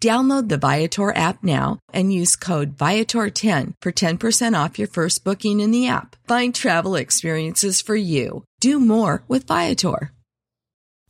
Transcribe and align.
Download 0.00 0.48
the 0.48 0.58
Viator 0.58 1.14
app 1.14 1.42
now 1.42 1.80
and 1.92 2.12
use 2.12 2.36
code 2.36 2.76
Viator10 2.76 3.74
for 3.82 3.90
10% 3.90 4.64
off 4.64 4.78
your 4.78 4.86
first 4.86 5.24
booking 5.24 5.58
in 5.58 5.72
the 5.72 5.88
app. 5.88 6.14
Find 6.28 6.54
travel 6.54 6.94
experiences 6.94 7.80
for 7.80 7.96
you. 7.96 8.44
Do 8.60 8.78
more 8.78 9.24
with 9.26 9.48
Viator. 9.48 10.12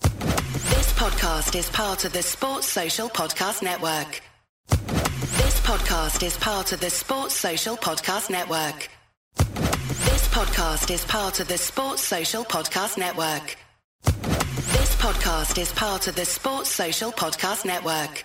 This 0.01 0.93
podcast 0.95 1.55
is 1.59 1.69
part 1.69 2.07
of 2.07 2.15
the 2.15 2.23
Sports 2.23 2.67
Social 2.67 3.11
Podcast 3.11 3.63
Network. 3.63 4.23
This 4.69 5.61
podcast 5.61 6.23
is 6.27 6.37
part 6.39 6.73
of 6.73 6.81
the 6.81 6.91
Sports 6.91 7.35
Social 7.35 7.77
Podcast 7.77 8.31
Network. 8.31 8.89
This 9.37 10.29
podcast 10.29 10.91
is 10.91 11.05
part 11.05 11.41
of 11.41 11.49
the 11.49 11.59
Sports 11.59 12.03
Social 12.03 12.45
Podcast 12.45 12.97
Network. 12.97 13.57
This 14.05 14.95
podcast 14.97 15.59
is 15.61 15.73
part 15.73 16.09
of 16.09 16.17
the 16.17 16.25
Sports 16.25 16.71
Social 16.71 17.13
Podcast 17.13 17.67
Network. 17.67 18.25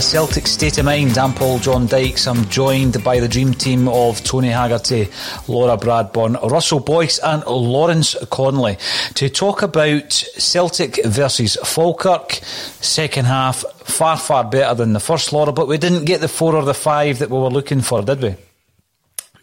Celtic 0.00 0.46
State 0.46 0.78
of 0.78 0.86
Mind. 0.86 1.18
I'm 1.18 1.34
Paul 1.34 1.58
John 1.58 1.86
Dykes. 1.86 2.26
I'm 2.26 2.48
joined 2.48 3.04
by 3.04 3.20
the 3.20 3.28
dream 3.28 3.52
team 3.52 3.86
of 3.88 4.22
Tony 4.24 4.48
Haggerty, 4.48 5.08
Laura 5.46 5.76
Bradburn, 5.76 6.40
Russell 6.50 6.80
Boyce, 6.80 7.18
and 7.18 7.44
Lawrence 7.44 8.16
Connolly 8.30 8.78
to 9.14 9.28
talk 9.28 9.62
about 9.62 10.12
Celtic 10.12 11.04
versus 11.04 11.56
Falkirk. 11.64 12.32
Second 12.80 13.26
half, 13.26 13.62
far, 13.84 14.16
far 14.16 14.44
better 14.44 14.74
than 14.74 14.94
the 14.94 15.00
first, 15.00 15.32
Laura, 15.32 15.52
but 15.52 15.68
we 15.68 15.76
didn't 15.76 16.06
get 16.06 16.20
the 16.20 16.28
four 16.28 16.56
or 16.56 16.64
the 16.64 16.74
five 16.74 17.18
that 17.18 17.28
we 17.28 17.38
were 17.38 17.50
looking 17.50 17.82
for, 17.82 18.00
did 18.02 18.22
we? 18.22 18.34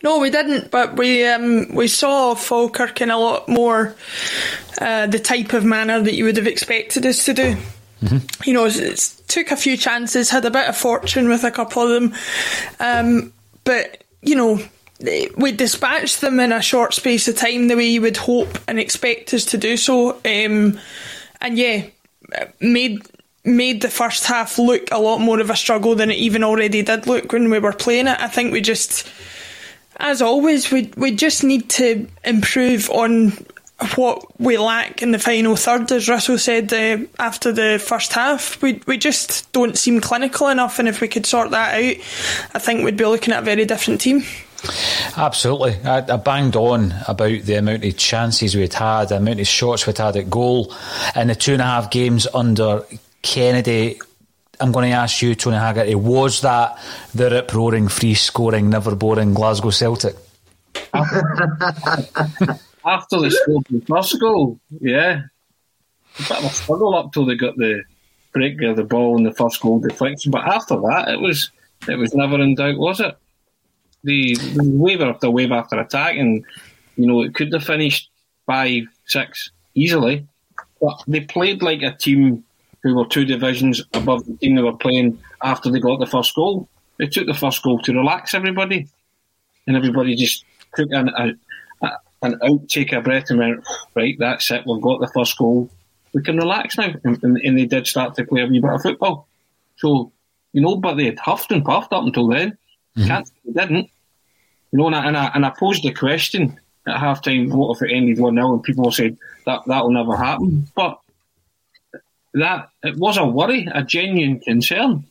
No, 0.02 0.20
we 0.20 0.30
didn't, 0.30 0.72
but 0.72 0.96
we 0.96 1.26
um, 1.26 1.74
we 1.74 1.88
saw 1.88 2.36
Falkirk 2.36 3.02
in 3.02 3.12
a 3.12 3.18
lot 3.18 3.48
more 3.48 3.96
uh, 4.80 5.08
the 5.08 5.20
type 5.20 5.54
of 5.54 5.64
manner 5.66 6.02
that 6.02 6.14
you 6.14 6.24
would 6.26 6.38
have 6.38 6.48
expected 6.48 7.06
us 7.06 7.26
to 7.26 7.34
do. 7.34 7.58
Mm-hmm. 8.02 8.50
You 8.50 8.54
know, 8.54 8.66
it 8.66 9.16
took 9.28 9.52
a 9.52 9.56
few 9.56 9.78
chances, 9.78 10.30
had 10.30 10.46
a 10.46 10.52
bit 10.52 10.70
of 10.70 10.78
fortune 10.78 11.30
with 11.30 11.44
a 11.44 11.52
couple 11.52 11.84
of 11.84 11.90
them, 11.90 12.14
um, 12.80 13.34
but 13.64 14.04
you 14.22 14.36
know, 14.36 14.60
we 15.38 15.52
dispatched 15.52 16.22
them 16.22 16.40
in 16.40 16.52
a 16.52 16.62
short 16.62 16.94
space 16.94 17.28
of 17.28 17.36
time 17.36 17.68
the 17.68 17.76
way 17.76 17.88
you 17.88 18.02
would 18.02 18.18
hope 18.18 18.58
and 18.68 18.80
expect 18.80 19.34
us 19.34 19.46
to 19.46 19.58
do 19.58 19.78
so. 19.78 20.16
Um, 20.26 20.80
and 21.40 21.58
yeah, 21.58 21.86
made 22.60 23.02
made 23.44 23.82
the 23.82 23.90
first 23.90 24.26
half 24.26 24.60
look 24.60 24.92
a 24.92 25.00
lot 25.00 25.20
more 25.20 25.40
of 25.40 25.50
a 25.50 25.56
struggle 25.56 25.96
than 25.96 26.12
it 26.12 26.18
even 26.18 26.44
already 26.44 26.82
did 26.82 27.08
look 27.08 27.32
when 27.32 27.50
we 27.50 27.60
were 27.60 27.74
playing 27.74 28.08
it. 28.08 28.20
I 28.20 28.28
think 28.28 28.52
we 28.52 28.60
just, 28.60 29.08
as 29.98 30.22
always, 30.22 30.72
we 30.72 30.92
we 30.98 31.16
just 31.16 31.44
need 31.44 31.70
to 31.72 32.08
improve 32.24 32.90
on 32.90 33.34
what 33.96 34.40
we 34.40 34.58
lack 34.58 35.02
in 35.02 35.12
the 35.12 35.20
final 35.20 35.56
third, 35.56 35.92
as 35.92 36.10
Russell 36.10 36.38
said 36.38 36.74
uh, 36.74 36.98
after 37.20 37.52
the 37.52 37.82
first 37.84 38.14
half. 38.14 38.62
We 38.62 38.82
we 38.88 38.98
just 38.98 39.52
don't 39.52 39.78
seem 39.78 40.02
clinical 40.02 40.48
enough, 40.48 40.80
and 40.80 40.88
if 40.88 41.00
we 41.00 41.08
could 41.08 41.26
sort 41.26 41.52
that 41.52 41.76
out, 41.76 41.96
I 42.54 42.60
think 42.60 42.84
we'd 42.84 42.98
be 42.98 43.06
looking 43.06 43.34
at 43.34 43.44
a 43.44 43.46
very 43.46 43.66
different 43.66 44.02
team. 44.02 44.24
Absolutely. 45.16 45.76
I, 45.86 45.98
I, 46.00 46.18
banged 46.18 46.56
on 46.56 46.94
about 47.08 47.44
the 47.44 47.56
amount 47.56 47.86
of 47.86 47.96
chances 47.96 48.56
we'd 48.56 48.74
had, 48.74 49.10
the 49.10 49.18
amount 49.18 49.40
of 49.40 49.48
shots 49.48 49.86
we'd 49.86 50.00
had 50.00 50.16
at 50.16 50.32
goal 50.32 50.74
and 51.14 51.30
the 51.30 51.36
two 51.36 51.54
and 51.54 51.62
a 51.62 51.66
half 51.66 51.92
games 51.92 52.28
under 52.34 52.84
Kennedy. 53.22 54.00
I'm 54.60 54.72
going 54.72 54.90
to 54.90 54.96
ask 54.96 55.22
you, 55.22 55.36
Tony 55.36 55.58
Haggerty, 55.58 55.94
was 55.94 56.42
that 56.42 56.80
the 57.14 57.30
rip 57.30 57.54
roaring, 57.54 57.88
free 57.88 58.16
scoring, 58.16 58.72
never 58.72 58.96
boring 58.96 59.36
Glasgow 59.36 59.70
Celtic? 59.70 60.16
after 62.88 63.20
they 63.20 63.30
scored 63.30 63.66
the 63.70 63.82
first 63.82 64.20
goal, 64.20 64.60
yeah, 64.80 65.24
a 66.20 66.22
bit 66.22 66.38
of 66.38 66.46
a 66.46 66.50
struggle 66.50 66.96
up 66.96 67.12
till 67.12 67.26
they 67.26 67.36
got 67.36 67.58
the 67.58 67.84
break 68.34 68.62
of 68.62 68.76
the 68.76 68.84
ball 68.84 69.18
and 69.18 69.26
the 69.26 69.34
first 69.34 69.62
goal 69.62 69.80
deflection. 69.80 70.32
But 70.32 70.48
after 70.48 70.76
that, 70.76 71.10
it 71.10 71.20
was 71.20 71.52
it 71.88 71.96
was 71.96 72.14
never 72.14 72.42
in 72.42 72.56
doubt, 72.56 72.78
was 72.78 73.00
it? 73.00 73.16
The, 74.04 74.36
the 74.36 74.64
wave 74.64 75.02
after 75.02 75.30
wave 75.30 75.52
after 75.52 75.80
attack, 75.80 76.16
and 76.16 76.44
you 76.96 77.06
know 77.06 77.22
it 77.22 77.36
could 77.36 77.52
have 77.54 77.64
finished 77.64 78.10
five, 78.46 78.84
six 79.06 79.52
easily, 79.76 80.26
but 80.82 81.04
they 81.08 81.22
played 81.22 81.62
like 81.62 81.82
a 81.82 81.92
team 81.92 82.44
who 82.84 82.96
were 82.96 83.06
two 83.06 83.26
divisions 83.26 83.84
above 83.94 84.26
the 84.26 84.36
team 84.38 84.56
they 84.56 84.62
were 84.62 84.78
playing 84.78 85.20
after 85.44 85.70
they 85.70 85.80
got 85.80 86.00
the 86.00 86.06
first 86.06 86.34
goal. 86.36 86.70
They 86.98 87.08
took 87.08 87.28
the 87.28 87.34
first 87.34 87.62
goal 87.64 87.80
to 87.82 87.94
relax 87.94 88.34
everybody, 88.34 88.88
and 89.66 89.76
everybody 89.76 90.16
just 90.16 90.46
took 90.76 90.90
an, 90.92 91.10
a, 91.10 91.34
an 92.22 92.40
out, 92.44 92.68
take 92.70 92.94
a 92.94 93.02
breath, 93.02 93.30
and 93.30 93.40
went, 93.40 93.68
right, 93.96 94.16
that's 94.20 94.50
it, 94.52 94.64
we've 94.66 94.82
got 94.82 95.00
the 95.00 95.12
first 95.14 95.38
goal. 95.38 95.70
We 96.14 96.22
can 96.24 96.38
relax 96.38 96.78
now. 96.78 96.94
And, 97.04 97.22
and, 97.24 97.38
and 97.38 97.58
they 97.58 97.66
did 97.66 97.88
start 97.88 98.16
to 98.16 98.26
play 98.26 98.42
a 98.42 98.48
wee 98.48 98.60
bit 98.60 98.72
of 98.72 98.82
football. 98.82 99.28
So, 99.78 100.12
you 100.54 100.62
know, 100.62 100.78
but 100.78 100.96
they 100.96 101.06
had 101.06 101.20
huffed 101.20 101.52
and 101.52 101.64
puffed 101.64 101.94
up 101.94 102.04
until 102.04 102.28
then. 102.28 102.58
Mm-hmm. 102.98 103.08
Can't 103.08 103.32
they 103.46 103.54
didn't. 103.54 103.90
You 104.72 104.80
know, 104.80 104.88
and 104.88 104.96
I, 104.96 105.08
and 105.08 105.18
I, 105.18 105.32
and 105.36 105.46
I 105.46 105.50
posed 105.52 105.84
the 105.84 105.94
question 105.94 106.60
at 106.88 107.00
half 107.00 107.22
time, 107.22 107.50
what 107.50 107.76
if 107.76 107.84
it 107.84 107.94
ended 107.94 108.20
1 108.20 108.36
0? 108.36 108.54
And 108.54 108.64
people 108.64 108.92
said 108.92 109.18
that 109.46 109.62
that'll 109.68 109.92
never 109.92 110.16
happen. 110.16 110.68
But 110.76 111.00
that 112.34 112.70
it 112.84 112.98
was 112.98 113.18
a 113.18 113.26
worry, 113.26 113.68
a 113.72 113.84
genuine 113.84 114.40
concern 114.40 115.06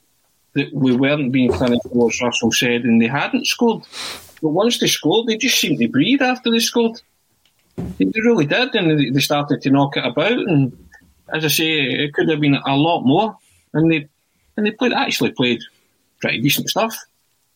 that 0.55 0.73
we 0.73 0.97
weren't 0.97 1.33
being 1.33 1.53
clinical, 1.53 2.09
as 2.09 2.21
Russell 2.21 2.53
said, 2.53 2.85
and 2.85 3.01
they 3.01 3.07
hadn't 3.07 3.47
scored. 3.47 3.85
But 4.43 4.51
once 4.51 4.79
they 4.79 4.87
scored, 4.87 5.27
they 5.27 5.37
just 5.37 5.59
seemed 5.59 5.79
to 5.79 5.89
breathe 5.89 6.23
after 6.23 6.51
they 6.51 6.59
scored. 6.59 7.01
They 7.77 8.11
really 8.15 8.47
did, 8.47 8.75
and 8.75 9.15
they 9.15 9.21
started 9.21 9.63
to 9.63 9.71
knock 9.71 9.97
it 9.97 10.05
about. 10.05 10.33
And 10.33 10.89
as 11.33 11.45
I 11.45 11.49
say, 11.49 11.73
it 11.73 12.15
could 12.15 12.29
have 12.29 12.41
been 12.41 12.55
a 12.55 12.77
lot 12.77 13.03
more. 13.03 13.37
And 13.73 13.91
they 13.91 14.09
and 14.57 14.67
they 14.67 14.71
played 14.71 14.93
actually 14.93 15.33
played 15.33 15.61
pretty 16.21 16.41
decent 16.41 16.71
stuff. 16.71 16.97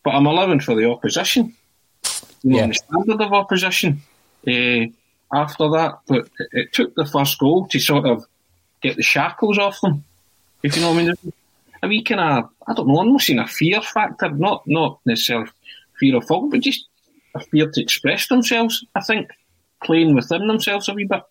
But 0.02 0.14
I'm 0.14 0.26
allowing 0.26 0.60
for 0.60 0.74
the 0.74 0.90
opposition. 0.90 1.54
You 2.42 2.50
know, 2.50 2.58
yeah. 2.58 2.66
the 2.68 2.74
standard 2.74 3.20
of 3.20 3.32
opposition. 3.32 4.02
Uh, 4.46 4.86
after 5.32 5.68
that, 5.70 6.00
but 6.06 6.28
it, 6.38 6.48
it, 6.52 6.72
took 6.72 6.94
the 6.94 7.04
first 7.04 7.38
goal 7.38 7.66
to 7.68 7.78
sort 7.78 8.04
of 8.06 8.24
get 8.80 8.96
the 8.96 9.02
shackles 9.02 9.58
off 9.58 9.80
them. 9.80 10.02
If 10.62 10.76
you 10.76 10.82
know 10.82 10.92
what 10.92 11.02
I 11.02 11.04
mean. 11.04 11.32
A 11.82 11.88
wee 11.88 12.02
kind 12.02 12.20
of, 12.20 12.50
I 12.66 12.74
don't 12.74 12.88
know, 12.88 12.98
almost 12.98 13.30
in 13.30 13.38
a 13.38 13.46
fear 13.46 13.80
factor, 13.80 14.28
not 14.28 14.66
not 14.66 15.00
necessarily 15.06 15.48
fear 16.00 16.16
of 16.16 16.26
fault, 16.26 16.50
but 16.50 16.60
just 16.60 16.88
a 17.34 17.40
fear 17.40 17.70
to 17.70 17.80
express 17.80 18.26
themselves. 18.28 18.84
I 18.94 19.02
think 19.02 19.28
playing 19.84 20.14
within 20.14 20.48
themselves 20.48 20.88
a 20.88 20.94
wee 20.94 21.04
bit. 21.04 21.22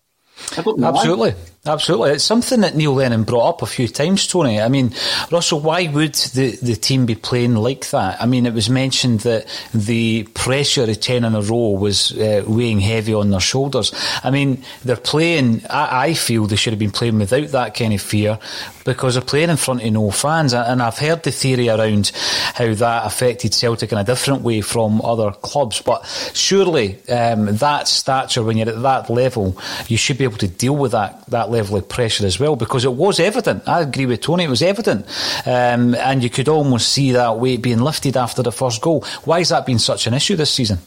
Absolutely. 0.82 1.30
Why. 1.32 1.36
Absolutely. 1.66 2.12
It's 2.12 2.24
something 2.24 2.62
that 2.62 2.74
Neil 2.74 2.94
Lennon 2.94 3.24
brought 3.24 3.50
up 3.50 3.62
a 3.62 3.66
few 3.66 3.86
times, 3.86 4.26
Tony. 4.26 4.62
I 4.62 4.68
mean, 4.68 4.94
Russell, 5.30 5.60
why 5.60 5.88
would 5.88 6.14
the, 6.14 6.56
the 6.62 6.74
team 6.74 7.04
be 7.04 7.14
playing 7.14 7.54
like 7.54 7.90
that? 7.90 8.20
I 8.20 8.24
mean, 8.24 8.46
it 8.46 8.54
was 8.54 8.70
mentioned 8.70 9.20
that 9.20 9.46
the 9.74 10.22
pressure 10.32 10.84
of 10.84 11.00
10 11.00 11.22
in 11.22 11.34
a 11.34 11.42
row 11.42 11.72
was 11.72 12.18
uh, 12.18 12.44
weighing 12.46 12.80
heavy 12.80 13.12
on 13.12 13.28
their 13.28 13.40
shoulders. 13.40 13.92
I 14.24 14.30
mean, 14.30 14.64
they're 14.86 14.96
playing, 14.96 15.60
I, 15.68 16.06
I, 16.06 16.14
feel 16.14 16.46
they 16.46 16.56
should 16.56 16.72
have 16.72 16.80
been 16.80 16.90
playing 16.90 17.18
without 17.18 17.48
that 17.48 17.74
kind 17.74 17.92
of 17.92 18.00
fear 18.00 18.38
because 18.86 19.14
they're 19.14 19.22
playing 19.22 19.50
in 19.50 19.58
front 19.58 19.82
of 19.82 19.92
no 19.92 20.10
fans. 20.10 20.54
And 20.54 20.82
I've 20.82 20.96
heard 20.96 21.24
the 21.24 21.30
theory 21.30 21.68
around 21.68 22.10
how 22.54 22.72
that 22.72 23.06
affected 23.06 23.52
Celtic 23.52 23.92
in 23.92 23.98
a 23.98 24.04
different 24.04 24.42
way 24.42 24.62
from 24.62 25.02
other 25.02 25.30
clubs. 25.30 25.82
But 25.82 26.06
surely 26.32 27.06
um, 27.08 27.54
that 27.56 27.86
stature, 27.86 28.42
when 28.42 28.56
you're 28.56 28.70
at 28.70 28.80
that 28.80 29.10
level, 29.10 29.58
you 29.88 29.98
should 29.98 30.16
be 30.16 30.24
able 30.24 30.38
to 30.38 30.48
deal 30.48 30.74
with 30.74 30.92
that, 30.92 31.26
that 31.26 31.49
level 31.50 31.76
of 31.76 31.88
pressure 31.88 32.26
as 32.26 32.38
well 32.38 32.56
because 32.56 32.84
it 32.84 32.92
was 32.92 33.20
evident. 33.20 33.68
I 33.68 33.80
agree 33.80 34.06
with 34.06 34.20
Tony, 34.20 34.44
it 34.44 34.50
was 34.50 34.62
evident. 34.62 35.06
Um, 35.46 35.94
and 35.94 36.22
you 36.22 36.30
could 36.30 36.48
almost 36.48 36.88
see 36.88 37.12
that 37.12 37.38
weight 37.38 37.62
being 37.62 37.80
lifted 37.80 38.16
after 38.16 38.42
the 38.42 38.52
first 38.52 38.80
goal. 38.80 39.04
Why 39.24 39.38
has 39.38 39.50
that 39.50 39.66
been 39.66 39.78
such 39.78 40.06
an 40.06 40.14
issue 40.14 40.36
this 40.36 40.52
season? 40.52 40.78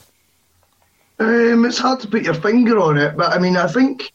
Um, 1.19 1.65
it's 1.65 1.77
hard 1.77 1.99
to 2.01 2.07
put 2.07 2.23
your 2.23 2.33
finger 2.33 2.79
on 2.79 2.97
it, 2.97 3.15
but 3.15 3.31
I 3.31 3.39
mean, 3.39 3.55
I 3.55 3.67
think 3.67 4.11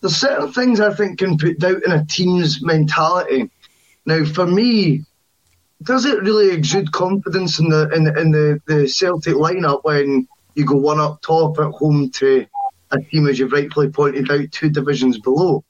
there's 0.00 0.16
certain 0.16 0.52
things 0.52 0.80
I 0.80 0.92
think 0.94 1.18
can 1.18 1.38
put 1.38 1.58
doubt 1.58 1.82
in 1.84 1.92
a 1.92 2.04
team's 2.04 2.62
mentality. 2.62 3.50
Now, 4.06 4.24
for 4.24 4.46
me, 4.46 5.04
does 5.82 6.04
it 6.04 6.22
really 6.22 6.50
exude 6.50 6.92
confidence 6.92 7.58
in 7.58 7.68
the 7.68 7.88
in, 7.90 8.06
in 8.18 8.30
the, 8.30 8.60
the 8.66 8.88
Celtic 8.88 9.34
lineup 9.34 9.84
when 9.84 10.28
you 10.54 10.64
go 10.64 10.76
one 10.76 11.00
up 11.00 11.22
top 11.22 11.58
at 11.58 11.72
home 11.72 12.10
to 12.10 12.46
a 12.90 13.00
team, 13.00 13.28
as 13.28 13.38
you've 13.38 13.52
rightfully 13.52 13.90
pointed 13.90 14.30
out, 14.30 14.50
two 14.50 14.70
divisions 14.70 15.18
below? 15.18 15.64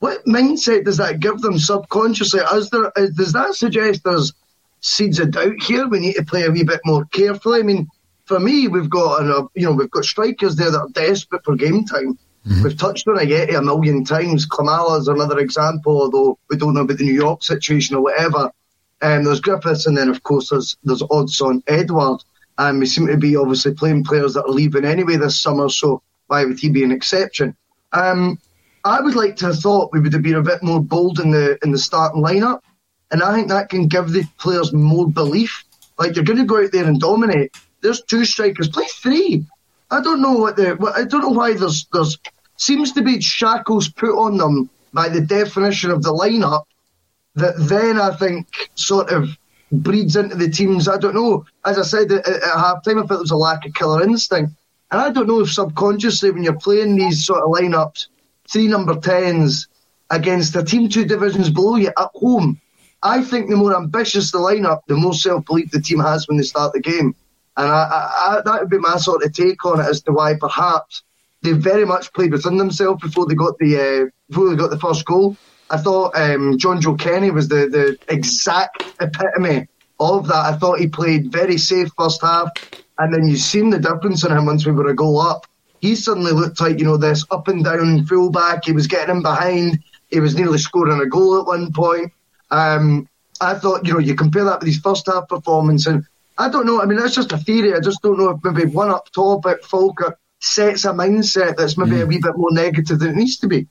What 0.00 0.24
mindset 0.26 0.84
does 0.84 0.98
that 0.98 1.20
give 1.20 1.40
them 1.40 1.58
subconsciously? 1.58 2.40
Is 2.52 2.70
there, 2.70 2.92
is, 2.96 3.10
does 3.10 3.32
that 3.32 3.54
suggest 3.54 4.04
there's 4.04 4.32
seeds 4.80 5.18
of 5.18 5.30
doubt 5.30 5.62
here? 5.62 5.88
We 5.88 6.00
need 6.00 6.14
to 6.14 6.24
play 6.24 6.44
a 6.44 6.50
wee 6.50 6.64
bit 6.64 6.80
more 6.84 7.04
carefully. 7.06 7.60
I 7.60 7.62
mean, 7.62 7.88
for 8.26 8.38
me, 8.38 8.68
we've 8.68 8.90
got 8.90 9.22
an, 9.22 9.30
uh, 9.30 9.46
you 9.54 9.66
know 9.66 9.72
we've 9.72 9.90
got 9.90 10.04
strikers 10.04 10.56
there 10.56 10.70
that 10.70 10.80
are 10.80 10.88
desperate 10.90 11.44
for 11.44 11.56
game 11.56 11.84
time. 11.84 12.18
Mm-hmm. 12.46 12.62
We've 12.62 12.76
touched 12.76 13.08
on 13.08 13.16
Ajeti 13.16 13.56
a 13.56 13.62
million 13.62 14.04
times. 14.04 14.46
Klimala 14.46 15.00
is 15.00 15.08
another 15.08 15.38
example, 15.38 16.02
although 16.02 16.38
we 16.50 16.56
don't 16.56 16.74
know 16.74 16.82
about 16.82 16.98
the 16.98 17.04
New 17.04 17.14
York 17.14 17.42
situation 17.42 17.96
or 17.96 18.02
whatever. 18.02 18.50
Um, 19.00 19.24
there's 19.24 19.40
Griffiths, 19.40 19.86
and 19.86 19.96
then 19.96 20.08
of 20.08 20.22
course 20.22 20.50
there's 20.50 20.76
there's 20.84 21.02
Odsonne 21.02 21.62
Edouard, 21.66 22.22
And 22.58 22.78
we 22.78 22.86
seem 22.86 23.06
to 23.06 23.16
be 23.16 23.36
obviously 23.36 23.74
playing 23.74 24.04
players 24.04 24.34
that 24.34 24.44
are 24.44 24.50
leaving 24.52 24.84
anyway 24.84 25.16
this 25.16 25.40
summer, 25.40 25.68
so 25.68 26.02
why 26.26 26.44
would 26.44 26.58
he 26.58 26.68
be 26.68 26.84
an 26.84 26.92
exception? 26.92 27.56
Um, 27.92 28.38
I 28.84 29.00
would 29.00 29.14
like 29.14 29.36
to 29.36 29.46
have 29.46 29.60
thought 29.60 29.92
we 29.92 30.00
would 30.00 30.12
have 30.12 30.22
been 30.22 30.34
a 30.34 30.42
bit 30.42 30.62
more 30.62 30.82
bold 30.82 31.18
in 31.18 31.30
the 31.30 31.58
in 31.62 31.72
the 31.72 31.78
starting 31.78 32.22
lineup, 32.22 32.60
and 33.10 33.22
I 33.22 33.34
think 33.34 33.48
that 33.48 33.70
can 33.70 33.88
give 33.88 34.10
the 34.10 34.24
players 34.38 34.72
more 34.72 35.08
belief. 35.08 35.64
Like 35.98 36.16
you're 36.16 36.24
going 36.24 36.38
to 36.38 36.44
go 36.44 36.62
out 36.62 36.72
there 36.72 36.84
and 36.84 37.00
dominate. 37.00 37.56
There's 37.80 38.02
two 38.02 38.24
strikers, 38.24 38.68
play 38.68 38.86
three. 38.86 39.46
I 39.90 40.00
don't 40.00 40.20
know 40.20 40.32
what 40.32 40.56
the 40.56 40.76
I 40.94 41.04
don't 41.04 41.22
know 41.22 41.28
why 41.30 41.54
there's 41.54 41.86
there's 41.92 42.18
seems 42.56 42.92
to 42.92 43.02
be 43.02 43.20
shackles 43.20 43.88
put 43.88 44.16
on 44.16 44.36
them 44.36 44.68
by 44.92 45.08
the 45.08 45.20
definition 45.20 45.90
of 45.90 46.02
the 46.02 46.12
lineup 46.12 46.64
that 47.34 47.54
then 47.58 47.98
I 47.98 48.14
think 48.14 48.46
sort 48.74 49.10
of 49.10 49.36
breeds 49.72 50.16
into 50.16 50.36
the 50.36 50.48
teams. 50.48 50.88
I 50.88 50.98
don't 50.98 51.14
know. 51.14 51.44
As 51.64 51.78
I 51.78 51.82
said 51.82 52.12
at, 52.12 52.26
at 52.26 52.42
half 52.42 52.84
time, 52.84 52.98
I 52.98 53.02
thought 53.02 53.08
there 53.08 53.18
was 53.18 53.30
a 53.30 53.36
lack 53.36 53.66
of 53.66 53.74
killer 53.74 54.02
instinct. 54.02 54.52
And 54.90 55.00
I 55.00 55.10
don't 55.10 55.26
know 55.26 55.40
if 55.40 55.52
subconsciously, 55.52 56.30
when 56.30 56.44
you're 56.44 56.58
playing 56.58 56.96
these 56.96 57.26
sort 57.26 57.42
of 57.42 57.50
lineups, 57.50 58.06
three 58.50 58.68
number 58.68 58.94
10s 58.94 59.66
against 60.10 60.56
a 60.56 60.62
team 60.62 60.88
two 60.88 61.04
divisions 61.04 61.50
below 61.50 61.76
you 61.76 61.88
at 61.88 62.10
home. 62.14 62.60
I 63.02 63.22
think 63.22 63.50
the 63.50 63.56
more 63.56 63.76
ambitious 63.76 64.30
the 64.30 64.38
lineup, 64.38 64.80
the 64.86 64.96
more 64.96 65.14
self 65.14 65.44
belief 65.44 65.70
the 65.70 65.80
team 65.80 66.00
has 66.00 66.26
when 66.26 66.36
they 66.36 66.42
start 66.42 66.72
the 66.72 66.80
game. 66.80 67.14
And 67.56 67.68
I, 67.68 67.72
I, 67.72 68.36
I, 68.38 68.42
that 68.44 68.60
would 68.60 68.70
be 68.70 68.78
my 68.78 68.96
sort 68.96 69.22
of 69.22 69.32
take 69.32 69.64
on 69.64 69.80
it 69.80 69.86
as 69.86 70.02
to 70.02 70.12
why 70.12 70.34
perhaps 70.34 71.02
they 71.42 71.52
very 71.52 71.84
much 71.84 72.12
played 72.14 72.32
within 72.32 72.56
themselves 72.56 73.02
before 73.02 73.26
they 73.26 73.34
got 73.34 73.58
the 73.58 73.78
uh, 73.78 74.10
before 74.28 74.48
they 74.48 74.56
got 74.56 74.70
the 74.70 74.78
first 74.78 75.04
goal. 75.04 75.36
I 75.70 75.76
thought 75.76 76.16
um, 76.16 76.58
Jonjoe 76.58 76.98
Kenny 76.98 77.30
was 77.30 77.48
the, 77.48 77.68
the 77.68 77.98
exact 78.12 78.84
epitome 79.00 79.68
of 80.00 80.26
that. 80.28 80.54
I 80.54 80.56
thought 80.56 80.80
he 80.80 80.88
played 80.88 81.32
very 81.32 81.58
safe 81.58 81.90
first 81.96 82.22
half, 82.22 82.48
and 82.98 83.12
then 83.12 83.26
you've 83.26 83.40
seen 83.40 83.70
the 83.70 83.78
difference 83.78 84.24
in 84.24 84.32
him 84.32 84.46
once 84.46 84.66
we 84.66 84.72
were 84.72 84.88
a 84.88 84.94
goal 84.94 85.20
up 85.20 85.46
he 85.84 85.94
suddenly 85.94 86.32
looked 86.32 86.62
like, 86.62 86.78
you 86.78 86.86
know, 86.86 86.96
this 86.96 87.26
up 87.30 87.46
and 87.46 87.62
down 87.62 88.06
fullback. 88.06 88.64
He 88.64 88.72
was 88.72 88.86
getting 88.86 89.16
him 89.16 89.22
behind. 89.22 89.80
He 90.08 90.18
was 90.18 90.34
nearly 90.34 90.56
scoring 90.56 90.98
a 90.98 91.04
goal 91.04 91.38
at 91.38 91.46
one 91.46 91.74
point. 91.74 92.10
Um, 92.50 93.06
I 93.38 93.52
thought, 93.52 93.86
you 93.86 93.92
know, 93.92 93.98
you 93.98 94.14
compare 94.14 94.44
that 94.44 94.60
with 94.60 94.68
his 94.68 94.78
first 94.78 95.04
half 95.04 95.28
performance, 95.28 95.86
and 95.86 96.06
I 96.38 96.48
don't 96.48 96.64
know. 96.64 96.80
I 96.80 96.86
mean, 96.86 96.96
that's 96.96 97.14
just 97.14 97.32
a 97.32 97.36
theory. 97.36 97.74
I 97.74 97.80
just 97.80 98.00
don't 98.00 98.18
know 98.18 98.30
if 98.30 98.42
maybe 98.42 98.70
one 98.70 98.88
up 98.88 99.10
top 99.12 99.44
at 99.44 99.62
Falkirk 99.62 100.18
sets 100.40 100.86
a 100.86 100.92
mindset 100.92 101.58
that's 101.58 101.76
maybe 101.76 101.96
mm. 101.96 102.02
a 102.04 102.06
wee 102.06 102.18
bit 102.18 102.38
more 102.38 102.50
negative 102.50 103.00
than 103.00 103.10
it 103.10 103.16
needs 103.16 103.36
to 103.40 103.46
be. 103.46 103.66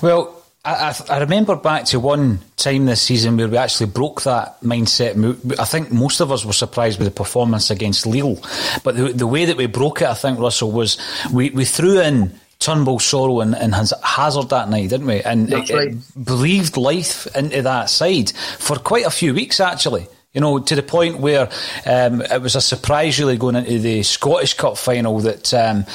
Well, 0.00 0.43
I, 0.64 0.94
I, 1.10 1.18
remember 1.18 1.56
back 1.56 1.84
to 1.86 2.00
one 2.00 2.40
time 2.56 2.86
this 2.86 3.02
season 3.02 3.36
where 3.36 3.48
we 3.48 3.58
actually 3.58 3.90
broke 3.90 4.22
that 4.22 4.60
mindset. 4.62 5.58
I 5.58 5.64
think 5.66 5.92
most 5.92 6.20
of 6.20 6.32
us 6.32 6.44
were 6.44 6.54
surprised 6.54 6.98
with 6.98 7.06
the 7.06 7.14
performance 7.14 7.70
against 7.70 8.06
Lille, 8.06 8.40
but 8.82 8.96
the, 8.96 9.12
the 9.12 9.26
way 9.26 9.44
that 9.44 9.58
we 9.58 9.66
broke 9.66 10.00
it, 10.00 10.08
I 10.08 10.14
think 10.14 10.38
Russell 10.38 10.72
was 10.72 10.98
we, 11.30 11.50
we 11.50 11.66
threw 11.66 12.00
in 12.00 12.32
Turnbull, 12.60 12.98
Soro, 12.98 13.42
and, 13.42 13.54
and 13.54 13.74
Hazard 14.02 14.48
that 14.48 14.70
night, 14.70 14.88
didn't 14.88 15.06
we? 15.06 15.20
And 15.20 15.52
it, 15.52 15.68
right. 15.70 15.88
it 15.88 16.14
breathed 16.16 16.78
life 16.78 17.26
into 17.36 17.60
that 17.60 17.90
side 17.90 18.30
for 18.30 18.76
quite 18.76 19.04
a 19.04 19.10
few 19.10 19.34
weeks 19.34 19.60
actually. 19.60 20.06
You 20.34 20.40
know, 20.40 20.58
to 20.58 20.74
the 20.74 20.82
point 20.82 21.20
where 21.20 21.48
um, 21.86 22.20
it 22.20 22.42
was 22.42 22.56
a 22.56 22.60
surprise 22.60 23.20
really 23.20 23.36
going 23.36 23.54
into 23.54 23.78
the 23.78 24.02
Scottish 24.02 24.54
Cup 24.54 24.76
final 24.76 25.20
that 25.20 25.54
um, 25.54 25.86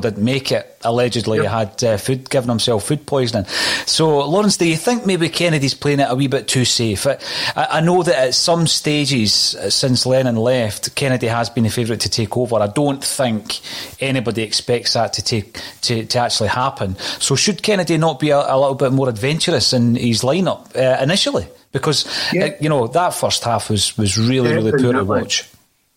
didn't 0.00 0.24
make 0.24 0.52
it. 0.52 0.70
Allegedly, 0.86 1.38
yep. 1.38 1.46
he 1.46 1.50
had 1.50 1.84
uh, 1.84 1.96
food, 1.96 2.28
given 2.28 2.48
himself 2.48 2.84
food 2.84 3.06
poisoning. 3.06 3.46
So, 3.86 4.26
Lawrence, 4.26 4.58
do 4.58 4.66
you 4.66 4.76
think 4.76 5.06
maybe 5.06 5.30
Kennedy's 5.30 5.74
playing 5.74 6.00
it 6.00 6.06
a 6.10 6.14
wee 6.14 6.28
bit 6.28 6.46
too 6.46 6.64
safe? 6.64 7.06
I, 7.06 7.16
I 7.56 7.80
know 7.80 8.02
that 8.02 8.14
at 8.14 8.34
some 8.34 8.66
stages 8.66 9.54
uh, 9.54 9.70
since 9.70 10.04
Lennon 10.04 10.36
left, 10.36 10.94
Kennedy 10.94 11.26
has 11.26 11.48
been 11.48 11.64
the 11.64 11.70
favourite 11.70 12.00
to 12.00 12.10
take 12.10 12.36
over. 12.36 12.56
I 12.56 12.66
don't 12.66 13.02
think 13.02 13.60
anybody 14.00 14.42
expects 14.42 14.92
that 14.92 15.14
to 15.14 15.22
take 15.22 15.58
to, 15.82 16.04
to 16.04 16.18
actually 16.18 16.50
happen. 16.50 16.96
So, 17.18 17.34
should 17.34 17.62
Kennedy 17.62 17.96
not 17.96 18.20
be 18.20 18.30
a, 18.30 18.38
a 18.38 18.56
little 18.58 18.74
bit 18.74 18.92
more 18.92 19.08
adventurous 19.08 19.72
in 19.72 19.94
his 19.94 20.22
lineup 20.22 20.74
uh, 20.76 21.02
initially? 21.02 21.46
Because 21.74 22.06
yeah. 22.32 22.44
uh, 22.44 22.50
you 22.60 22.70
know 22.70 22.86
that 22.86 23.10
first 23.10 23.44
half 23.44 23.68
was 23.68 23.98
was 23.98 24.16
really 24.16 24.48
yeah, 24.48 24.54
really 24.54 24.72
poor 24.72 24.94
to 24.94 25.04
watch. 25.04 25.50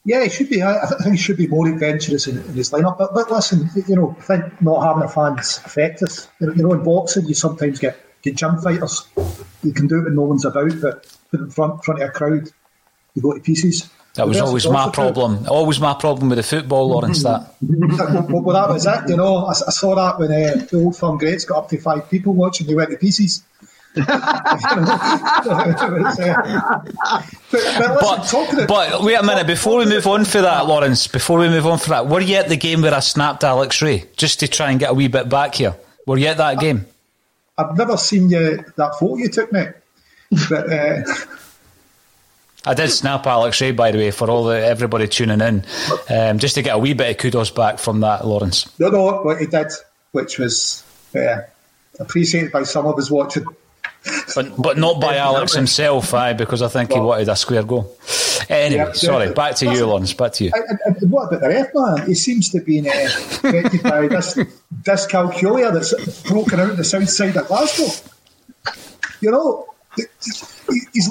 Yeah, 0.04 0.24
he 0.24 0.30
should 0.30 0.50
be. 0.50 0.62
I, 0.62 0.84
I 0.84 0.88
think 1.04 1.12
he 1.12 1.18
should 1.18 1.38
be 1.38 1.48
more 1.48 1.68
adventurous 1.68 2.28
in, 2.28 2.38
in 2.38 2.54
his 2.54 2.72
lineup. 2.72 2.98
But, 2.98 3.14
but 3.14 3.32
listen, 3.32 3.70
you 3.88 3.96
know, 3.96 4.16
I 4.18 4.22
think 4.22 4.62
not 4.62 4.82
having 4.82 5.04
a 5.04 5.08
fans 5.08 5.62
affect 5.64 6.02
us. 6.02 6.28
You 6.42 6.54
know, 6.56 6.74
in 6.74 6.84
boxing, 6.84 7.28
you 7.28 7.34
sometimes 7.34 7.80
get 7.80 7.98
get 8.22 8.36
gym 8.36 8.58
fighters. 8.58 9.08
You 9.64 9.72
can 9.72 9.88
do 9.88 10.00
it 10.00 10.06
when 10.06 10.16
no 10.16 10.24
one's 10.24 10.46
about, 10.46 10.82
but 10.82 11.08
put 11.32 11.40
in 11.42 11.50
front 11.52 11.86
front 11.86 12.02
of 12.02 12.10
a 12.10 12.12
crowd, 12.12 12.50
you 13.14 13.22
go 13.22 13.34
to 13.34 13.40
pieces. 13.40 13.90
That 14.16 14.28
was 14.28 14.40
always 14.40 14.68
my 14.68 14.90
problem. 14.90 15.46
Always 15.48 15.80
my 15.80 15.94
problem 15.94 16.30
with 16.30 16.38
the 16.38 16.44
football, 16.44 16.90
Lawrence. 16.90 17.22
That. 17.22 17.54
well, 17.62 18.42
well, 18.42 18.56
that 18.56 18.74
was 18.74 18.88
it. 18.88 19.10
You 19.10 19.18
know, 19.18 19.46
I, 19.46 19.52
I 19.52 19.54
saw 19.54 19.94
that 19.94 20.18
when 20.18 20.32
uh, 20.32 20.66
the 20.72 20.78
old 20.84 20.98
firm 20.98 21.20
greats 21.20 21.46
got 21.46 21.60
up 21.60 21.70
to 21.70 21.78
five 21.80 22.10
people 22.10 22.34
watching. 22.34 22.66
They 22.66 22.74
went 22.74 22.90
to 22.90 22.98
pieces. 22.98 23.44
But, 27.50 28.32
but, 28.32 28.67
but, 28.67 29.03
wait 29.03 29.15
a 29.15 29.24
minute 29.24 29.48
before 29.48 29.79
we 29.79 29.86
move 29.86 30.06
on 30.06 30.25
for 30.25 30.41
that, 30.41 30.67
Lawrence. 30.67 31.08
Before 31.08 31.39
we 31.39 31.48
move 31.50 31.65
on 31.65 31.79
for 31.79 31.89
that, 31.89 32.08
were 32.08 32.20
you 32.20 32.36
at 32.36 32.50
the 32.50 32.58
game 32.58 32.82
where 32.82 32.94
I 32.94 33.00
snapped 33.00 33.44
Alex 33.44 33.82
Rae 33.82 34.06
just 34.17 34.41
to 34.41 34.48
try 34.48 34.72
and 34.72 34.79
get 34.79 34.91
a 34.91 34.94
wee 34.94 35.08
bit 35.08 35.29
back 35.29 35.56
here? 35.56 35.75
Were 36.06 36.17
you 36.17 36.27
at 36.27 36.38
that 36.38 36.60
game? 36.60 36.86
I've 37.58 37.75
never 37.77 37.98
seen 37.98 38.29
you 38.29 38.63
that 38.75 39.00
photo 39.00 39.17
you 39.17 39.29
took, 39.29 39.51
mate. 39.51 39.72
But 40.50 40.72
uh, 40.72 41.03
I 42.65 42.74
did 42.74 42.89
snap 42.89 43.25
Alex 43.25 43.62
Rae, 43.62 43.72
by 43.72 43.91
the 43.91 43.98
way, 43.98 44.12
for 44.12 44.29
all 44.29 44.44
the 44.44 44.65
everybody 44.65 45.08
tuning 45.08 45.41
in, 45.41 45.65
um, 46.10 46.38
just 46.38 46.56
to 46.56 46.62
get 46.62 46.75
a 46.75 46.77
wee 46.77 46.94
bit 46.94 47.12
of 47.12 47.17
kudos 47.17 47.50
back 47.50 47.79
from 47.79 48.01
that, 48.01 48.27
Lawrence. 48.27 48.77
No, 48.77 48.89
no, 48.89 49.22
what 49.22 49.39
he 49.39 49.48
did, 49.48 49.72
which 50.12 50.38
was 50.38 50.84
uh, 51.15 51.38
appreciated 52.00 52.51
by 52.51 52.63
some 52.63 52.86
of 52.86 52.98
us 52.98 53.10
watching. 53.10 53.46
But 54.36 54.56
but 54.58 54.77
not 54.77 55.01
by 55.01 55.17
Alex 55.17 55.53
himself, 55.53 56.13
aye, 56.13 56.34
because 56.34 56.62
I 56.62 56.67
think 56.67 56.89
well, 56.91 57.00
he 57.00 57.06
wanted 57.06 57.29
a 57.29 57.36
square 57.36 57.63
goal. 57.63 57.98
Anyway, 58.50 58.86
yeah, 58.86 58.91
sorry, 58.94 59.34
back 59.34 59.56
to 59.58 59.65
you, 59.65 59.86
Lawrence, 59.86 60.13
back 60.13 60.34
to 60.34 60.46
you. 60.46 60.51
And, 60.53 60.79
and 61.01 61.12
what 61.12 61.27
about 61.27 61.41
the 61.41 61.50
ref, 61.50 61.67
man? 61.74 62.08
He 62.08 62.15
seems 62.15 62.50
to 62.50 62.62
be 62.62 62.79
uh, 62.79 62.94
by 63.84 64.08
this 64.08 64.38
dyscalculia 64.84 65.74
that's 65.74 66.24
broken 66.24 66.60
out 66.60 66.77
the 66.77 66.84
south 66.84 67.10
side 67.10 67.36
of 67.36 67.48
Glasgow. 67.48 67.91
You 69.20 69.32
know, 69.32 69.67
he's 70.94 71.10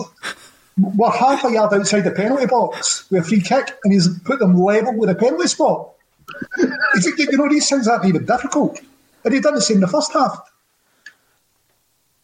we're 0.79 1.11
half 1.11 1.45
a 1.45 1.51
yard 1.51 1.73
outside 1.73 2.03
the 2.03 2.11
penalty 2.11 2.47
box 2.47 3.11
with 3.11 3.25
a 3.25 3.29
free 3.29 3.41
kick, 3.41 3.77
and 3.85 3.93
he's 3.93 4.09
put 4.21 4.39
them 4.39 4.59
level 4.59 4.97
with 4.97 5.11
a 5.11 5.15
penalty 5.15 5.49
spot. 5.49 5.93
you 6.59 7.37
know, 7.37 7.49
these 7.49 7.69
things 7.69 7.89
aren't 7.89 8.05
even 8.05 8.25
difficult. 8.25 8.81
And 9.25 9.35
he 9.35 9.41
done 9.41 9.55
the 9.55 9.61
same 9.61 9.77
in 9.77 9.81
the 9.81 9.89
first 9.89 10.13
half. 10.13 10.39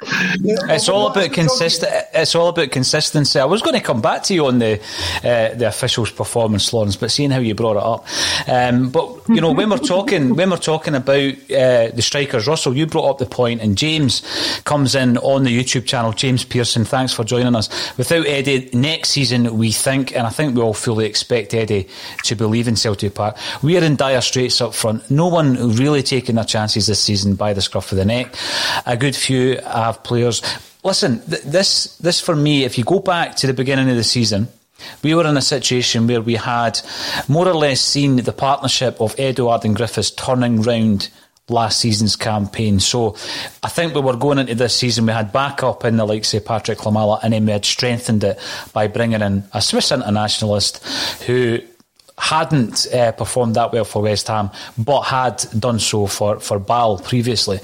It's 0.05 0.89
all 0.89 1.11
about 1.11 1.33
consistent. 1.33 1.93
It's 2.15 2.35
all 2.35 2.49
about 2.49 2.71
consistency. 2.71 3.39
I 3.39 3.45
was 3.45 3.63
going 3.63 3.75
to 3.75 3.85
come 3.85 4.01
back 4.01 4.23
to 4.25 4.35
you 4.35 4.47
on 4.47 4.59
the 4.59 4.81
uh, 5.19 5.55
the 5.55 5.69
officials' 5.69 6.11
performance, 6.11 6.73
Lawrence, 6.73 6.97
but 6.97 7.11
seeing 7.11 7.31
how 7.31 7.39
you 7.39 7.55
brought 7.55 7.77
it 7.77 7.83
up, 7.83 8.07
um, 8.49 8.91
but 8.91 9.29
you 9.29 9.41
know 9.41 9.53
when 9.53 9.71
we're 9.71 9.79
talking 9.79 10.35
when 10.35 10.51
we're 10.51 10.57
talking 10.57 10.95
about 10.95 11.33
uh, 11.51 11.89
the 11.89 12.03
strikers, 12.03 12.47
Russell, 12.47 12.77
you 12.77 12.87
brought 12.87 13.11
up 13.11 13.19
the 13.19 13.27
point, 13.27 13.61
and 13.61 13.77
James 13.77 14.23
comes 14.65 14.95
in 14.95 15.19
on 15.19 15.45
the 15.45 15.57
YouTube 15.57 15.87
channel. 15.87 16.13
James 16.13 16.45
Pearson, 16.45 16.85
thanks 16.85 17.13
for 17.13 17.25
joining 17.25 17.55
us. 17.55 17.69
Without 17.97 18.27
Eddie, 18.27 18.71
next 18.73 19.11
season 19.11 19.57
we 19.57 19.73
think, 19.73 20.15
and 20.17 20.27
I 20.27 20.31
think 20.31 20.55
we 20.55 20.63
all 20.63 20.75
fully 20.75 21.07
expect 21.07 21.55
Eddie 21.55 21.89
to 22.25 22.35
believe 22.35 22.69
in 22.69 22.77
Celtic 22.77 23.15
Park. 23.15 23.37
We 23.63 23.77
are 23.79 23.85
in 23.85 23.97
dire 23.97 24.21
straits 24.21 24.61
up 24.61 24.75
front. 24.75 25.11
No 25.11 25.29
one 25.29 25.77
really 25.77 26.03
taking 26.03 26.37
their 26.37 26.45
chances 26.45 26.87
this 26.87 27.01
season 27.01 27.35
by 27.35 27.53
the 27.53 27.61
scruff 27.61 27.93
of 27.93 27.99
the 27.99 28.05
neck. 28.05 28.35
A 28.87 28.97
good 28.97 29.17
few 29.17 29.59
have 29.59 29.92
players. 30.03 30.43
Listen, 30.85 31.21
th- 31.29 31.43
this 31.43 31.97
this 31.99 32.21
for 32.21 32.35
me, 32.35 32.65
if 32.65 32.79
you 32.79 32.85
go 32.85 33.01
back 33.01 33.37
to 33.37 33.47
the 33.47 33.55
beginning 33.55 33.89
of 33.91 33.97
the 33.97 34.05
season, 34.05 34.49
we 35.03 35.15
were 35.15 35.27
in 35.27 35.37
a 35.37 35.43
situation 35.43 36.07
where 36.07 36.21
we 36.21 36.35
had 36.35 36.81
more 37.29 37.49
or 37.49 37.55
less 37.55 37.81
seen 37.81 38.17
the 38.17 38.33
partnership 38.33 39.01
of 39.01 39.15
Edouard 39.19 39.65
and 39.65 39.77
Griffiths 39.77 40.11
turning 40.11 40.63
round 40.63 41.11
last 41.49 41.81
season's 41.81 42.17
campaign. 42.17 42.81
So 42.81 43.17
I 43.63 43.69
think 43.69 43.95
we 43.95 44.01
were 44.01 44.17
going 44.17 44.39
into 44.39 44.55
this 44.55 44.75
season, 44.75 45.07
we 45.07 45.13
had 45.13 45.33
backup 45.33 45.85
in 45.85 45.97
the 45.97 46.05
likes 46.05 46.35
of 46.35 46.45
Patryk 46.45 46.77
Klimala, 46.77 47.21
and 47.23 47.33
then 47.33 47.45
we 47.47 47.53
had 47.53 47.65
strengthened 47.65 48.25
it 48.25 48.39
by 48.73 48.87
bringing 48.87 49.21
in 49.21 49.45
a 49.53 49.61
Swiss 49.61 49.93
internationalist 49.93 50.85
who 51.27 51.61
hadn't 52.23 52.87
uh, 52.95 53.11
performed 53.11 53.57
that 53.57 53.73
well 53.73 53.85
for 53.85 54.01
West 54.01 54.29
Ham, 54.29 54.49
but 54.79 55.03
had 55.03 55.45
done 55.59 55.81
so 55.81 56.07
for, 56.07 56.39
for 56.39 56.61
Basel 56.61 56.99
previously. 56.99 57.59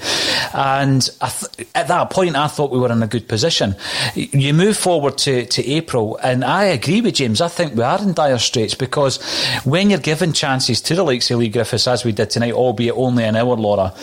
And 0.53 1.01
th- 1.01 1.69
at 1.73 1.87
that 1.87 2.09
point, 2.09 2.35
I 2.35 2.47
thought 2.47 2.69
we 2.69 2.77
were 2.77 2.91
in 2.91 3.01
a 3.01 3.07
good 3.07 3.29
position. 3.29 3.75
You 4.15 4.53
move 4.53 4.75
forward 4.75 5.17
to, 5.19 5.45
to 5.45 5.65
April, 5.65 6.19
and 6.21 6.43
I 6.43 6.65
agree 6.65 6.99
with 6.99 7.15
James. 7.15 7.39
I 7.39 7.47
think 7.47 7.73
we 7.73 7.83
are 7.83 8.01
in 8.01 8.13
dire 8.13 8.37
straits 8.37 8.75
because 8.75 9.23
when 9.63 9.89
you're 9.89 9.99
given 9.99 10.33
chances 10.33 10.81
to 10.81 10.95
the 10.95 11.03
likes 11.03 11.31
of 11.31 11.39
Leigh 11.39 11.47
Griffiths, 11.47 11.87
as 11.87 12.03
we 12.03 12.11
did 12.11 12.29
tonight, 12.29 12.51
albeit 12.51 12.95
only 12.95 13.23
an 13.23 13.37
hour, 13.37 13.55
Laura, 13.55 13.93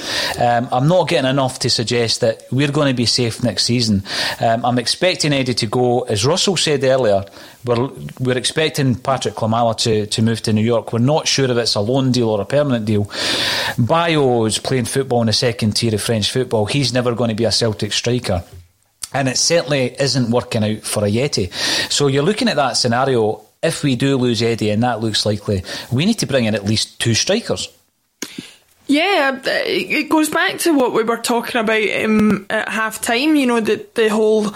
um, 0.41 0.69
I'm 0.73 0.89
not 0.89 1.09
getting 1.09 1.29
enough 1.29 1.59
to 1.61 1.71
suggest 1.71 2.23
that 2.23 2.45
we're 2.51 2.73
going 2.73 2.89
to 2.89 2.97
be 2.97 3.07
safe 3.07 3.43
next 3.43 3.65
season. 3.65 4.05
Um, 4.41 4.65
I'm 4.65 4.79
expecting 4.79 5.35
Eddie 5.35 5.55
to 5.55 5.67
go, 5.67 6.01
as 6.03 6.25
Russell 6.25 6.57
said 6.57 6.83
earlier, 6.83 7.27
we're, 7.67 7.91
we're 8.21 8.39
expecting 8.39 8.95
Patryk 8.95 9.35
Klimala 9.35 9.77
to, 9.79 10.07
to 10.07 10.23
move 10.23 10.43
to 10.43 10.53
New 10.53 10.63
York. 10.63 10.93
We're 10.93 11.01
not 11.01 11.29
sure 11.29 11.51
if 11.51 11.57
it's 11.57 11.75
a 11.75 11.81
loan 11.81 12.13
deal 12.13 12.29
or 12.31 12.41
a 12.41 12.45
permanent 12.45 12.87
deal. 12.87 13.11
Bayo 13.79 14.45
is 14.45 14.59
playing 14.59 14.85
football 14.85 15.21
in 15.21 15.27
the 15.27 15.33
second 15.33 15.73
tier 15.73 15.95
of 15.95 16.03
French 16.03 16.31
football. 16.31 16.67
He's 16.67 16.93
never 16.93 17.15
going 17.15 17.31
to 17.31 17.37
be 17.37 17.45
a 17.45 17.53
Celtic 17.53 17.93
striker. 17.93 18.45
And 19.13 19.29
it 19.29 19.37
certainly 19.37 19.95
isn't 20.01 20.31
working 20.31 20.65
out 20.65 20.83
for 20.83 21.03
Ajeti. 21.03 21.53
So 21.91 22.07
you're 22.07 22.23
looking 22.23 22.49
at 22.49 22.57
that 22.57 22.75
scenario. 22.75 23.43
If 23.63 23.83
we 23.83 23.97
do 23.97 24.17
lose 24.17 24.43
Eddie, 24.43 24.71
and 24.71 24.83
that 24.83 25.01
looks 25.01 25.25
likely, 25.27 25.65
we 25.91 26.05
need 26.05 26.19
to 26.21 26.27
bring 26.27 26.45
in 26.45 26.55
at 26.55 26.65
least 26.65 27.01
two 27.01 27.15
strikers. 27.15 27.69
Yeah, 28.87 29.41
it 29.45 30.09
goes 30.09 30.31
back 30.31 30.59
to 30.59 30.73
what 30.73 30.93
we 30.93 31.03
were 31.03 31.17
talking 31.17 31.61
about 31.61 31.83
um, 32.05 32.47
at 32.49 32.69
half 32.69 33.01
time, 33.01 33.35
you 33.35 33.47
know, 33.47 33.59
the, 33.59 33.85
the 33.95 34.09
whole 34.09 34.55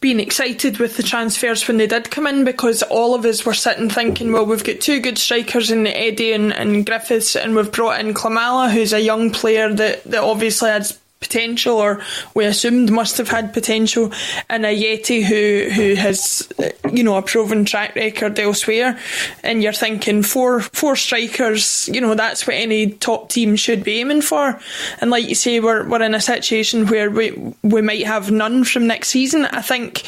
being 0.00 0.20
excited 0.20 0.78
with 0.78 0.96
the 0.96 1.02
transfers 1.02 1.66
when 1.68 1.76
they 1.76 1.86
did 1.86 2.10
come 2.10 2.26
in 2.26 2.44
because 2.44 2.82
all 2.84 3.14
of 3.14 3.24
us 3.24 3.44
were 3.44 3.54
sitting 3.54 3.90
thinking, 3.90 4.32
well, 4.32 4.46
we've 4.46 4.64
got 4.64 4.80
two 4.80 5.00
good 5.00 5.18
strikers 5.18 5.70
in 5.70 5.86
Eddie 5.86 6.32
and, 6.32 6.52
and 6.52 6.86
Griffiths, 6.86 7.36
and 7.36 7.54
we've 7.54 7.70
brought 7.70 8.00
in 8.00 8.14
Klimala, 8.14 8.72
who's 8.72 8.92
a 8.92 9.00
young 9.00 9.30
player 9.30 9.72
that, 9.72 10.02
that 10.04 10.22
obviously 10.22 10.70
has 10.70 10.98
potential, 11.20 11.76
or 11.76 12.00
we 12.34 12.44
assumed 12.46 12.90
must 12.90 13.18
have 13.18 13.28
had 13.28 13.52
potential, 13.52 14.10
and 14.48 14.64
Ajeti 14.64 15.22
who 15.22 15.70
who 15.70 15.94
has 15.94 16.48
uh, 16.58 16.70
you 16.90 17.04
know 17.04 17.16
a 17.16 17.22
proven 17.22 17.64
track 17.64 17.94
record 17.94 18.38
elsewhere, 18.38 18.98
and 19.42 19.62
you're 19.62 19.72
thinking 19.72 20.22
four 20.22 20.60
four 20.60 20.96
strikers, 20.96 21.88
you 21.92 22.00
know 22.00 22.14
that's 22.14 22.46
what 22.46 22.56
any 22.56 22.90
top 22.92 23.28
team 23.28 23.54
should 23.54 23.84
be 23.84 24.00
aiming 24.00 24.22
for, 24.22 24.58
and 25.00 25.10
like 25.10 25.28
you 25.28 25.34
say, 25.34 25.60
we're 25.60 25.88
we're 25.88 26.02
in 26.02 26.14
a 26.14 26.20
situation 26.20 26.86
where 26.86 27.10
we 27.10 27.32
we 27.62 27.82
might 27.82 28.06
have 28.06 28.30
none 28.30 28.64
from 28.64 28.86
next 28.86 29.08
season. 29.08 29.44
I 29.44 29.60
think 29.60 30.02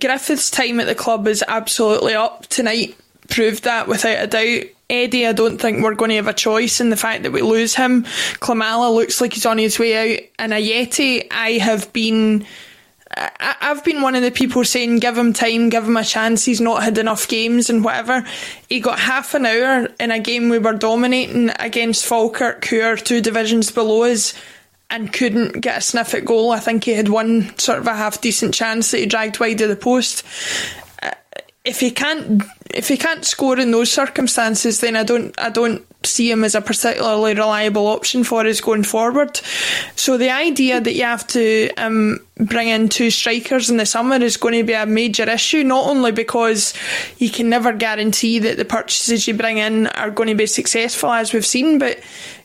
Griffith's 0.00 0.50
time 0.50 0.80
at 0.80 0.86
the 0.86 0.94
club 0.94 1.28
is 1.28 1.44
absolutely 1.46 2.14
up 2.14 2.46
tonight. 2.46 2.96
Proved 3.28 3.64
that 3.64 3.88
without 3.88 4.22
a 4.22 4.26
doubt 4.28 4.75
Eddie, 4.88 5.26
I 5.26 5.32
don't 5.32 5.58
think 5.58 5.82
we're 5.82 5.94
going 5.94 6.10
to 6.10 6.16
have 6.16 6.28
a 6.28 6.32
choice 6.32 6.80
in 6.80 6.90
the 6.90 6.96
fact 6.96 7.24
that 7.24 7.32
we 7.32 7.42
lose 7.42 7.74
him. 7.74 8.04
Klimala 8.04 8.94
looks 8.94 9.20
like 9.20 9.32
he's 9.32 9.46
on 9.46 9.58
his 9.58 9.78
way 9.78 10.14
out. 10.14 10.24
And 10.38 10.52
Ajeti, 10.52 11.26
I 11.30 11.52
have 11.52 11.92
been. 11.92 12.46
I've 13.18 13.84
been 13.84 14.02
one 14.02 14.14
of 14.14 14.22
the 14.22 14.32
people 14.32 14.64
saying, 14.64 14.98
give 14.98 15.16
him 15.16 15.32
time, 15.32 15.70
give 15.70 15.84
him 15.84 15.96
a 15.96 16.04
chance. 16.04 16.44
He's 16.44 16.60
not 16.60 16.82
had 16.82 16.98
enough 16.98 17.28
games 17.28 17.70
and 17.70 17.82
whatever. 17.82 18.26
He 18.68 18.80
got 18.80 18.98
half 18.98 19.32
an 19.34 19.46
hour 19.46 19.88
in 19.98 20.10
a 20.10 20.18
game 20.18 20.48
we 20.48 20.58
were 20.58 20.74
dominating 20.74 21.50
against 21.58 22.04
Falkirk, 22.04 22.66
who 22.66 22.82
are 22.82 22.96
two 22.96 23.22
divisions 23.22 23.70
below 23.70 24.02
us, 24.02 24.34
and 24.90 25.12
couldn't 25.12 25.60
get 25.60 25.78
a 25.78 25.80
sniff 25.80 26.14
at 26.14 26.24
goal. 26.24 26.50
I 26.50 26.58
think 26.58 26.84
he 26.84 26.92
had 26.92 27.08
one 27.08 27.56
sort 27.58 27.78
of 27.78 27.86
a 27.86 27.94
half 27.94 28.20
decent 28.20 28.52
chance 28.52 28.90
that 28.90 28.98
he 28.98 29.06
dragged 29.06 29.40
wide 29.40 29.60
of 29.60 29.68
the 29.68 29.76
post 29.76 30.24
if 31.66 31.80
he 31.80 31.90
can't 31.90 32.42
if 32.72 32.88
he 32.88 32.96
can't 32.96 33.24
score 33.24 33.58
in 33.58 33.70
those 33.70 33.90
circumstances, 33.90 34.80
then 34.80 34.96
I 34.96 35.02
don't 35.02 35.34
I 35.38 35.50
don't 35.50 35.84
see 36.06 36.30
him 36.30 36.44
as 36.44 36.54
a 36.54 36.60
particularly 36.60 37.34
reliable 37.34 37.88
option 37.88 38.22
for 38.22 38.46
us 38.46 38.60
going 38.60 38.84
forward. 38.84 39.40
So 39.96 40.16
the 40.16 40.30
idea 40.30 40.80
that 40.80 40.94
you 40.94 41.02
have 41.02 41.26
to 41.28 41.70
um, 41.76 42.20
bring 42.36 42.68
in 42.68 42.88
two 42.88 43.10
strikers 43.10 43.70
in 43.70 43.76
the 43.76 43.86
summer 43.86 44.16
is 44.16 44.36
going 44.36 44.54
to 44.54 44.62
be 44.62 44.74
a 44.74 44.86
major 44.86 45.28
issue. 45.28 45.64
Not 45.64 45.88
only 45.88 46.12
because 46.12 46.74
you 47.18 47.30
can 47.30 47.48
never 47.48 47.72
guarantee 47.72 48.38
that 48.38 48.56
the 48.56 48.64
purchases 48.64 49.26
you 49.26 49.34
bring 49.34 49.58
in 49.58 49.88
are 49.88 50.10
going 50.10 50.28
to 50.28 50.36
be 50.36 50.46
successful, 50.46 51.10
as 51.10 51.32
we've 51.32 51.44
seen, 51.44 51.78
but 51.78 51.98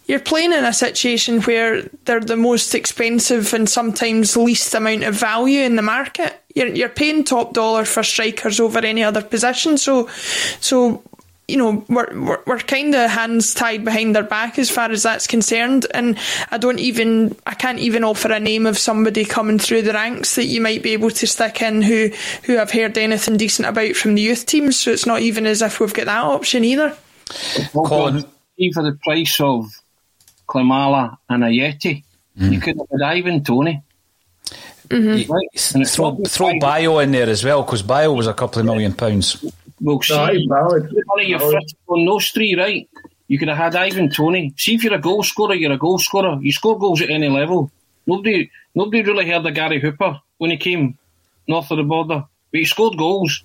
you're 0.05 0.19
playing 0.19 0.53
in 0.53 0.65
a 0.65 0.73
situation 0.73 1.41
where 1.41 1.83
they're 2.05 2.19
the 2.19 2.35
most 2.35 2.73
expensive 2.73 3.53
and 3.53 3.69
sometimes 3.69 4.35
least 4.35 4.73
amount 4.73 5.03
of 5.03 5.13
value 5.13 5.61
in 5.61 5.75
the 5.75 5.81
market. 5.83 6.40
You're, 6.55 6.67
you're 6.67 6.89
paying 6.89 7.23
top 7.23 7.53
dollar 7.53 7.85
for 7.85 8.03
strikers 8.03 8.59
over 8.59 8.79
any 8.79 9.03
other 9.03 9.21
position. 9.21 9.77
So, 9.77 10.07
so 10.59 11.03
you 11.51 11.57
know, 11.57 11.83
we're, 11.89 12.07
we're, 12.13 12.39
we're 12.47 12.59
kind 12.59 12.95
of 12.95 13.09
hands 13.09 13.53
tied 13.53 13.83
behind 13.83 14.15
their 14.15 14.23
back 14.23 14.57
as 14.57 14.69
far 14.69 14.89
as 14.89 15.03
that's 15.03 15.27
concerned. 15.27 15.85
And 15.93 16.17
I 16.49 16.57
don't 16.57 16.79
even, 16.79 17.35
I 17.45 17.53
can't 17.55 17.79
even 17.79 18.05
offer 18.05 18.31
a 18.31 18.39
name 18.39 18.65
of 18.65 18.77
somebody 18.77 19.25
coming 19.25 19.59
through 19.59 19.81
the 19.81 19.91
ranks 19.91 20.35
that 20.35 20.45
you 20.45 20.61
might 20.61 20.81
be 20.81 20.93
able 20.93 21.11
to 21.11 21.27
stick 21.27 21.61
in 21.61 21.81
who, 21.81 22.09
who 22.43 22.57
I've 22.57 22.71
heard 22.71 22.97
anything 22.97 23.35
decent 23.35 23.67
about 23.67 23.95
from 23.95 24.15
the 24.15 24.21
youth 24.21 24.45
teams. 24.45 24.79
So 24.79 24.91
it's 24.91 25.05
not 25.05 25.21
even 25.21 25.45
as 25.45 25.61
if 25.61 25.81
we've 25.81 25.93
got 25.93 26.05
that 26.05 26.23
option 26.23 26.63
either. 26.63 26.95
Colin, 27.73 28.23
for 28.73 28.83
the 28.83 28.97
price 29.03 29.41
of 29.41 29.69
Klimala 30.47 31.17
and 31.27 31.43
Ajeti, 31.43 32.03
mm. 32.39 32.53
you 32.53 32.61
could 32.61 32.77
have 32.77 32.87
had 32.91 33.17
Ivan 33.17 33.43
Toney. 33.43 33.83
Mm-hmm. 34.89 35.31
Right. 35.31 35.87
Throw, 35.87 36.15
throw 36.25 36.59
Bayo 36.59 36.99
in 36.99 37.11
there 37.11 37.29
as 37.29 37.43
well 37.43 37.63
because 37.63 37.81
Bayo 37.81 38.13
was 38.13 38.27
a 38.27 38.33
couple 38.33 38.59
of 38.59 38.65
million 38.65 38.93
pounds. 38.93 39.43
Well, 39.79 40.01
see, 40.01 40.47
money 40.47 41.25
you're 41.25 41.61
on 41.87 42.05
those 42.05 42.29
three, 42.29 42.55
right? 42.55 42.87
You 43.27 43.39
could 43.39 43.47
have 43.47 43.57
had 43.57 43.75
Ivan 43.75 44.09
Toney. 44.09 44.53
See 44.57 44.75
if 44.75 44.83
you're 44.83 44.93
a 44.93 44.99
goal 44.99 45.23
scorer, 45.23 45.55
you're 45.55 45.71
a 45.71 45.77
goal 45.77 45.97
scorer. 45.97 46.37
You 46.41 46.51
score 46.51 46.77
goals 46.77 47.01
at 47.01 47.09
any 47.09 47.29
level. 47.29 47.71
Nobody, 48.05 48.51
nobody 48.75 49.03
really 49.03 49.29
heard 49.29 49.45
of 49.45 49.53
Gary 49.53 49.79
Hooper 49.79 50.19
when 50.37 50.51
he 50.51 50.57
came 50.57 50.97
north 51.47 51.71
of 51.71 51.77
the 51.77 51.83
border, 51.83 52.25
but 52.51 52.59
he 52.59 52.65
scored 52.65 52.97
goals. 52.97 53.43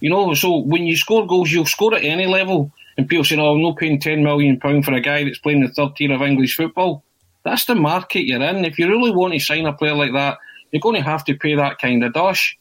You 0.00 0.10
know, 0.10 0.34
so 0.34 0.58
when 0.58 0.86
you 0.86 0.96
score 0.96 1.26
goals, 1.26 1.50
you'll 1.50 1.66
score 1.66 1.94
at 1.94 2.04
any 2.04 2.26
level. 2.26 2.70
And 2.96 3.08
people 3.08 3.24
saying, 3.24 3.40
"Oh, 3.40 3.54
I'm 3.54 3.62
not 3.62 3.78
paying 3.78 3.98
ten 3.98 4.22
million 4.22 4.60
pound 4.60 4.84
for 4.84 4.92
a 4.92 5.00
guy 5.00 5.24
that's 5.24 5.38
playing 5.38 5.62
the 5.62 5.68
third 5.68 5.96
tier 5.96 6.12
of 6.12 6.22
English 6.22 6.56
football." 6.56 7.02
That's 7.44 7.66
the 7.66 7.74
market 7.74 8.26
you're 8.26 8.42
in. 8.42 8.64
If 8.64 8.78
you 8.78 8.88
really 8.88 9.10
want 9.10 9.34
to 9.34 9.38
sign 9.38 9.66
a 9.66 9.72
player 9.72 9.94
like 9.94 10.12
that, 10.12 10.38
you're 10.72 10.80
going 10.80 10.96
to 10.96 11.02
have 11.02 11.24
to 11.26 11.36
pay 11.36 11.54
that 11.54 11.78
kind 11.78 12.02
of 12.02 12.12
dash. 12.14 12.58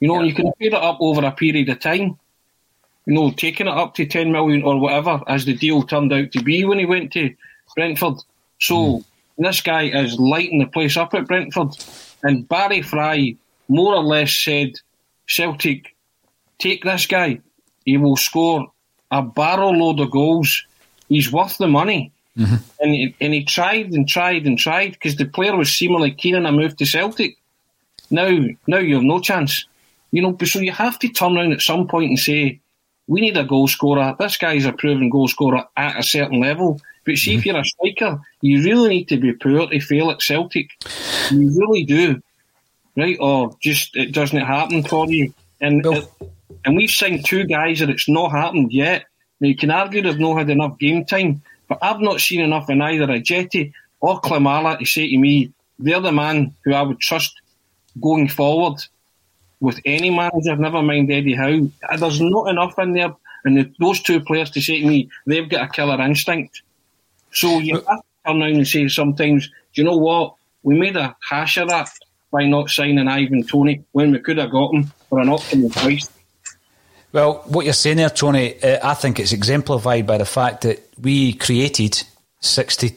You 0.00 0.08
know, 0.08 0.20
yeah. 0.20 0.28
you 0.28 0.34
can 0.34 0.52
pay 0.52 0.66
it 0.66 0.74
up 0.74 0.98
over 1.00 1.24
a 1.24 1.32
period 1.32 1.68
of 1.68 1.80
time. 1.80 2.18
You 3.06 3.14
know, 3.14 3.30
taking 3.32 3.66
it 3.66 3.74
up 3.74 3.94
to 3.96 4.06
10 4.06 4.32
million 4.32 4.62
or 4.62 4.78
whatever, 4.78 5.20
as 5.28 5.44
the 5.44 5.54
deal 5.54 5.82
turned 5.82 6.12
out 6.12 6.32
to 6.32 6.42
be 6.42 6.64
when 6.64 6.78
he 6.78 6.86
went 6.86 7.12
to 7.12 7.34
Brentford. 7.74 8.14
So 8.60 8.76
mm. 8.76 9.04
this 9.36 9.60
guy 9.60 9.82
is 9.82 10.18
lighting 10.18 10.60
the 10.60 10.66
place 10.66 10.96
up 10.96 11.12
at 11.12 11.26
Brentford. 11.26 11.76
And 12.22 12.48
Barry 12.48 12.80
Fry 12.80 13.36
more 13.68 13.94
or 13.94 14.02
less 14.02 14.34
said, 14.34 14.72
Celtic, 15.26 15.94
take 16.58 16.84
this 16.84 17.06
guy. 17.06 17.40
He 17.84 17.98
will 17.98 18.16
score 18.16 18.72
a 19.10 19.22
barrel 19.22 19.76
load 19.76 20.00
of 20.00 20.10
goals. 20.10 20.64
He's 21.08 21.30
worth 21.30 21.58
the 21.58 21.66
money. 21.66 22.12
Mm-hmm. 22.38 22.54
And, 22.80 22.94
he, 22.94 23.16
and 23.20 23.34
he 23.34 23.44
tried 23.44 23.92
and 23.92 24.08
tried 24.08 24.46
and 24.46 24.58
tried 24.58 24.92
because 24.92 25.16
the 25.16 25.24
player 25.24 25.56
was 25.56 25.72
seemingly 25.72 26.10
keen 26.10 26.34
on 26.34 26.46
a 26.46 26.52
move 26.52 26.76
to 26.76 26.86
Celtic. 26.86 27.36
Now, 28.10 28.28
now 28.66 28.78
you 28.78 28.96
have 28.96 29.04
no 29.04 29.20
chance. 29.20 29.66
You 30.10 30.22
know, 30.22 30.36
so 30.44 30.60
you 30.60 30.72
have 30.72 30.98
to 31.00 31.08
turn 31.08 31.36
around 31.36 31.52
at 31.52 31.60
some 31.60 31.88
point 31.88 32.10
and 32.10 32.18
say, 32.18 32.60
we 33.06 33.20
need 33.20 33.36
a 33.36 33.44
goal 33.44 33.68
scorer. 33.68 34.14
This 34.18 34.36
guy's 34.36 34.64
a 34.64 34.72
proven 34.72 35.10
goal 35.10 35.28
scorer 35.28 35.64
at 35.76 35.98
a 35.98 36.02
certain 36.02 36.40
level. 36.40 36.80
But 37.04 37.16
see, 37.16 37.32
mm-hmm. 37.32 37.38
if 37.38 37.46
you're 37.46 37.58
a 37.58 37.64
striker, 37.64 38.20
you 38.40 38.62
really 38.62 38.88
need 38.88 39.08
to 39.08 39.16
be 39.18 39.32
poor 39.32 39.68
to 39.68 39.80
fail 39.80 40.10
at 40.10 40.22
Celtic. 40.22 40.70
You 41.30 41.50
really 41.58 41.84
do, 41.84 42.22
right? 42.96 43.16
Or 43.20 43.56
just 43.60 43.94
it 43.96 44.12
doesn't 44.12 44.40
happen 44.40 44.82
for 44.84 45.06
you. 45.10 45.34
And 45.60 45.84
it, 45.84 46.08
and 46.64 46.76
we've 46.76 46.90
signed 46.90 47.26
two 47.26 47.44
guys 47.44 47.80
that 47.80 47.90
it's 47.90 48.08
not 48.08 48.30
happened 48.30 48.72
yet. 48.72 49.04
Now 49.40 49.48
you 49.48 49.56
can 49.56 49.70
argue 49.70 50.00
they've 50.00 50.18
not 50.18 50.38
had 50.38 50.50
enough 50.50 50.78
game 50.78 51.04
time, 51.04 51.42
but 51.68 51.78
I've 51.82 52.00
not 52.00 52.20
seen 52.20 52.40
enough 52.40 52.68
in 52.70 52.80
either 52.82 53.06
Ajeti 53.06 53.72
or 54.00 54.20
Klimala 54.20 54.78
to 54.78 54.84
say 54.84 55.08
to 55.08 55.18
me, 55.18 55.52
they're 55.78 56.00
the 56.00 56.12
man 56.12 56.54
who 56.64 56.74
I 56.74 56.82
would 56.82 57.00
trust 57.00 57.40
going 58.00 58.28
forward 58.28 58.80
with 59.60 59.80
any 59.84 60.10
manager, 60.10 60.56
never 60.56 60.82
mind 60.82 61.10
Eddie 61.10 61.34
Howe. 61.34 61.68
Uh, 61.88 61.96
there's 61.96 62.20
not 62.20 62.48
enough 62.48 62.78
in 62.78 62.92
there, 62.92 63.14
and 63.44 63.56
the, 63.56 63.72
those 63.80 64.00
two 64.00 64.20
players 64.20 64.50
to 64.50 64.60
say 64.60 64.80
to 64.80 64.86
me, 64.86 65.08
they've 65.26 65.48
got 65.48 65.68
a 65.68 65.72
killer 65.72 66.00
instinct. 66.00 66.62
So 67.32 67.58
you 67.58 67.76
have 67.76 67.84
to 67.84 68.02
turn 68.26 68.42
around 68.42 68.56
and 68.56 68.68
say 68.68 68.88
sometimes, 68.88 69.48
do 69.48 69.82
you 69.82 69.84
know 69.84 69.96
what? 69.96 70.34
We 70.62 70.78
made 70.78 70.96
a 70.96 71.16
hash 71.28 71.56
of 71.56 71.68
that 71.68 71.88
by 72.30 72.46
not 72.46 72.70
signing 72.70 73.08
Ivan 73.08 73.44
Toney 73.44 73.84
when 73.92 74.12
we 74.12 74.18
could 74.18 74.38
have 74.38 74.50
got 74.50 74.74
him 74.74 74.84
for 75.08 75.20
an 75.20 75.28
optimal 75.28 75.72
price. 75.72 76.08
Well, 77.14 77.44
what 77.46 77.64
you're 77.64 77.74
saying 77.74 77.98
there, 77.98 78.10
Tony, 78.10 78.60
uh, 78.60 78.90
I 78.90 78.94
think 78.94 79.20
it's 79.20 79.30
exemplified 79.30 80.04
by 80.04 80.18
the 80.18 80.24
fact 80.24 80.62
that 80.62 80.80
we 81.00 81.34
created 81.34 82.02
60, 82.40 82.92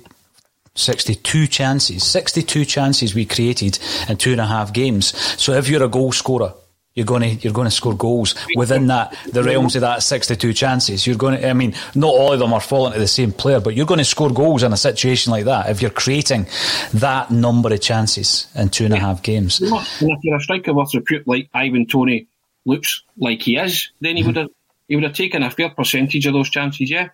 62 0.74 1.46
chances. 1.46 2.04
62 2.04 2.66
chances 2.66 3.14
we 3.14 3.26
created 3.26 3.78
in 4.10 4.18
two 4.18 4.32
and 4.32 4.42
a 4.42 4.48
half 4.48 4.74
games. 4.74 5.16
So 5.40 5.54
if 5.54 5.70
you're 5.70 5.84
a 5.84 5.88
goal 5.88 6.12
scorer, 6.12 6.56
you're 6.96 7.06
going 7.06 7.22
to 7.22 7.30
you're 7.44 7.54
going 7.54 7.68
to 7.68 7.72
score 7.72 7.94
goals 7.96 8.34
within 8.56 8.88
that 8.88 9.16
the 9.32 9.44
realms 9.44 9.76
of 9.76 9.82
that 9.82 10.02
62 10.02 10.52
chances. 10.52 11.06
You're 11.06 11.16
going 11.16 11.40
to, 11.40 11.48
I 11.48 11.54
mean, 11.54 11.76
not 11.94 12.08
all 12.08 12.34
of 12.34 12.40
them 12.40 12.54
are 12.54 12.60
falling 12.60 12.94
to 12.94 13.00
the 13.00 13.08
same 13.08 13.32
player, 13.32 13.60
but 13.60 13.76
you're 13.76 13.86
going 13.86 14.00
to 14.00 14.04
score 14.04 14.32
goals 14.32 14.64
in 14.64 14.74
a 14.74 14.78
situation 14.78 15.30
like 15.30 15.46
that 15.46 15.70
if 15.70 15.80
you're 15.80 15.92
creating 15.92 16.48
that 16.96 17.30
number 17.30 17.72
of 17.72 17.82
chances 17.82 18.48
in 18.56 18.70
two 18.70 18.86
and 18.86 18.96
a 18.96 19.00
half 19.00 19.22
games. 19.22 19.62
And 19.62 19.72
if 20.10 20.24
you're 20.24 20.38
a 20.38 20.42
striker 20.42 20.74
with 20.74 20.92
repute 20.96 21.28
like 21.28 21.52
Ivan 21.54 21.86
Toney 21.86 22.28
looks 22.68 23.04
like 23.18 23.42
he 23.42 23.58
is, 23.58 23.92
then 24.02 24.16
he 24.16 24.22
mm-hmm. 24.22 24.30
would 24.30 24.36
have 24.36 24.50
he 24.88 24.96
would 24.96 25.04
have 25.04 25.14
taken 25.14 25.44
a 25.44 25.52
fair 25.52 25.70
percentage 25.70 26.26
of 26.26 26.34
those 26.34 26.50
chances. 26.50 26.90
Yeah. 26.90 27.10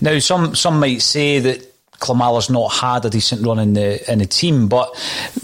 Now, 0.00 0.18
some 0.18 0.54
some 0.54 0.80
might 0.80 1.02
say 1.02 1.40
that 1.40 1.66
Klimala's 1.98 2.48
not 2.48 2.68
had 2.68 3.04
a 3.04 3.10
decent 3.10 3.44
run 3.44 3.58
in 3.58 3.74
the 3.74 4.10
in 4.10 4.20
the 4.20 4.26
team, 4.26 4.68
but 4.68 4.96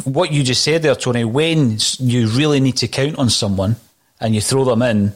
what 0.05 0.33
you 0.33 0.43
just 0.43 0.63
said 0.63 0.83
there, 0.83 0.95
Tony, 0.95 1.25
when 1.25 1.79
you 1.99 2.29
really 2.29 2.61
need 2.61 2.77
to 2.79 2.89
count 2.89 3.19
on 3.19 3.29
someone 3.29 3.77
and 4.21 4.35
you 4.35 4.41
throw 4.41 4.65
them 4.65 4.83
in, 4.83 5.13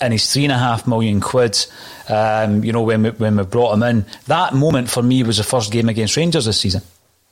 and 0.00 0.12
he's 0.12 0.30
three 0.30 0.44
and 0.44 0.52
a 0.52 0.58
half 0.58 0.86
million 0.86 1.20
quid. 1.20 1.64
Um, 2.08 2.64
you 2.64 2.72
know, 2.72 2.82
when 2.82 3.04
we, 3.04 3.10
when 3.10 3.36
we 3.36 3.44
brought 3.44 3.72
him 3.72 3.82
in, 3.84 4.04
that 4.26 4.52
moment 4.52 4.90
for 4.90 5.02
me 5.02 5.22
was 5.22 5.38
the 5.38 5.44
first 5.44 5.72
game 5.72 5.88
against 5.88 6.16
Rangers 6.16 6.44
this 6.44 6.60
season. 6.60 6.82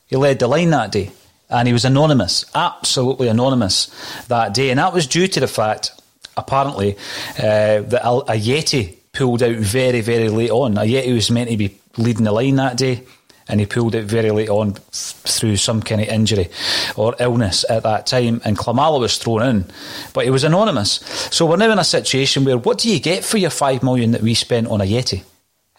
He 0.07 0.17
led 0.17 0.39
the 0.39 0.47
line 0.47 0.71
that 0.71 0.93
day 0.93 1.11
and 1.51 1.67
he 1.67 1.73
was 1.73 1.85
anonymous, 1.85 2.45
absolutely 2.55 3.29
anonymous 3.29 3.91
that 4.29 4.55
day. 4.55 4.71
And 4.71 4.79
that 4.79 4.93
was 4.93 5.07
due 5.07 5.29
to 5.29 5.41
the 5.41 5.49
fact, 5.49 5.93
apparently, 6.37 6.97
uh, 7.39 7.83
that 7.83 8.03
Ajeti 8.03 8.97
pulled 9.13 9.43
out 9.43 9.57
very, 9.57 10.01
very 10.01 10.29
late 10.29 10.51
on. 10.51 10.75
Ajeti 10.75 11.13
was 11.13 11.31
meant 11.31 11.51
to 11.51 11.57
be 11.57 11.79
leading 11.97 12.25
the 12.25 12.33
line 12.33 12.57
that 12.57 12.77
day. 12.77 13.05
And 13.49 13.59
he 13.59 13.67
pulled 13.67 13.97
out 13.97 14.05
very 14.05 14.31
late 14.31 14.49
on 14.49 14.75
through 14.75 15.57
some 15.57 15.83
kind 15.83 16.01
of 16.01 16.07
injury 16.07 16.51
or 16.95 17.17
illness 17.19 17.65
at 17.69 17.83
that 17.83 18.07
time. 18.07 18.41
And 18.45 18.57
Klimala 18.57 19.01
was 19.01 19.19
thrown 19.19 19.43
in, 19.43 19.65
but 20.15 20.25
he 20.25 20.31
was 20.31 20.45
anonymous. 20.45 21.01
So 21.33 21.47
we're 21.47 21.57
now 21.57 21.73
in 21.73 21.81
a 21.81 21.85
situation 21.85 22.45
where 22.45 22.59
what 22.59 22.79
do 22.79 22.89
you 22.89 23.01
get 23.01 23.25
for 23.25 23.39
your 23.39 23.51
five 23.51 23.83
million 23.83 24.13
that 24.13 24.23
we 24.23 24.35
spent 24.35 24.69
on 24.69 24.79
Ajeti? 24.79 25.25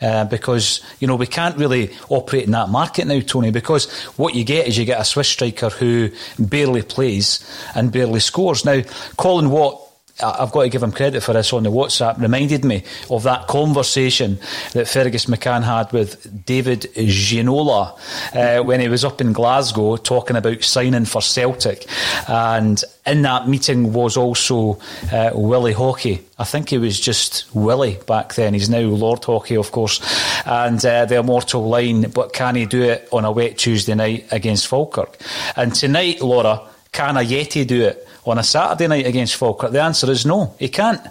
Uh, 0.01 0.25
because 0.25 0.81
you 0.99 1.07
know 1.07 1.15
we 1.15 1.27
can't 1.27 1.57
really 1.57 1.91
operate 2.09 2.45
in 2.45 2.51
that 2.51 2.69
market 2.69 3.05
now, 3.05 3.19
Tony. 3.19 3.51
Because 3.51 3.91
what 4.17 4.33
you 4.33 4.43
get 4.43 4.67
is 4.67 4.77
you 4.77 4.85
get 4.85 4.99
a 4.99 5.05
Swiss 5.05 5.27
striker 5.27 5.69
who 5.69 6.09
barely 6.39 6.81
plays 6.81 7.45
and 7.75 7.91
barely 7.91 8.19
scores. 8.19 8.65
Now, 8.65 8.81
Colin 9.17 9.51
Watt 9.51 9.90
I've 10.21 10.51
got 10.51 10.63
to 10.63 10.69
give 10.69 10.83
him 10.83 10.91
credit 10.91 11.21
for 11.21 11.33
this 11.33 11.53
on 11.53 11.63
the 11.63 11.71
WhatsApp, 11.71 12.19
reminded 12.19 12.63
me 12.63 12.83
of 13.09 13.23
that 13.23 13.47
conversation 13.47 14.39
that 14.73 14.87
Fergus 14.87 15.25
McCann 15.25 15.63
had 15.63 15.91
with 15.91 16.45
David 16.45 16.81
Ginola 16.95 17.97
uh, 18.33 18.63
when 18.63 18.79
he 18.79 18.87
was 18.87 19.03
up 19.03 19.21
in 19.21 19.33
Glasgow 19.33 19.97
talking 19.97 20.35
about 20.35 20.63
signing 20.63 21.05
for 21.05 21.21
Celtic. 21.21 21.87
And 22.27 22.83
in 23.05 23.21
that 23.23 23.47
meeting 23.47 23.93
was 23.93 24.17
also 24.17 24.79
uh, 25.11 25.31
Willie 25.33 25.73
Haughey. 25.73 26.21
I 26.37 26.43
think 26.43 26.69
he 26.69 26.77
was 26.77 26.99
just 26.99 27.53
Willie 27.53 27.99
back 28.07 28.35
then. 28.35 28.53
He's 28.53 28.69
now 28.69 28.81
Lord 28.81 29.21
Haughey, 29.21 29.59
of 29.59 29.71
course. 29.71 29.99
And 30.45 30.83
uh, 30.85 31.05
the 31.05 31.19
immortal 31.19 31.67
line, 31.67 32.09
but 32.11 32.33
can 32.33 32.55
he 32.55 32.65
do 32.65 32.83
it 32.83 33.07
on 33.11 33.25
a 33.25 33.31
wet 33.31 33.57
Tuesday 33.57 33.95
night 33.95 34.27
against 34.31 34.67
Falkirk? 34.67 35.17
And 35.55 35.73
tonight, 35.73 36.21
Laura, 36.21 36.61
can 36.91 37.15
Ajeti 37.15 37.65
do 37.65 37.83
it? 37.83 38.07
On 38.25 38.37
a 38.37 38.43
Saturday 38.43 38.87
night 38.87 39.07
against 39.07 39.35
Falkirk? 39.35 39.71
The 39.71 39.81
answer 39.81 40.09
is 40.11 40.25
no, 40.25 40.55
he 40.59 40.69
can't. 40.69 41.01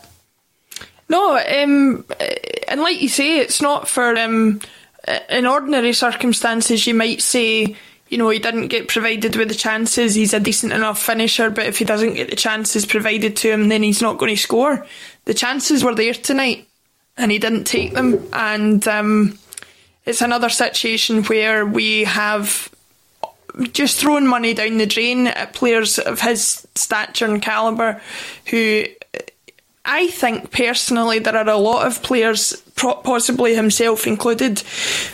No, 1.09 1.37
um, 1.37 2.05
and 2.69 2.81
like 2.81 3.03
you 3.03 3.09
say, 3.09 3.39
it's 3.39 3.61
not 3.61 3.89
for. 3.89 4.17
Um, 4.17 4.61
in 5.29 5.47
ordinary 5.47 5.93
circumstances, 5.93 6.87
you 6.87 6.95
might 6.95 7.23
say, 7.23 7.75
you 8.09 8.19
know, 8.19 8.29
he 8.29 8.39
didn't 8.39 8.69
get 8.69 8.89
provided 8.89 9.37
with 9.37 9.49
the 9.49 9.55
chances. 9.55 10.15
He's 10.15 10.35
a 10.35 10.41
decent 10.41 10.73
enough 10.73 11.03
finisher, 11.03 11.51
but 11.51 11.67
if 11.67 11.79
he 11.79 11.85
doesn't 11.85 12.15
get 12.15 12.31
the 12.31 12.37
chances 12.37 12.87
provided 12.87 13.37
to 13.37 13.51
him, 13.51 13.69
then 13.69 13.83
he's 13.83 14.03
not 14.03 14.19
going 14.19 14.35
to 14.35 14.41
score. 14.41 14.87
The 15.25 15.35
chances 15.35 15.85
were 15.85 15.95
there 15.95 16.15
tonight, 16.15 16.69
and 17.17 17.31
he 17.31 17.39
didn't 17.39 17.65
take 17.65 17.95
them. 17.95 18.27
And 18.33 18.87
um, 18.89 19.39
it's 20.05 20.23
another 20.23 20.49
situation 20.49 21.23
where 21.25 21.65
we 21.65 22.05
have 22.05 22.71
just 23.73 23.99
throwing 23.99 24.27
money 24.27 24.55
down 24.55 24.79
the 24.79 24.87
drain 24.87 25.27
at 25.27 25.53
players 25.53 25.99
of 25.99 26.21
his 26.21 26.67
stature 26.75 27.27
and 27.27 27.43
calibre 27.43 28.01
who 28.47 28.85
I 29.85 30.09
think 30.09 30.51
personally 30.51 31.19
there 31.19 31.37
are 31.37 31.49
a 31.49 31.57
lot 31.57 31.87
of 31.87 32.03
players, 32.03 32.63
possibly 32.77 33.55
himself 33.55 34.07
included, 34.07 34.61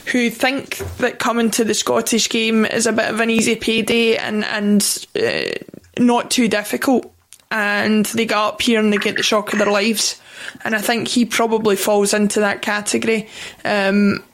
who 0.06 0.28
think 0.28 0.78
that 0.98 1.18
coming 1.18 1.50
to 1.52 1.64
the 1.64 1.74
Scottish 1.74 2.28
game 2.28 2.66
is 2.66 2.86
a 2.86 2.92
bit 2.92 3.08
of 3.08 3.20
an 3.20 3.30
easy 3.30 3.54
payday 3.54 4.16
and 4.16 4.44
and 4.44 5.06
uh, 5.16 5.52
not 5.98 6.30
too 6.30 6.48
difficult, 6.48 7.10
and 7.50 8.06
they 8.06 8.26
get 8.26 8.36
up 8.36 8.60
here 8.60 8.80
and 8.80 8.92
they 8.92 8.98
get 8.98 9.16
the 9.16 9.22
shock 9.22 9.52
of 9.52 9.60
their 9.60 9.70
lives, 9.70 10.20
and 10.64 10.74
I 10.74 10.80
think 10.80 11.08
he 11.08 11.24
probably 11.24 11.76
falls 11.76 12.12
into 12.12 12.40
that 12.40 12.60
category. 12.60 13.28
Um, 13.64 14.24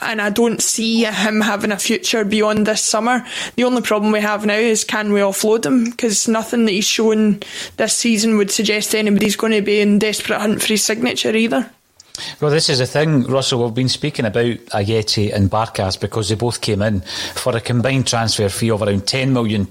and 0.00 0.20
I 0.20 0.30
don't 0.30 0.62
see 0.62 1.04
him 1.04 1.40
having 1.40 1.72
a 1.72 1.78
future 1.78 2.24
beyond 2.24 2.66
this 2.66 2.82
summer. 2.82 3.26
The 3.56 3.64
only 3.64 3.82
problem 3.82 4.12
we 4.12 4.20
have 4.20 4.44
now 4.44 4.54
is 4.54 4.84
can 4.84 5.12
we 5.12 5.20
offload 5.20 5.64
him? 5.64 5.90
Because 5.90 6.28
nothing 6.28 6.64
that 6.66 6.72
he's 6.72 6.86
shown 6.86 7.40
this 7.76 7.94
season 7.94 8.36
would 8.36 8.50
suggest 8.50 8.94
anybody's 8.94 9.36
going 9.36 9.52
to 9.52 9.62
be 9.62 9.80
in 9.80 9.98
desperate 9.98 10.40
hunt 10.40 10.62
for 10.62 10.68
his 10.68 10.84
signature 10.84 11.34
either. 11.34 11.70
Well, 12.40 12.50
this 12.50 12.68
is 12.68 12.78
the 12.78 12.86
thing, 12.86 13.24
Russell. 13.24 13.64
We've 13.64 13.74
been 13.74 13.88
speaking 13.88 14.24
about 14.24 14.56
Ajeti 14.72 15.32
and 15.32 15.50
Barkas 15.50 16.00
because 16.00 16.28
they 16.28 16.34
both 16.34 16.60
came 16.60 16.82
in 16.82 17.00
for 17.00 17.56
a 17.56 17.60
combined 17.60 18.06
transfer 18.06 18.48
fee 18.48 18.70
of 18.70 18.82
around 18.82 19.02
£10 19.02 19.30
million. 19.30 19.64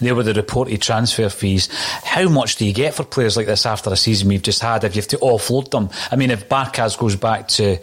They 0.00 0.12
were 0.12 0.22
the 0.22 0.34
reported 0.34 0.82
transfer 0.82 1.28
fees. 1.28 1.68
How 2.04 2.28
much 2.28 2.56
do 2.56 2.64
you 2.64 2.72
get 2.72 2.94
for 2.94 3.04
players 3.04 3.36
like 3.36 3.46
this 3.46 3.66
after 3.66 3.90
a 3.90 3.96
season 3.96 4.28
we've 4.28 4.42
just 4.42 4.60
had 4.60 4.84
if 4.84 4.94
you 4.94 5.02
have 5.02 5.08
to 5.08 5.18
offload 5.18 5.70
them? 5.70 5.90
I 6.10 6.16
mean, 6.16 6.30
if 6.30 6.48
Barkas 6.48 6.98
goes 6.98 7.16
back 7.16 7.48
to 7.48 7.78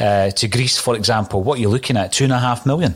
uh, 0.00 0.30
to 0.30 0.48
Greece, 0.48 0.78
for 0.78 0.96
example, 0.96 1.42
what 1.42 1.58
are 1.58 1.62
you 1.62 1.68
looking 1.68 1.96
at? 1.96 2.12
Two 2.12 2.24
and 2.24 2.32
a 2.32 2.38
half 2.38 2.66
million? 2.66 2.94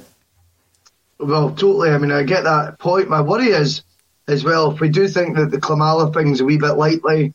Well, 1.19 1.51
totally. 1.51 1.91
I 1.91 1.99
mean, 1.99 2.13
I 2.13 2.23
get 2.23 2.45
that 2.45 2.79
point. 2.79 3.09
My 3.09 3.21
worry 3.21 3.49
is, 3.49 3.83
as 4.29 4.45
well, 4.45 4.73
if 4.73 4.81
we 4.81 4.89
do 4.89 5.09
think 5.09 5.37
that 5.37 5.51
the 5.51 5.59
Klimala 5.59 6.13
thing's 6.13 6.41
a 6.41 6.45
wee 6.45 6.59
bit 6.59 6.73
lightly, 6.73 7.33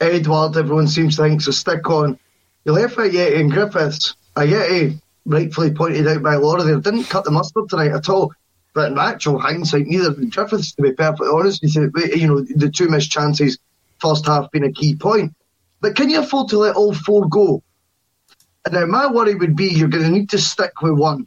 Edouard, 0.00 0.56
everyone 0.56 0.88
seems 0.88 1.16
to 1.16 1.22
think, 1.22 1.40
so 1.42 1.50
stick 1.50 1.88
on 1.88 2.18
you 2.70 2.76
left 2.76 2.96
Ajeti 2.96 3.40
and 3.40 3.50
Griffiths. 3.50 4.14
Ajeti, 4.36 5.00
rightfully 5.24 5.72
pointed 5.72 6.06
out 6.06 6.22
by 6.22 6.36
Laura 6.36 6.62
there, 6.62 6.78
didn't 6.78 7.04
cut 7.04 7.24
the 7.24 7.30
mustard 7.30 7.68
tonight 7.68 7.90
at 7.90 8.08
all. 8.08 8.32
But 8.74 8.92
in 8.92 8.98
actual 8.98 9.40
hindsight, 9.40 9.86
neither 9.86 10.14
did 10.14 10.32
Griffiths, 10.32 10.72
to 10.74 10.82
be 10.82 10.92
perfectly 10.92 11.28
honest. 11.32 11.62
You 11.62 12.28
know, 12.28 12.40
the 12.40 12.70
two 12.70 12.88
missed 12.88 13.10
chances, 13.10 13.58
first 13.98 14.26
half 14.26 14.50
being 14.52 14.64
a 14.64 14.72
key 14.72 14.94
point. 14.94 15.34
But 15.80 15.96
can 15.96 16.08
you 16.08 16.20
afford 16.20 16.48
to 16.50 16.58
let 16.58 16.76
all 16.76 16.94
four 16.94 17.28
go? 17.28 17.62
Now, 18.70 18.86
my 18.86 19.10
worry 19.10 19.34
would 19.34 19.56
be 19.56 19.66
you're 19.66 19.88
going 19.88 20.04
to 20.04 20.10
need 20.10 20.30
to 20.30 20.38
stick 20.38 20.82
with 20.82 20.92
one. 20.92 21.26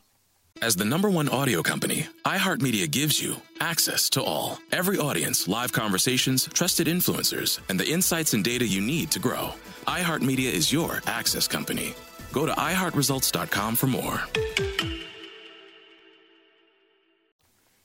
As 0.61 0.77
the 0.77 0.85
number 0.85 1.09
one 1.09 1.27
audio 1.27 1.61
company, 1.61 2.07
iHeartMedia 2.23 2.89
gives 2.89 3.21
you 3.21 3.35
access 3.59 4.09
to 4.11 4.23
all. 4.23 4.59
Every 4.71 4.97
audience, 4.97 5.47
live 5.47 5.73
conversations, 5.73 6.47
trusted 6.53 6.87
influencers, 6.87 7.59
and 7.67 7.77
the 7.77 7.89
insights 7.89 8.33
and 8.33 8.43
data 8.43 8.65
you 8.65 8.79
need 8.79 9.11
to 9.11 9.19
grow 9.19 9.53
iHeartMedia 9.85 10.51
is 10.51 10.71
your 10.71 11.01
access 11.05 11.47
company. 11.47 11.93
Go 12.31 12.45
to 12.45 12.51
iHeartResults.com 12.53 13.75
for 13.75 13.87
more. 13.87 14.21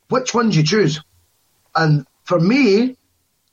Which 0.08 0.34
one 0.34 0.50
do 0.50 0.56
you 0.58 0.64
choose? 0.64 1.00
And 1.74 2.06
for 2.24 2.40
me, 2.40 2.96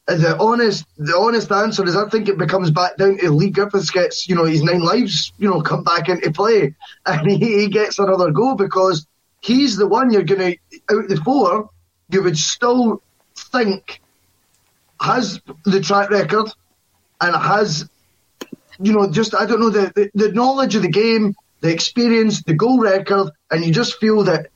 the 0.07 0.37
honest 0.39 0.85
the 0.97 1.17
honest 1.17 1.51
answer 1.51 1.83
is 1.85 1.95
I 1.95 2.07
think 2.09 2.29
it 2.29 2.37
becomes 2.37 2.71
back 2.71 2.97
down 2.97 3.17
to 3.17 3.31
Leigh 3.31 3.49
Griffiths 3.49 3.89
gets, 3.89 4.29
you 4.29 4.35
know, 4.35 4.45
his 4.45 4.63
nine 4.63 4.81
lives, 4.81 5.33
you 5.37 5.49
know, 5.49 5.61
come 5.61 5.83
back 5.83 6.09
into 6.09 6.31
play 6.31 6.75
and 7.05 7.29
he, 7.29 7.37
he 7.37 7.67
gets 7.67 7.99
another 7.99 8.31
go 8.31 8.55
because 8.55 9.07
he's 9.41 9.75
the 9.75 9.87
one 9.87 10.11
you're 10.11 10.23
gonna 10.23 10.55
out 10.91 11.07
the 11.07 11.19
four, 11.23 11.69
you 12.09 12.23
would 12.23 12.37
still 12.37 13.01
think 13.35 14.01
has 15.01 15.41
the 15.65 15.81
track 15.81 16.09
record 16.09 16.49
and 17.19 17.35
has 17.35 17.89
you 18.79 18.93
know, 18.93 19.09
just 19.09 19.35
I 19.35 19.45
don't 19.45 19.59
know 19.59 19.69
the, 19.69 19.91
the, 19.95 20.27
the 20.27 20.31
knowledge 20.31 20.75
of 20.75 20.81
the 20.81 20.89
game, 20.89 21.35
the 21.61 21.71
experience, 21.71 22.43
the 22.43 22.53
goal 22.53 22.79
record, 22.79 23.31
and 23.51 23.63
you 23.63 23.73
just 23.73 23.99
feel 23.99 24.23
that 24.23 24.47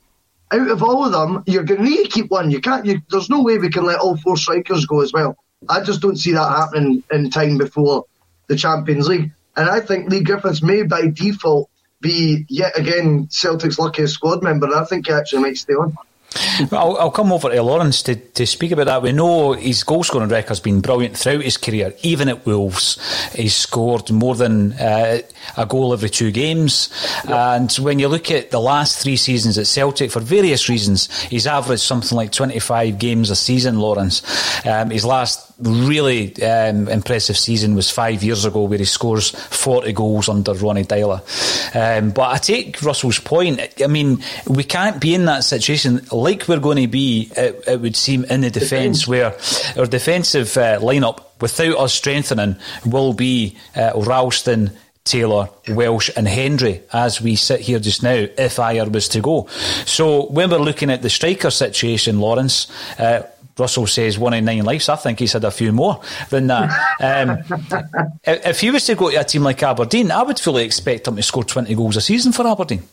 out 0.52 0.70
of 0.70 0.82
all 0.82 1.06
of 1.06 1.12
them, 1.12 1.44
you're 1.46 1.64
going 1.64 1.84
to 1.84 1.88
need 1.88 2.06
to 2.06 2.10
keep 2.10 2.32
one. 2.32 2.52
You 2.52 2.60
can't. 2.60 2.86
You, 2.86 3.02
there's 3.10 3.30
no 3.30 3.44
way 3.44 3.58
we 3.58 3.70
can 3.70 3.86
let 3.86 4.00
all 4.00 4.18
four 4.18 4.38
strikers 4.38 4.86
go 4.86 5.02
as 5.02 5.14
well. 5.14 5.38
I 5.68 5.82
just 5.82 6.02
don't 6.02 6.18
see 6.18 6.32
that 6.32 6.50
happening 6.50 7.04
in 7.12 7.30
time 7.30 7.58
before 7.58 8.06
the 8.48 8.56
Champions 8.56 9.08
League. 9.08 9.32
And 9.56 9.70
I 9.70 9.80
think 9.80 10.10
Leigh 10.10 10.24
Griffiths 10.24 10.62
may 10.62 10.84
by 10.84 11.08
default 11.08 11.70
be 12.02 12.46
yet 12.48 12.78
again 12.80 13.28
Celtic's 13.30 13.78
luckiest 13.78 14.14
squad 14.14 14.42
member. 14.42 14.74
I 14.74 14.86
think 14.86 15.08
he 15.08 15.14
actually 15.14 15.42
might 15.42 15.58
stay 15.58 15.74
on. 15.74 15.96
I'll, 16.72 16.98
I'll, 16.98 17.12
come 17.12 17.32
over 17.32 17.50
to 17.50 17.64
Lawrence 17.64 18.04
to, 18.04 18.16
to 18.16 18.46
speak 18.46 18.72
about 18.72 18.86
that. 18.86 19.02
We 19.02 19.12
know 19.12 19.54
his 19.54 19.84
goal 19.84 20.04
scoring 20.04 20.30
record 20.30 20.50
has 20.50 20.60
been 20.60 20.82
brilliant 20.82 21.18
throughout 21.18 21.44
his 21.44 21.58
career. 21.58 21.94
Even 22.04 22.30
at 22.30 22.46
Wolves, 22.46 22.98
he's 23.34 23.56
scored 23.56 24.12
more 24.12 24.36
than 24.36 24.74
uh, 24.74 25.20
a 25.58 25.66
goal 25.66 25.92
every 25.92 26.10
two 26.10 26.32
games. 26.32 26.90
Yep. 27.26 27.34
And 27.34 27.72
when 27.84 28.00
you 28.00 28.08
look 28.08 28.30
at 28.30 28.52
the 28.52 28.60
last 28.60 29.02
three 29.02 29.16
seasons 29.16 29.58
at 29.58 29.68
Celtic, 29.68 30.12
for 30.12 30.20
various 30.20 30.70
reasons, 30.70 31.12
he's 31.24 31.48
averaged 31.48 31.82
something 31.82 32.16
like 32.16 32.32
25 32.32 33.00
games 33.00 33.30
a 33.32 33.36
season, 33.36 33.80
Lawrence. 33.80 34.22
Um, 34.66 34.92
his 34.92 35.06
last 35.06 35.50
really 35.60 36.42
um, 36.44 36.88
impressive 36.88 37.38
season 37.38 37.76
was 37.76 37.90
five 37.90 38.24
years 38.24 38.46
ago 38.46 38.64
where 38.64 38.80
he 38.80 38.86
scores 38.86 39.32
40 39.32 39.92
goals 39.94 40.30
under 40.30 40.54
Ronnie 40.54 40.86
Deila. 40.86 41.20
Um, 41.76 42.12
but 42.12 42.30
I 42.30 42.38
take 42.38 42.82
Russell's 42.82 43.20
point. 43.20 43.60
I 43.84 43.88
mean, 43.88 44.24
we 44.48 44.64
can't 44.64 45.02
be 45.02 45.14
in 45.14 45.26
that 45.26 45.44
situation 45.44 46.02
like 46.20 46.48
we're 46.48 46.60
going 46.60 46.78
to 46.78 46.88
be, 46.88 47.32
it, 47.36 47.64
it 47.68 47.82
would 47.82 47.96
seem, 47.96 48.26
in 48.26 48.42
the 48.42 48.50
defence 48.50 49.08
where 49.08 49.36
our 49.78 49.86
defensive 49.86 50.56
uh, 50.58 50.80
lineup, 50.80 51.24
without 51.42 51.78
us 51.78 51.94
strengthening, 51.94 52.58
will 52.86 53.14
be 53.14 53.58
uh, 53.76 53.92
Ralston, 53.96 54.72
Taylor, 55.04 55.50
Welsh, 55.68 56.12
and 56.16 56.28
Hendry 56.28 56.82
as 56.94 57.22
we 57.22 57.36
sit 57.36 57.62
here 57.62 57.80
just 57.80 58.04
now, 58.04 58.14
if 58.14 58.58
Ajer 58.58 58.92
was 58.92 59.08
to 59.10 59.22
go. 59.22 59.48
So 59.86 60.28
when 60.28 60.50
we're 60.52 60.60
looking 60.60 60.92
at 60.92 61.02
the 61.02 61.10
striker 61.10 61.50
situation, 61.50 62.20
Lawrence, 62.20 62.72
uh, 63.00 63.24
Russell 63.58 63.88
says 63.88 64.18
one 64.18 64.34
in 64.34 64.46
nine 64.46 64.64
lives. 64.64 64.88
I 64.88 64.96
think 64.96 65.20
he's 65.20 65.34
had 65.34 65.44
a 65.44 65.52
few 65.52 65.72
more 65.72 66.02
than 66.30 66.48
that. 66.48 66.70
Um, 67.02 67.44
if 68.24 68.62
he 68.62 68.72
was 68.72 68.86
to 68.86 68.96
go 68.96 69.12
to 69.12 69.18
a 69.20 69.24
team 69.24 69.44
like 69.44 69.62
Aberdeen, 69.62 70.12
I 70.12 70.24
would 70.24 70.40
fully 70.40 70.64
expect 70.64 71.08
him 71.08 71.18
to 71.18 71.24
score 71.24 71.44
20 71.44 71.74
goals 71.76 71.98
a 71.98 72.02
season 72.02 72.32
for 72.32 72.48
Aberdeen. 72.48 72.84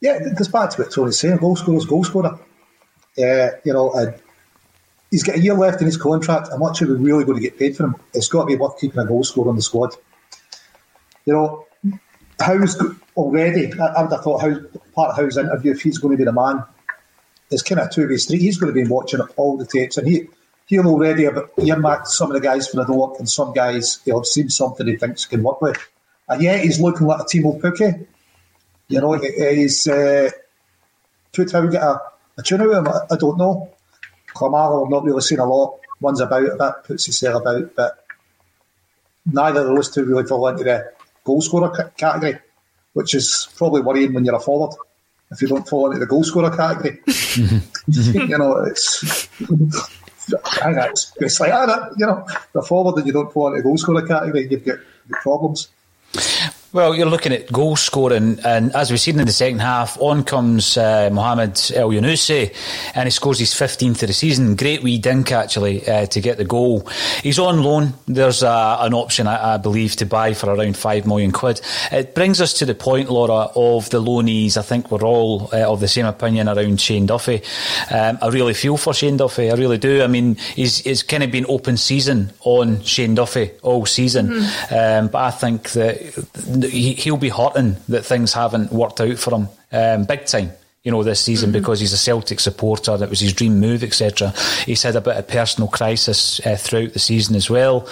Yeah, 0.00 0.18
goes 0.36 0.48
back 0.48 0.70
to 0.70 0.82
what 0.82 0.92
Tony's 0.92 1.18
saying 1.18 1.38
goal 1.38 1.56
scorer's 1.56 1.84
goal 1.84 2.04
scorer. 2.04 2.38
Uh, 3.18 3.50
you 3.64 3.72
know, 3.72 3.90
uh, 3.90 4.16
he's 5.10 5.22
got 5.22 5.36
a 5.36 5.40
year 5.40 5.54
left 5.54 5.80
in 5.80 5.86
his 5.86 5.96
contract. 5.96 6.48
I'm 6.52 6.60
not 6.60 6.76
sure 6.76 6.88
we're 6.88 6.96
really 6.96 7.24
going 7.24 7.36
to 7.36 7.42
get 7.42 7.58
paid 7.58 7.76
for 7.76 7.84
him? 7.84 7.96
It's 8.14 8.28
got 8.28 8.42
to 8.42 8.46
be 8.46 8.56
worth 8.56 8.78
keeping 8.78 9.00
a 9.00 9.06
goal 9.06 9.24
scorer 9.24 9.48
on 9.48 9.56
the 9.56 9.62
squad. 9.62 9.94
You 11.24 11.32
know, 11.32 11.66
Howe's 12.40 12.80
already, 13.16 13.72
I, 13.80 13.86
I 13.86 14.02
would 14.02 14.12
have 14.12 14.22
thought, 14.22 14.40
how, 14.40 14.56
part 14.94 15.10
of 15.10 15.16
Howe's 15.16 15.36
interview, 15.36 15.72
if 15.72 15.82
he's 15.82 15.98
going 15.98 16.12
to 16.12 16.18
be 16.18 16.24
the 16.24 16.32
man 16.32 16.62
it's 17.50 17.62
kind 17.62 17.80
of 17.80 17.88
a 17.88 17.90
two 17.90 18.08
way 18.08 18.16
street. 18.16 18.40
He's 18.40 18.58
going 18.58 18.72
to 18.72 18.82
be 18.82 18.88
watching 18.88 19.20
all 19.36 19.56
the 19.56 19.66
tapes, 19.66 19.96
and 19.96 20.06
he 20.06 20.28
he'll 20.66 20.86
already 20.86 21.24
have 21.24 21.50
earmarked 21.58 22.08
some 22.08 22.30
of 22.30 22.34
the 22.34 22.40
guys 22.40 22.68
for 22.68 22.76
the 22.76 22.84
door, 22.84 23.16
and 23.18 23.28
some 23.28 23.52
guys 23.52 24.00
he'll 24.04 24.18
have 24.18 24.26
seen 24.26 24.50
something 24.50 24.86
he 24.86 24.96
thinks 24.96 25.24
he 25.24 25.30
can 25.30 25.42
work 25.42 25.60
with. 25.62 25.76
And 26.28 26.42
yeah, 26.42 26.58
he's 26.58 26.80
looking 26.80 27.06
like 27.06 27.20
a 27.20 27.24
Teemu 27.24 27.60
Pukki. 27.60 28.06
You 28.88 29.00
know, 29.00 29.12
he's 29.14 29.86
uh, 29.86 30.30
how 31.36 31.66
get 31.66 31.82
a, 31.82 32.00
a 32.38 32.54
out 32.54 32.60
of 32.60 32.86
him. 32.86 32.88
I 33.10 33.16
don't 33.16 33.38
know. 33.38 33.70
Klimala, 34.34 34.84
I've 34.84 34.90
not 34.90 35.04
really 35.04 35.20
seen 35.20 35.40
a 35.40 35.44
lot. 35.44 35.80
One's 36.00 36.20
about 36.20 36.44
a 36.44 36.56
bit, 36.56 36.84
puts 36.84 37.06
his 37.06 37.20
hair 37.20 37.34
about, 37.34 37.74
but 37.74 38.04
neither 39.26 39.60
of 39.60 39.74
those 39.74 39.90
two 39.90 40.04
really 40.04 40.24
fall 40.24 40.46
into 40.48 40.64
the 40.64 40.92
goal 41.24 41.40
scorer 41.40 41.92
category, 41.96 42.38
which 42.92 43.14
is 43.14 43.48
probably 43.56 43.80
worrying 43.80 44.14
when 44.14 44.24
you're 44.24 44.36
a 44.36 44.40
forward 44.40 44.76
if 45.30 45.42
you 45.42 45.48
don't 45.48 45.68
fall 45.68 45.86
into 45.86 45.98
the 45.98 46.06
goal 46.06 46.24
scorer 46.24 46.54
category. 46.54 47.00
you 47.86 48.38
know, 48.38 48.64
it's. 48.64 49.28
it's, 50.30 51.12
it's 51.16 51.40
like, 51.40 51.52
you 51.96 52.06
know, 52.06 52.26
the 52.52 52.62
forward 52.62 52.98
and 52.98 53.06
you 53.06 53.12
don't 53.12 53.32
fall 53.32 53.48
into 53.48 53.58
the 53.58 53.62
goal 53.62 53.76
scorer 53.76 54.06
category, 54.06 54.48
you've 54.48 54.64
got 54.64 54.78
problems. 55.22 55.68
Well, 56.70 56.94
you're 56.94 57.06
looking 57.06 57.32
at 57.32 57.50
goal 57.50 57.76
scoring, 57.76 58.40
and 58.44 58.76
as 58.76 58.90
we've 58.90 59.00
seen 59.00 59.18
in 59.18 59.24
the 59.24 59.32
second 59.32 59.60
half, 59.60 59.98
on 60.02 60.22
comes 60.22 60.76
uh, 60.76 61.08
Mohamed 61.10 61.54
Elyounoussi, 61.54 62.54
and 62.94 63.06
he 63.06 63.10
scores 63.10 63.38
his 63.38 63.54
15th 63.54 64.02
of 64.02 64.08
the 64.08 64.12
season. 64.12 64.54
Great 64.54 64.82
wee 64.82 64.98
dink, 64.98 65.32
actually, 65.32 65.88
uh, 65.88 66.04
to 66.04 66.20
get 66.20 66.36
the 66.36 66.44
goal. 66.44 66.86
He's 67.22 67.38
on 67.38 67.62
loan. 67.62 67.94
There's 68.06 68.42
a, 68.42 68.76
an 68.80 68.92
option, 68.92 69.26
I, 69.26 69.54
I, 69.54 69.56
believe, 69.56 69.96
to 69.96 70.04
buy 70.04 70.34
for 70.34 70.50
around 70.50 70.76
5 70.76 71.06
million 71.06 71.32
quid. 71.32 71.62
It 71.90 72.14
brings 72.14 72.38
us 72.38 72.52
to 72.58 72.66
the 72.66 72.74
point, 72.74 73.10
Laura, 73.10 73.48
of 73.56 73.88
the 73.88 74.02
loanees. 74.02 74.58
I 74.58 74.62
think 74.62 74.90
we're 74.90 75.06
all 75.06 75.48
uh, 75.54 75.72
of 75.72 75.80
the 75.80 75.88
same 75.88 76.04
opinion 76.04 76.50
around 76.50 76.82
Shane 76.82 77.06
Duffy. 77.06 77.40
Um, 77.90 78.18
I 78.20 78.28
really 78.28 78.52
feel 78.52 78.76
for 78.76 78.92
Shane 78.92 79.16
Duffy, 79.16 79.50
I 79.50 79.54
really 79.54 79.78
do. 79.78 80.02
I 80.02 80.06
mean, 80.06 80.34
he's, 80.34 80.84
it's 80.86 81.02
kind 81.02 81.22
of 81.22 81.30
been 81.30 81.46
open 81.48 81.78
season 81.78 82.30
on 82.40 82.82
Shane 82.82 83.14
Duffy 83.14 83.52
all 83.62 83.86
season, 83.86 84.28
mm. 84.28 84.98
um, 85.00 85.08
but 85.08 85.22
I 85.22 85.30
think 85.30 85.70
that 85.70 86.57
he'll 86.64 87.16
be 87.16 87.28
hurting 87.28 87.76
that 87.88 88.04
things 88.04 88.32
haven't 88.32 88.72
worked 88.72 89.00
out 89.00 89.18
for 89.18 89.34
him 89.34 89.48
um, 89.72 90.04
big 90.04 90.26
time 90.26 90.50
you 90.84 90.92
know, 90.92 91.02
this 91.02 91.20
season 91.20 91.50
mm-hmm. 91.50 91.58
because 91.58 91.80
he's 91.80 91.92
a 91.92 91.98
Celtic 91.98 92.38
supporter. 92.38 92.96
That 92.96 93.10
was 93.10 93.20
his 93.20 93.32
dream 93.32 93.58
move, 93.58 93.82
etc. 93.82 94.32
He's 94.64 94.82
had 94.82 94.94
a 94.94 95.00
bit 95.00 95.16
of 95.16 95.26
personal 95.26 95.68
crisis 95.68 96.40
uh, 96.46 96.56
throughout 96.56 96.92
the 96.92 97.00
season 97.00 97.34
as 97.34 97.50
well, 97.50 97.88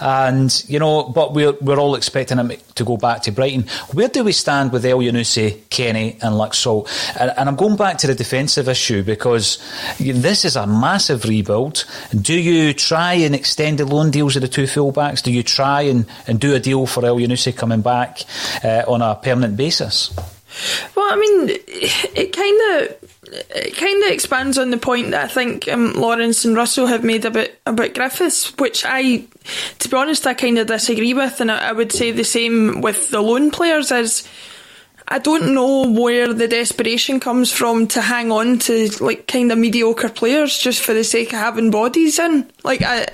and 0.00 0.64
you 0.66 0.78
know, 0.78 1.04
but 1.04 1.34
we're 1.34 1.52
we're 1.60 1.78
all 1.78 1.94
expecting 1.94 2.38
him 2.38 2.52
to 2.74 2.84
go 2.84 2.96
back 2.96 3.22
to 3.22 3.30
Brighton. 3.30 3.68
Where 3.92 4.08
do 4.08 4.24
we 4.24 4.32
stand 4.32 4.72
with 4.72 4.84
Elyounoussi, 4.84 5.68
Kenny, 5.68 6.12
and 6.22 6.34
Laxalt? 6.34 6.88
And, 7.20 7.30
and 7.36 7.48
I'm 7.48 7.56
going 7.56 7.76
back 7.76 7.98
to 7.98 8.06
the 8.06 8.14
defensive 8.14 8.68
issue 8.68 9.02
because 9.02 9.58
this 9.98 10.46
is 10.46 10.56
a 10.56 10.66
massive 10.66 11.24
rebuild. 11.26 11.84
Do 12.18 12.34
you 12.34 12.72
try 12.72 13.14
and 13.14 13.34
extend 13.34 13.78
the 13.78 13.84
loan 13.84 14.10
deals 14.10 14.34
of 14.36 14.42
the 14.42 14.48
two 14.48 14.64
fullbacks? 14.64 15.22
Do 15.22 15.30
you 15.30 15.42
try 15.42 15.82
and, 15.82 16.06
and 16.26 16.40
do 16.40 16.54
a 16.54 16.58
deal 16.58 16.86
for 16.86 17.02
Elyounoussi 17.02 17.54
coming 17.54 17.82
back 17.82 18.22
uh, 18.64 18.84
on 18.88 19.02
a 19.02 19.14
permanent 19.14 19.58
basis? 19.58 20.10
Well, 20.94 21.12
I 21.12 21.16
mean, 21.16 21.48
it 21.48 22.32
kind 22.32 22.82
of 22.82 23.10
it 23.54 23.76
kind 23.76 24.02
of 24.02 24.10
expands 24.10 24.58
on 24.58 24.70
the 24.70 24.76
point 24.76 25.12
that 25.12 25.24
I 25.24 25.28
think 25.28 25.68
um, 25.68 25.92
Lawrence 25.94 26.44
and 26.44 26.56
Russell 26.56 26.86
have 26.86 27.04
made 27.04 27.24
about 27.24 27.48
about 27.66 27.94
Griffiths, 27.94 28.56
which 28.58 28.84
I, 28.84 29.24
to 29.78 29.88
be 29.88 29.96
honest, 29.96 30.26
I 30.26 30.34
kind 30.34 30.58
of 30.58 30.66
disagree 30.66 31.14
with, 31.14 31.40
and 31.40 31.50
I, 31.50 31.68
I 31.68 31.72
would 31.72 31.92
say 31.92 32.10
the 32.10 32.24
same 32.24 32.80
with 32.80 33.10
the 33.10 33.20
loan 33.20 33.50
players. 33.50 33.92
Is 33.92 34.26
I 35.12 35.18
don't 35.18 35.54
know 35.54 35.90
where 35.90 36.32
the 36.32 36.46
desperation 36.46 37.18
comes 37.18 37.50
from 37.50 37.88
to 37.88 38.00
hang 38.00 38.30
on 38.30 38.60
to 38.60 38.88
like 39.00 39.26
kind 39.26 39.50
of 39.50 39.58
mediocre 39.58 40.08
players 40.08 40.56
just 40.56 40.80
for 40.80 40.94
the 40.94 41.02
sake 41.02 41.32
of 41.32 41.40
having 41.40 41.72
bodies 41.72 42.20
in. 42.20 42.48
Like 42.62 42.82
I, 42.82 43.06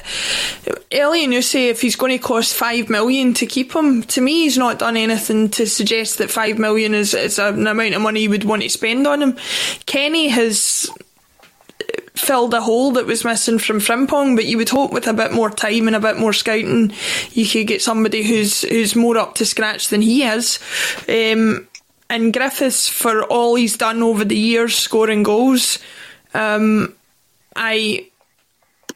say, 1.41 1.69
if 1.69 1.81
he's 1.81 1.97
going 1.97 2.13
to 2.13 2.19
cost 2.19 2.55
five 2.55 2.91
million 2.91 3.33
to 3.35 3.47
keep 3.47 3.75
him, 3.75 4.03
to 4.03 4.21
me 4.21 4.43
he's 4.43 4.59
not 4.59 4.79
done 4.79 4.99
anything 4.99 5.49
to 5.51 5.67
suggest 5.67 6.19
that 6.19 6.31
five 6.31 6.59
million 6.59 6.93
is, 6.93 7.15
is 7.15 7.39
an 7.39 7.67
amount 7.67 7.95
of 7.95 8.03
money 8.03 8.21
you 8.21 8.31
would 8.31 8.45
want 8.45 8.63
to 8.63 8.69
spend 8.69 9.07
on 9.07 9.23
him. 9.23 9.39
Kenny 9.87 10.29
has 10.29 10.91
filled 12.15 12.53
a 12.53 12.61
hole 12.61 12.93
that 12.93 13.07
was 13.07 13.25
missing 13.25 13.59
from 13.59 13.79
Frimpong, 13.79 14.37
but 14.37 14.45
you 14.45 14.59
would 14.59 14.69
hope 14.69 14.93
with 14.93 15.07
a 15.07 15.15
bit 15.15 15.33
more 15.33 15.51
time 15.51 15.87
and 15.87 15.97
a 15.97 16.01
bit 16.01 16.19
more 16.19 16.33
scouting, 16.35 16.93
you 17.33 17.47
could 17.47 17.67
get 17.67 17.81
somebody 17.81 18.23
who's 18.23 18.63
who's 18.63 18.95
more 18.95 19.17
up 19.17 19.35
to 19.37 19.47
scratch 19.47 19.89
than 19.89 20.03
he 20.03 20.25
is. 20.25 20.59
Um, 21.09 21.67
and 22.09 22.33
Griffiths, 22.33 22.89
for 22.89 23.25
all 23.25 23.55
he's 23.55 23.77
done 23.77 24.03
over 24.03 24.25
the 24.25 24.37
years, 24.37 24.75
scoring 24.75 25.23
goals, 25.23 25.79
um, 26.35 26.95
I. 27.55 28.09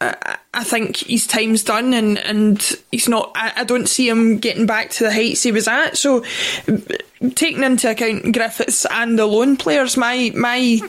I 0.02 0.64
think 0.64 0.96
his 0.96 1.26
time's 1.26 1.62
done, 1.62 1.92
and, 1.92 2.16
and 2.16 2.72
he's 2.90 3.06
not. 3.06 3.32
I, 3.34 3.52
I, 3.56 3.64
don't 3.64 3.86
see 3.86 4.08
him 4.08 4.38
getting 4.38 4.64
back 4.64 4.88
to 4.92 5.04
the 5.04 5.12
heights 5.12 5.42
he 5.42 5.52
was 5.52 5.68
at. 5.68 5.98
So, 5.98 6.24
taking 7.34 7.62
into 7.62 7.90
account 7.90 8.32
Griffiths 8.32 8.86
and 8.86 9.18
the 9.18 9.26
loan 9.26 9.58
players, 9.58 9.98
my 9.98 10.32
my 10.34 10.80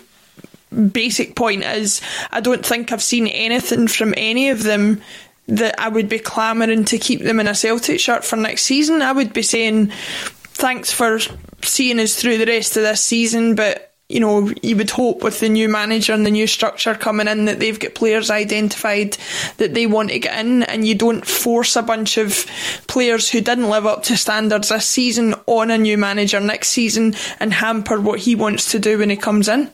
basic 0.71 1.35
point 1.35 1.63
is 1.63 2.01
I 2.31 2.39
don't 2.39 2.65
think 2.65 2.91
I've 2.91 3.03
seen 3.03 3.27
anything 3.27 3.87
from 3.87 4.13
any 4.15 4.49
of 4.49 4.63
them 4.63 5.01
that 5.47 5.75
I 5.79 5.89
would 5.89 6.07
be 6.07 6.19
clamouring 6.19 6.85
to 6.85 6.97
keep 6.97 7.21
them 7.21 7.39
in 7.39 7.47
a 7.47 7.55
Celtic 7.55 7.99
shirt 7.99 8.23
for 8.23 8.37
next 8.37 8.63
season. 8.63 9.01
I 9.01 9.11
would 9.11 9.33
be 9.33 9.41
saying 9.41 9.91
thanks 10.61 10.91
for 10.91 11.19
seeing 11.63 11.99
us 11.99 12.15
through 12.15 12.37
the 12.37 12.45
rest 12.45 12.77
of 12.77 12.83
this 12.83 13.03
season, 13.03 13.55
but 13.55 13.87
you 14.07 14.19
know, 14.19 14.51
you 14.61 14.75
would 14.75 14.89
hope 14.89 15.23
with 15.23 15.39
the 15.39 15.49
new 15.49 15.69
manager 15.69 16.13
and 16.13 16.25
the 16.25 16.31
new 16.31 16.45
structure 16.45 16.93
coming 16.93 17.27
in 17.27 17.45
that 17.45 17.59
they've 17.59 17.79
got 17.79 17.95
players 17.95 18.29
identified 18.29 19.17
that 19.57 19.73
they 19.73 19.87
want 19.87 20.09
to 20.09 20.19
get 20.19 20.37
in, 20.37 20.63
and 20.63 20.87
you 20.87 20.93
don't 20.93 21.25
force 21.25 21.75
a 21.75 21.81
bunch 21.81 22.17
of 22.17 22.45
players 22.87 23.29
who 23.29 23.41
didn't 23.41 23.69
live 23.69 23.85
up 23.85 24.03
to 24.03 24.17
standards 24.17 24.69
this 24.69 24.85
season 24.85 25.33
on 25.47 25.71
a 25.71 25.77
new 25.77 25.97
manager 25.97 26.39
next 26.39 26.69
season 26.69 27.15
and 27.39 27.53
hamper 27.53 27.99
what 27.99 28.19
he 28.19 28.35
wants 28.35 28.71
to 28.71 28.79
do 28.79 28.99
when 28.99 29.09
he 29.09 29.15
comes 29.15 29.47
in. 29.47 29.71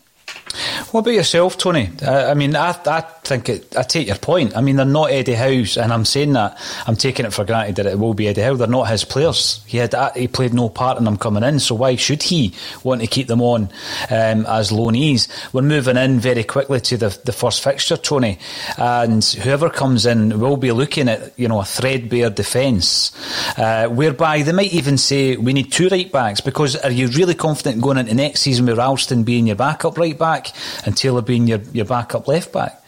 What 0.91 1.02
about 1.02 1.13
yourself, 1.13 1.58
Tony? 1.58 1.89
I, 2.02 2.32
I 2.32 2.34
mean, 2.34 2.56
I, 2.56 2.69
I 2.86 3.02
think 3.02 3.50
it, 3.50 3.76
I 3.76 3.84
take 3.84 4.08
your 4.08 4.15
point. 4.15 4.56
I 4.56 4.62
mean, 4.62 4.78
they're 4.78 4.86
not 4.86 5.12
Eddie 5.12 5.34
Howe's, 5.34 5.78
and 5.78 5.91
I'm 5.91 6.06
saying 6.06 6.34
that 6.34 6.58
I'm 6.88 6.95
taking 6.95 7.26
it 7.26 7.34
for 7.34 7.43
granted 7.43 7.76
that 7.76 7.86
it 7.86 8.00
will 8.00 8.13
be 8.13 8.28
Eddie 8.28 8.41
Howe. 8.41 8.56
They're 8.56 8.67
not 8.67 8.89
his 8.89 9.04
players. 9.04 9.62
He 9.67 9.78
had 9.78 9.93
he 10.15 10.28
played 10.28 10.54
no 10.54 10.69
part 10.69 10.97
in 10.97 11.04
them 11.04 11.17
coming 11.17 11.43
in, 11.43 11.60
so 11.60 11.76
why 11.76 11.95
should 11.97 12.23
he 12.23 12.54
want 12.84 13.02
to 13.02 13.08
keep 13.08 13.28
them 13.28 13.41
on 13.41 13.63
um, 14.10 14.45
as 14.45 14.71
loanees? 14.71 15.28
We're 15.54 15.62
moving 15.62 15.97
in 15.97 16.19
very 16.19 16.43
quickly 16.43 16.80
to 16.80 16.97
the 16.97 17.19
the 17.26 17.34
first 17.34 17.63
fixture, 17.63 17.97
Tony, 17.97 18.39
and 18.78 19.23
whoever 19.23 19.69
comes 19.69 20.06
in 20.06 20.39
will 20.39 20.58
be 20.58 20.71
looking 20.71 21.10
at 21.10 21.38
you 21.38 21.47
know 21.47 21.60
a 21.60 21.65
threadbare 21.65 22.30
defence, 22.30 23.12
uh, 23.58 23.88
whereby 23.89 24.41
they 24.41 24.54
might 24.54 24.73
even 24.73 24.97
say 24.97 25.36
we 25.36 25.54
need 25.54 25.71
two 25.71 25.89
right 25.89 26.12
backs 26.12 26.39
because 26.39 26.76
are 26.78 26.91
you 26.91 27.08
really 27.08 27.36
confident 27.36 27.82
going 27.82 27.97
into 27.97 28.13
next 28.13 28.41
season 28.41 28.65
with 28.65 28.78
Ralston 28.78 29.23
being 29.23 29.47
your 29.47 29.56
backup 29.58 29.97
right 29.97 30.17
back? 30.17 30.27
Back 30.28 30.54
and 30.86 30.96
Taylor 30.96 31.22
being 31.22 31.48
your, 31.48 31.60
your 31.72 31.86
backup 31.86 32.28
left 32.28 32.52
back? 32.52 32.82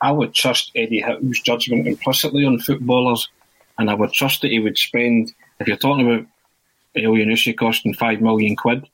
I 0.00 0.12
would 0.12 0.34
trust 0.34 0.72
Eddie 0.74 1.00
Howe's 1.00 1.40
judgment 1.40 1.86
implicitly 1.86 2.44
on 2.44 2.58
footballers, 2.58 3.28
and 3.78 3.90
I 3.90 3.94
would 3.94 4.12
trust 4.12 4.42
that 4.42 4.50
he 4.50 4.60
would 4.60 4.76
spend, 4.76 5.32
if 5.58 5.66
you're 5.66 5.76
talking 5.76 6.06
about 6.06 6.26
Elyounoussi 6.96 7.56
costing 7.56 7.94
five 7.94 8.20
million 8.20 8.56
quid, 8.56 8.88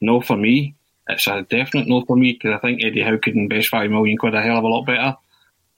no 0.00 0.20
for 0.20 0.36
me. 0.36 0.74
It's 1.08 1.28
a 1.28 1.42
definite 1.42 1.86
no 1.86 2.04
for 2.04 2.16
me 2.16 2.32
because 2.32 2.54
I 2.56 2.58
think 2.58 2.82
Eddie 2.82 3.02
Howe 3.02 3.18
could 3.18 3.36
invest 3.36 3.68
five 3.68 3.90
million 3.90 4.16
quid 4.18 4.34
a 4.34 4.42
hell 4.42 4.58
of 4.58 4.64
a 4.64 4.68
lot 4.68 4.86
better 4.86 5.16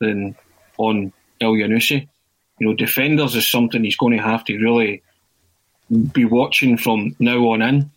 than 0.01 0.35
on 0.79 1.12
Elyounoussi. 1.40 2.09
You 2.59 2.66
know, 2.66 2.74
defenders 2.74 3.35
is 3.35 3.51
something 3.51 3.85
he's 3.85 3.96
going 3.96 4.16
to 4.16 4.22
have 4.22 4.44
to 4.46 4.59
really 4.59 5.03
be 6.12 6.24
watching 6.24 6.77
from 6.79 7.14
now 7.18 7.38
on 7.51 7.62
in 7.62 7.90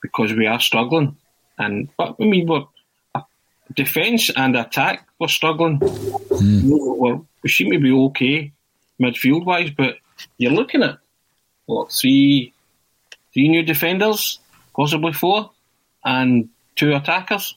because 0.00 0.32
we 0.32 0.46
are 0.46 0.60
struggling. 0.60 1.16
And 1.58 1.88
but 1.96 2.16
I 2.20 2.24
mean, 2.24 2.46
we're 2.46 2.64
uh, 3.14 3.22
defence 3.74 4.30
and 4.34 4.56
attack 4.56 5.08
we're 5.18 5.28
struggling. 5.28 5.78
Mm. 5.80 6.62
We're, 6.98 7.20
we 7.42 7.48
seem 7.48 7.72
to 7.72 7.78
be 7.78 7.92
okay 7.92 8.52
midfield 9.00 9.44
wise, 9.44 9.70
but 9.70 9.96
you're 10.38 10.52
looking 10.52 10.82
at 10.82 10.98
what 11.66 11.92
three, 11.92 12.52
three 13.32 13.48
new 13.48 13.62
defenders, 13.62 14.38
possibly 14.74 15.12
four, 15.12 15.50
and 16.04 16.48
two 16.76 16.94
attackers. 16.94 17.56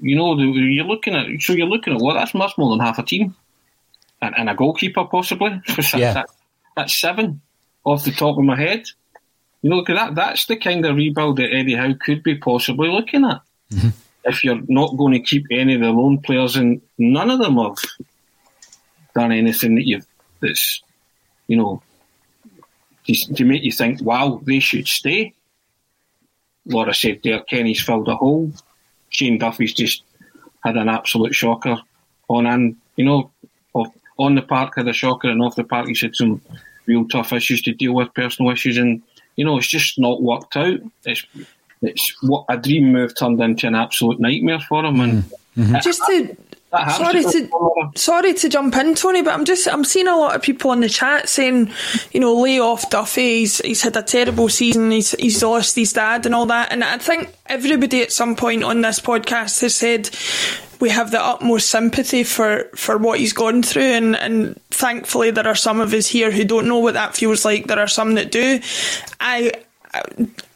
You 0.00 0.16
know, 0.16 0.36
you're 0.38 0.84
looking 0.84 1.14
at 1.14 1.26
so 1.40 1.52
you're 1.52 1.66
looking 1.66 1.94
at 1.94 2.00
what 2.00 2.14
that's 2.14 2.34
much 2.34 2.58
more 2.58 2.70
than 2.70 2.84
half 2.84 2.98
a 2.98 3.02
team, 3.02 3.34
and, 4.20 4.34
and 4.36 4.50
a 4.50 4.54
goalkeeper 4.54 5.04
possibly. 5.04 5.60
yeah. 5.94 6.12
That, 6.12 6.26
that's 6.76 7.00
seven 7.00 7.40
off 7.84 8.04
the 8.04 8.10
top 8.10 8.36
of 8.36 8.44
my 8.44 8.56
head. 8.56 8.84
You 9.66 9.70
know, 9.70 9.84
that 9.84 10.14
that's 10.14 10.46
the 10.46 10.54
kind 10.54 10.86
of 10.86 10.94
rebuild 10.94 11.38
that 11.38 11.52
Eddie 11.52 11.74
Howe 11.74 11.94
could 11.94 12.22
be 12.22 12.36
possibly 12.36 12.88
looking 12.88 13.24
at. 13.24 13.40
Mm-hmm. 13.72 13.88
If 14.24 14.44
you're 14.44 14.62
not 14.68 14.96
going 14.96 15.14
to 15.14 15.18
keep 15.18 15.44
any 15.50 15.74
of 15.74 15.80
the 15.80 15.90
loan 15.90 16.18
players, 16.18 16.54
and 16.54 16.80
none 16.98 17.30
of 17.30 17.40
them 17.40 17.56
have 17.56 17.78
done 19.12 19.32
anything 19.32 19.74
that 19.74 19.84
you 19.84 20.02
that's 20.38 20.80
you 21.48 21.56
know 21.56 21.82
to, 23.08 23.34
to 23.34 23.44
make 23.44 23.64
you 23.64 23.72
think, 23.72 24.00
wow, 24.02 24.40
they 24.44 24.60
should 24.60 24.86
stay. 24.86 25.34
Laura 26.66 26.94
said 26.94 27.18
there, 27.24 27.40
Kenny's 27.40 27.82
filled 27.82 28.06
a 28.06 28.14
hole. 28.14 28.52
Shane 29.08 29.36
Duffy's 29.36 29.74
just 29.74 30.04
had 30.62 30.76
an 30.76 30.88
absolute 30.88 31.34
shocker 31.34 31.76
on 32.28 32.46
and 32.46 32.76
you 32.94 33.04
know 33.04 33.32
on 34.16 34.36
the 34.36 34.42
park 34.42 34.74
had 34.76 34.86
a 34.86 34.92
shocker 34.92 35.28
and 35.28 35.42
off 35.42 35.56
the 35.56 35.64
park 35.64 35.88
he's 35.88 36.02
had 36.02 36.14
some 36.14 36.40
real 36.86 37.04
tough 37.08 37.32
issues 37.32 37.62
to 37.62 37.72
deal 37.72 37.94
with, 37.94 38.14
personal 38.14 38.52
issues 38.52 38.76
and 38.76 39.02
you 39.36 39.44
know, 39.44 39.58
it's 39.58 39.66
just 39.66 39.98
not 39.98 40.22
worked 40.22 40.56
out. 40.56 40.80
It's 41.04 41.24
it's 41.82 42.14
what 42.22 42.44
a 42.48 42.56
dream 42.56 42.92
move 42.92 43.14
turned 43.14 43.40
into 43.40 43.66
an 43.66 43.74
absolute 43.74 44.18
nightmare 44.18 44.60
for 44.60 44.84
him. 44.84 45.00
And 45.00 45.24
mm-hmm. 45.56 45.76
just 45.82 46.02
to 46.06 46.36
sorry 46.72 47.22
to 47.22 47.90
sorry 47.94 48.34
to 48.34 48.48
jump 48.48 48.76
in, 48.76 48.94
Tony, 48.94 49.22
but 49.22 49.34
I'm 49.34 49.44
just 49.44 49.68
I'm 49.68 49.84
seeing 49.84 50.08
a 50.08 50.16
lot 50.16 50.34
of 50.34 50.42
people 50.42 50.72
in 50.72 50.80
the 50.80 50.88
chat 50.88 51.28
saying, 51.28 51.70
you 52.12 52.20
know, 52.20 52.34
lay 52.40 52.58
off 52.58 52.90
Duffy. 52.90 53.40
He's 53.40 53.58
he's 53.58 53.82
had 53.82 53.96
a 53.96 54.02
terrible 54.02 54.48
season. 54.48 54.90
He's 54.90 55.12
he's 55.12 55.42
lost 55.42 55.76
his 55.76 55.92
dad 55.92 56.26
and 56.26 56.34
all 56.34 56.46
that. 56.46 56.72
And 56.72 56.82
I 56.82 56.98
think 56.98 57.34
everybody 57.46 58.02
at 58.02 58.12
some 58.12 58.36
point 58.36 58.64
on 58.64 58.80
this 58.80 59.00
podcast 59.00 59.60
has 59.60 59.74
said 59.74 60.10
we 60.80 60.90
have 60.90 61.10
the 61.10 61.22
utmost 61.22 61.70
sympathy 61.70 62.24
for, 62.24 62.64
for 62.74 62.98
what 62.98 63.18
he's 63.18 63.32
gone 63.32 63.62
through, 63.62 63.82
and, 63.82 64.16
and 64.16 64.60
thankfully 64.70 65.30
there 65.30 65.46
are 65.46 65.54
some 65.54 65.80
of 65.80 65.92
us 65.92 66.06
here 66.06 66.30
who 66.30 66.44
don't 66.44 66.68
know 66.68 66.78
what 66.78 66.94
that 66.94 67.16
feels 67.16 67.44
like. 67.44 67.66
There 67.66 67.78
are 67.78 67.88
some 67.88 68.14
that 68.14 68.30
do. 68.30 68.60
I, 69.20 69.52
I 69.94 70.02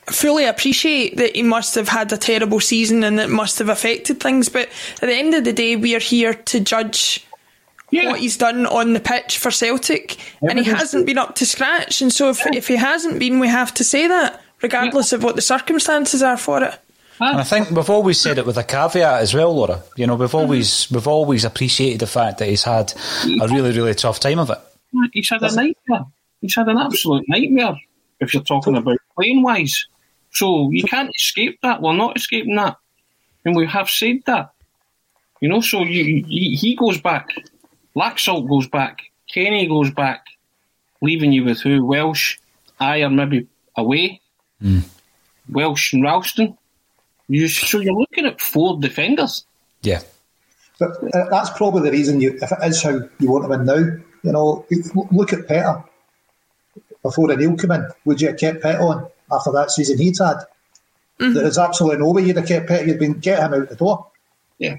fully 0.06 0.44
appreciate 0.44 1.16
that 1.16 1.36
he 1.36 1.42
must 1.42 1.74
have 1.74 1.88
had 1.88 2.12
a 2.12 2.16
terrible 2.16 2.60
season 2.60 3.04
and 3.04 3.18
it 3.20 3.30
must 3.30 3.58
have 3.58 3.68
affected 3.68 4.20
things, 4.20 4.48
but 4.48 4.68
at 5.00 5.06
the 5.08 5.14
end 5.14 5.34
of 5.34 5.44
the 5.44 5.52
day, 5.52 5.76
we 5.76 5.94
are 5.94 6.00
here 6.00 6.34
to 6.34 6.60
judge. 6.60 7.26
Yeah. 7.92 8.10
What 8.10 8.20
he's 8.20 8.36
done 8.36 8.66
on 8.66 8.92
the 8.92 9.00
pitch 9.00 9.38
for 9.38 9.50
Celtic, 9.50 10.16
and 10.42 10.60
he 10.60 10.64
hasn't 10.64 11.06
been 11.06 11.18
up 11.18 11.34
to 11.36 11.44
scratch. 11.44 12.00
And 12.00 12.12
so, 12.12 12.30
if, 12.30 12.46
if 12.46 12.68
he 12.68 12.76
hasn't 12.76 13.18
been, 13.18 13.40
we 13.40 13.48
have 13.48 13.74
to 13.74 13.82
say 13.82 14.06
that, 14.06 14.40
regardless 14.62 15.10
yeah. 15.10 15.16
of 15.18 15.24
what 15.24 15.34
the 15.34 15.42
circumstances 15.42 16.22
are 16.22 16.36
for 16.36 16.62
it. 16.62 16.78
And 17.20 17.38
I 17.38 17.44
think 17.44 17.70
we've 17.70 17.90
always 17.90 18.18
said 18.18 18.38
it 18.38 18.46
with 18.46 18.56
a 18.56 18.64
caveat 18.64 19.20
as 19.20 19.34
well, 19.34 19.54
Laura. 19.54 19.82
You 19.96 20.06
know, 20.06 20.14
we've 20.14 20.34
always 20.34 20.68
mm-hmm. 20.68 20.94
we've 20.94 21.06
always 21.06 21.44
appreciated 21.44 22.00
the 22.00 22.06
fact 22.06 22.38
that 22.38 22.48
he's 22.48 22.64
had 22.64 22.92
a 23.40 23.46
really 23.48 23.72
really 23.72 23.94
tough 23.94 24.20
time 24.20 24.38
of 24.38 24.50
it. 24.50 24.58
He's 25.12 25.28
had 25.28 25.42
a 25.42 25.54
nightmare. 25.54 26.06
He's 26.40 26.54
had 26.54 26.68
an 26.68 26.78
absolute 26.78 27.24
nightmare. 27.28 27.78
If 28.20 28.34
you're 28.34 28.42
talking 28.42 28.76
about 28.76 28.98
playing 29.14 29.42
wise, 29.42 29.86
so 30.30 30.70
you 30.70 30.82
can't 30.84 31.10
escape 31.14 31.58
that. 31.62 31.82
We're 31.82 31.92
not 31.92 32.16
escaping 32.16 32.56
that, 32.56 32.76
and 33.44 33.54
we 33.54 33.66
have 33.66 33.90
said 33.90 34.22
that. 34.26 34.52
You 35.40 35.48
know, 35.48 35.60
so 35.60 35.82
you, 35.82 36.24
you, 36.26 36.56
he 36.56 36.76
goes 36.76 37.00
back, 37.00 37.30
Laxalt 37.96 38.48
goes 38.48 38.68
back, 38.68 39.00
Kenny 39.32 39.66
goes 39.66 39.90
back, 39.90 40.24
leaving 41.00 41.32
you 41.32 41.44
with 41.44 41.60
who? 41.60 41.84
Welsh, 41.84 42.38
I 42.78 43.02
are 43.02 43.10
maybe 43.10 43.46
away. 43.76 44.20
Mm. 44.62 44.84
Welsh 45.48 45.92
and 45.92 46.02
Ralston. 46.02 46.56
You, 47.30 47.46
so 47.46 47.78
you're 47.78 47.94
looking 47.94 48.26
at 48.26 48.40
four 48.40 48.80
defenders. 48.80 49.44
Yeah. 49.82 50.00
But 50.80 50.96
uh, 51.14 51.28
that's 51.30 51.50
probably 51.50 51.82
the 51.82 51.92
reason 51.92 52.20
you, 52.20 52.36
if 52.42 52.50
it 52.50 52.58
is 52.64 52.82
how 52.82 53.02
you 53.20 53.30
want 53.30 53.44
to 53.44 53.48
win 53.50 53.64
now, 53.64 54.02
you 54.24 54.32
know, 54.32 54.66
look 55.12 55.32
at 55.32 55.46
Petter. 55.46 55.84
Before 57.04 57.30
O'Neill 57.30 57.56
came 57.56 57.70
in, 57.70 57.88
would 58.04 58.20
you 58.20 58.28
have 58.28 58.38
kept 58.38 58.62
Pet 58.62 58.80
on 58.80 59.08
after 59.30 59.52
that 59.52 59.70
season 59.70 59.98
he'd 59.98 60.18
had? 60.18 60.38
Mm-hmm. 61.20 61.34
There's 61.34 61.56
absolutely 61.56 61.98
no 61.98 62.10
way 62.10 62.22
you'd 62.22 62.36
have 62.36 62.48
kept 62.48 62.66
Petty. 62.66 62.88
You'd 62.90 62.98
been 62.98 63.20
get 63.20 63.38
him 63.38 63.54
out 63.54 63.68
the 63.68 63.76
door. 63.76 64.08
Yeah. 64.58 64.78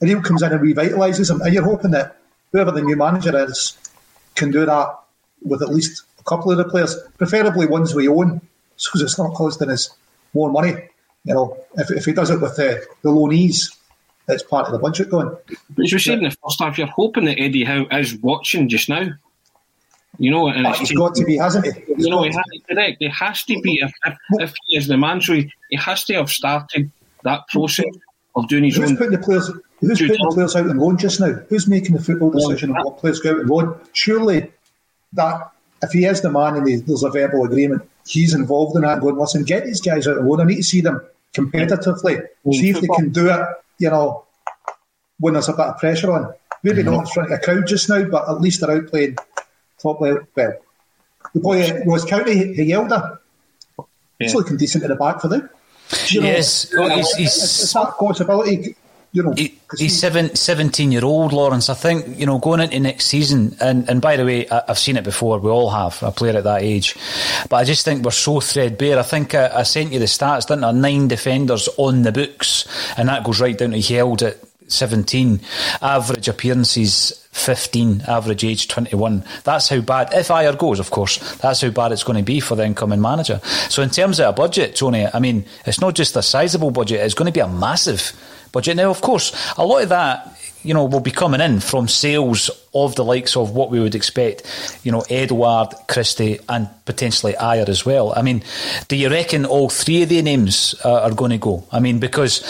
And 0.00 0.10
he 0.10 0.20
comes 0.22 0.42
in 0.42 0.52
and 0.52 0.60
revitalises 0.60 1.30
him. 1.30 1.40
And 1.40 1.54
you're 1.54 1.62
hoping 1.62 1.92
that 1.92 2.16
whoever 2.50 2.72
the 2.72 2.82
new 2.82 2.96
manager 2.96 3.44
is 3.44 3.78
can 4.34 4.50
do 4.50 4.66
that 4.66 4.98
with 5.44 5.62
at 5.62 5.68
least 5.68 6.02
a 6.18 6.24
couple 6.24 6.50
of 6.50 6.58
the 6.58 6.64
players, 6.64 6.96
preferably 7.16 7.66
ones 7.66 7.94
we 7.94 8.08
own, 8.08 8.40
because 8.76 9.02
it's 9.02 9.18
not 9.18 9.34
costing 9.34 9.70
us 9.70 9.90
more 10.34 10.50
money. 10.50 10.88
You 11.24 11.34
know, 11.34 11.56
if, 11.76 11.90
if 11.90 12.04
he 12.04 12.12
does 12.12 12.30
it 12.30 12.40
with 12.40 12.52
uh, 12.52 12.56
the, 12.56 12.86
the 13.02 13.10
loanees, 13.10 13.76
it's 14.28 14.42
part 14.42 14.66
of 14.66 14.72
the 14.72 14.78
budget 14.78 15.10
going. 15.10 15.36
But 15.70 15.84
as 15.84 15.92
you 15.92 15.98
said 15.98 16.18
in 16.18 16.24
the 16.24 16.36
first 16.42 16.60
half, 16.60 16.78
you're 16.78 16.86
hoping 16.86 17.26
that 17.26 17.38
Eddie 17.38 17.64
Howe 17.64 17.86
is 17.92 18.16
watching 18.16 18.68
just 18.68 18.88
now. 18.88 19.10
You 20.18 20.30
know, 20.30 20.48
and 20.48 20.66
oh, 20.66 20.72
he's 20.72 20.92
got 20.92 21.14
to 21.14 21.24
be, 21.24 21.38
hasn't 21.38 21.64
he? 21.64 21.72
He's 21.94 22.04
you 22.04 22.10
know, 22.10 22.22
he 22.22 22.28
has, 22.28 22.44
correct. 22.68 22.96
He 23.00 23.08
has 23.08 23.44
to 23.44 23.60
be. 23.62 23.80
If, 23.82 23.92
if, 24.04 24.16
if 24.40 24.54
he 24.66 24.76
is 24.76 24.86
the 24.86 24.96
man, 24.96 25.20
so 25.20 25.32
he, 25.32 25.50
he 25.70 25.76
has 25.76 26.04
to 26.04 26.14
have 26.14 26.30
started 26.30 26.90
that 27.24 27.48
process 27.48 27.86
of 28.36 28.46
doing 28.48 28.64
his 28.64 28.76
who's 28.76 28.90
own. 28.90 28.96
Putting 28.98 29.12
the 29.12 29.18
players, 29.18 29.50
who's 29.80 30.00
putting 30.00 30.16
the 30.16 30.32
players 30.34 30.54
out 30.54 30.68
on 30.68 30.76
loan 30.76 30.98
just 30.98 31.18
now? 31.18 31.32
Who's 31.48 31.66
making 31.66 31.96
the 31.96 32.02
football 32.02 32.30
decision 32.30 32.76
of 32.76 32.84
what 32.84 32.98
players 32.98 33.20
go 33.20 33.32
out 33.32 33.40
on 33.40 33.46
loan? 33.46 33.80
Surely 33.92 34.52
that 35.14 35.50
if 35.82 35.92
he 35.92 36.04
is 36.04 36.20
the 36.20 36.30
man 36.30 36.56
and 36.56 36.86
there's 36.86 37.02
a 37.02 37.10
verbal 37.10 37.44
agreement, 37.44 37.88
he's 38.06 38.34
involved 38.34 38.76
in 38.76 38.82
that. 38.82 39.00
Going, 39.00 39.16
listen, 39.16 39.44
get 39.44 39.64
these 39.64 39.80
guys 39.80 40.06
out 40.06 40.18
on 40.18 40.26
loan. 40.26 40.40
I 40.40 40.44
need 40.44 40.56
to 40.56 40.62
see 40.62 40.80
them 40.80 41.00
competitively. 41.34 42.26
See 42.52 42.70
if 42.70 42.80
they 42.80 42.88
can 42.88 43.10
do 43.10 43.30
it. 43.30 43.46
You 43.78 43.90
know, 43.90 44.24
when 45.18 45.34
there's 45.34 45.48
a 45.48 45.52
bit 45.52 45.66
of 45.66 45.78
pressure 45.78 46.12
on. 46.12 46.34
Maybe 46.62 46.82
mm-hmm. 46.82 46.92
not 46.92 47.00
in 47.00 47.06
front 47.06 47.32
of 47.32 47.38
a 47.38 47.42
crowd 47.42 47.66
just 47.66 47.88
now, 47.88 48.04
but 48.04 48.28
at 48.28 48.40
least 48.40 48.60
they're 48.60 48.70
out 48.70 48.86
playing 48.86 49.16
top 49.80 50.00
level. 50.00 50.26
Well, 50.36 50.54
the 51.34 51.40
boy 51.40 51.62
uh, 51.62 51.80
Ross 51.86 52.04
County, 52.04 52.54
Hjelde 52.54 52.92
at. 52.92 53.18
Yeah. 53.78 53.84
He's 54.18 54.34
looking 54.34 54.56
decent 54.56 54.84
at 54.84 54.88
the 54.88 54.96
back 54.96 55.20
for 55.20 55.28
them. 55.28 55.48
You 56.06 56.20
know, 56.20 56.26
yes, 56.28 56.72
well, 56.74 56.96
he's, 56.96 57.12
he's, 57.14 57.36
it's 57.36 57.72
that 57.72 57.94
possibility. 57.98 58.76
You 59.14 59.22
know, 59.22 59.32
he, 59.32 59.58
he's 59.76 59.98
seven, 59.98 60.34
17 60.34 60.90
year 60.90 61.04
old 61.04 61.34
Lawrence. 61.34 61.68
I 61.68 61.74
think 61.74 62.18
you 62.18 62.24
know 62.24 62.38
going 62.38 62.60
into 62.60 62.80
next 62.80 63.06
season, 63.06 63.54
and, 63.60 63.86
and 63.88 64.00
by 64.00 64.16
the 64.16 64.24
way, 64.24 64.48
I, 64.48 64.62
have 64.68 64.78
seen 64.78 64.96
it 64.96 65.04
before. 65.04 65.38
We 65.38 65.50
all 65.50 65.68
have 65.68 66.02
a 66.02 66.10
player 66.10 66.38
at 66.38 66.44
that 66.44 66.62
age, 66.62 66.96
but 67.50 67.56
I 67.56 67.64
just 67.64 67.84
think 67.84 68.04
we're 68.04 68.10
so 68.10 68.40
threadbare. 68.40 68.98
I 68.98 69.02
think 69.02 69.34
I, 69.34 69.58
I 69.58 69.62
sent 69.64 69.92
you 69.92 69.98
the 69.98 70.06
stats, 70.06 70.46
didn't 70.46 70.64
I? 70.64 70.72
Nine 70.72 71.08
defenders 71.08 71.68
on 71.76 72.02
the 72.02 72.12
books, 72.12 72.66
and 72.96 73.10
that 73.10 73.22
goes 73.22 73.38
right 73.38 73.56
down 73.56 73.72
to 73.72 73.76
Hjelde 73.76 74.22
at 74.22 74.38
17. 74.72 75.40
Average 75.82 76.28
appearances 76.28 77.26
15, 77.32 78.02
average 78.08 78.44
age 78.44 78.68
21. 78.68 79.24
That's 79.44 79.68
how 79.68 79.80
bad, 79.80 80.14
if 80.14 80.28
Ajer 80.28 80.56
goes, 80.56 80.80
of 80.80 80.90
course, 80.90 81.18
that's 81.36 81.60
how 81.60 81.70
bad 81.70 81.92
it's 81.92 82.04
going 82.04 82.18
to 82.18 82.24
be 82.24 82.40
for 82.40 82.54
the 82.56 82.64
incoming 82.64 83.00
manager. 83.00 83.40
So, 83.68 83.82
in 83.82 83.90
terms 83.90 84.20
of 84.20 84.30
a 84.30 84.32
budget, 84.32 84.76
Tony, 84.76 85.06
I 85.12 85.18
mean, 85.18 85.44
it's 85.66 85.80
not 85.80 85.94
just 85.94 86.16
a 86.16 86.22
sizable 86.22 86.70
budget, 86.70 87.00
it's 87.00 87.14
going 87.14 87.26
to 87.26 87.32
be 87.32 87.40
a 87.40 87.48
massive 87.48 88.12
budget. 88.52 88.76
Now, 88.76 88.90
of 88.90 89.00
course, 89.00 89.32
a 89.56 89.66
lot 89.66 89.82
of 89.82 89.88
that 89.88 90.38
you 90.62 90.74
know, 90.74 90.84
will 90.84 91.00
be 91.00 91.10
coming 91.10 91.40
in 91.40 91.60
from 91.60 91.88
sales 91.88 92.50
of 92.74 92.94
the 92.94 93.04
likes 93.04 93.36
of 93.36 93.50
what 93.50 93.70
we 93.70 93.80
would 93.80 93.94
expect, 93.94 94.80
you 94.84 94.92
know, 94.92 95.02
Edouard, 95.10 95.74
Christie, 95.88 96.38
and 96.48 96.68
potentially 96.84 97.32
Ajer 97.34 97.68
as 97.68 97.84
well. 97.84 98.12
I 98.14 98.22
mean, 98.22 98.42
do 98.88 98.96
you 98.96 99.10
reckon 99.10 99.44
all 99.44 99.68
three 99.68 100.02
of 100.02 100.08
the 100.08 100.22
names 100.22 100.74
uh, 100.84 101.02
are 101.02 101.14
going 101.14 101.32
to 101.32 101.38
go? 101.38 101.64
I 101.72 101.80
mean, 101.80 101.98
because 101.98 102.42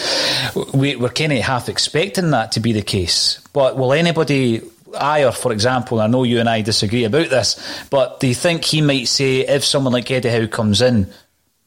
we, 0.73 0.95
we're 0.95 1.09
kind 1.09 1.33
of 1.33 1.39
half 1.39 1.69
expecting 1.69 2.31
that 2.31 2.53
to 2.53 2.59
be 2.59 2.71
the 2.71 2.81
case. 2.81 3.39
But 3.51 3.77
will 3.77 3.93
anybody 3.93 4.59
Ajer, 4.59 5.35
for 5.35 5.51
example, 5.51 5.99
I 5.99 6.07
know 6.07 6.23
you 6.23 6.39
and 6.39 6.47
I 6.47 6.61
disagree 6.61 7.05
about 7.05 7.29
this, 7.29 7.87
but 7.89 8.19
do 8.19 8.27
you 8.27 8.35
think 8.35 8.63
he 8.63 8.81
might 8.81 9.07
say 9.07 9.39
if 9.39 9.65
someone 9.65 9.93
like 9.93 10.11
Eddie 10.11 10.29
Howe 10.29 10.47
comes 10.47 10.81
in, 10.81 11.11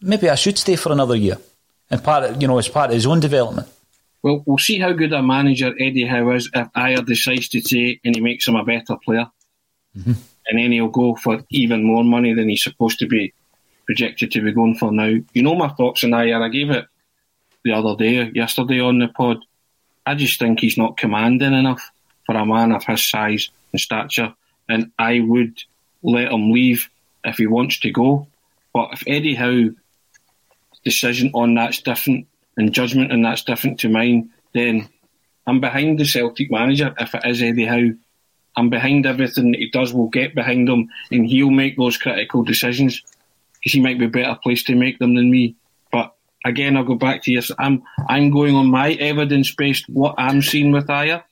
maybe 0.01 0.31
I 0.31 0.37
should 0.37 0.59
stay 0.59 0.77
for 0.77 0.93
another 0.93 1.17
year, 1.17 1.37
and 1.91 2.03
part, 2.05 2.23
of, 2.23 2.41
you 2.41 2.47
know, 2.47 2.59
as 2.59 2.69
part 2.69 2.91
of 2.91 2.95
his 2.95 3.07
own 3.07 3.19
development? 3.19 3.67
Well, 4.27 4.43
we'll 4.45 4.59
see 4.59 4.81
how 4.81 4.91
good 4.91 5.13
a 5.13 5.23
manager 5.23 5.73
Eddie 5.79 6.05
Howe 6.05 6.33
is 6.33 6.51
if 6.53 6.73
Ajer 6.73 7.07
decides 7.07 7.49
to 7.51 7.61
say 7.61 8.01
and 8.05 8.13
he 8.13 8.21
makes 8.21 8.49
him 8.49 8.57
a 8.57 8.65
better 8.65 8.97
player. 8.97 9.31
Mm-hmm. 9.97 10.15
And 10.49 10.59
then 10.59 10.73
he'll 10.73 10.89
go 10.89 11.15
for 11.15 11.45
even 11.49 11.85
more 11.85 12.03
money 12.03 12.35
than 12.35 12.49
he's 12.49 12.65
supposed 12.65 12.99
to 12.99 13.07
be 13.07 13.35
projected 13.85 14.33
to 14.33 14.41
be 14.43 14.51
going 14.51 14.75
for 14.75 14.91
now. 14.91 15.15
You 15.33 15.43
know 15.45 15.55
my 15.55 15.69
thoughts 15.69 16.03
on 16.03 16.11
Ajer. 16.11 16.43
I 16.43 16.49
gave 16.49 16.71
it 16.71 16.87
the 17.63 17.71
other 17.71 17.95
day, 17.95 18.33
yesterday 18.35 18.81
on 18.81 18.99
the 18.99 19.07
pod. 19.07 19.45
I 20.05 20.17
just 20.17 20.41
think 20.41 20.59
he's 20.59 20.77
not 20.77 20.97
commanding 20.97 21.53
enough 21.53 21.93
for 22.25 22.35
a 22.35 22.45
man 22.45 22.73
of 22.73 22.83
his 22.83 23.09
size 23.09 23.51
and 23.71 23.81
stature. 23.81 24.35
And 24.69 24.91
I 24.99 25.21
would 25.21 25.63
let 26.03 26.33
him 26.33 26.51
leave 26.51 26.91
if 27.23 27.37
he 27.37 27.47
wants 27.47 27.79
to 27.79 27.93
go. 27.93 28.27
But 28.75 28.89
if 28.95 29.05
Eddie 29.07 29.37
Howe's 29.37 29.77
decision 30.85 31.31
on 31.33 31.55
that's 31.55 31.81
different, 31.81 32.27
and 32.57 32.73
judgment 32.73 33.13
and 33.13 33.25
that's 33.25 33.45
different 33.45 33.81
to 33.81 33.89
mine, 33.89 34.31
then 34.55 34.89
I'm 35.47 35.61
behind 35.61 35.99
the 35.99 36.05
Celtic 36.05 36.51
manager. 36.51 36.95
If 36.99 37.15
it 37.15 37.23
is 37.25 37.43
Eddie 37.43 37.67
Howe, 37.67 37.95
I'm 38.57 38.71
behind 38.71 39.07
everything 39.07 39.53
that 39.53 39.61
he 39.61 39.71
does. 39.71 39.93
We'll 39.93 40.09
get 40.09 40.35
behind 40.35 40.69
him, 40.69 40.89
and 41.11 41.27
he'll 41.27 41.51
make 41.51 41.77
those 41.77 41.99
critical 41.99 42.43
decisions 42.43 43.03
because 43.55 43.73
he 43.73 43.81
might 43.81 43.99
be 43.99 44.07
a 44.07 44.09
better 44.09 44.37
placed 44.43 44.67
to 44.67 44.75
make 44.75 44.99
them 44.99 45.15
than 45.15 45.31
me. 45.31 45.57
But 45.93 46.15
again, 46.45 46.77
I'll 46.77 46.85
go 46.85 46.95
back 46.95 47.23
to 47.23 47.33
yes. 47.33 47.51
I'm 47.59 47.83
I'm 48.09 48.31
going 48.31 48.55
on 48.55 48.67
my 48.67 48.93
evidence 48.93 49.55
based 49.55 49.89
what 49.89 50.15
I'm 50.19 50.41
seeing 50.43 50.73
with 50.73 50.87
Ajer. 50.87 51.23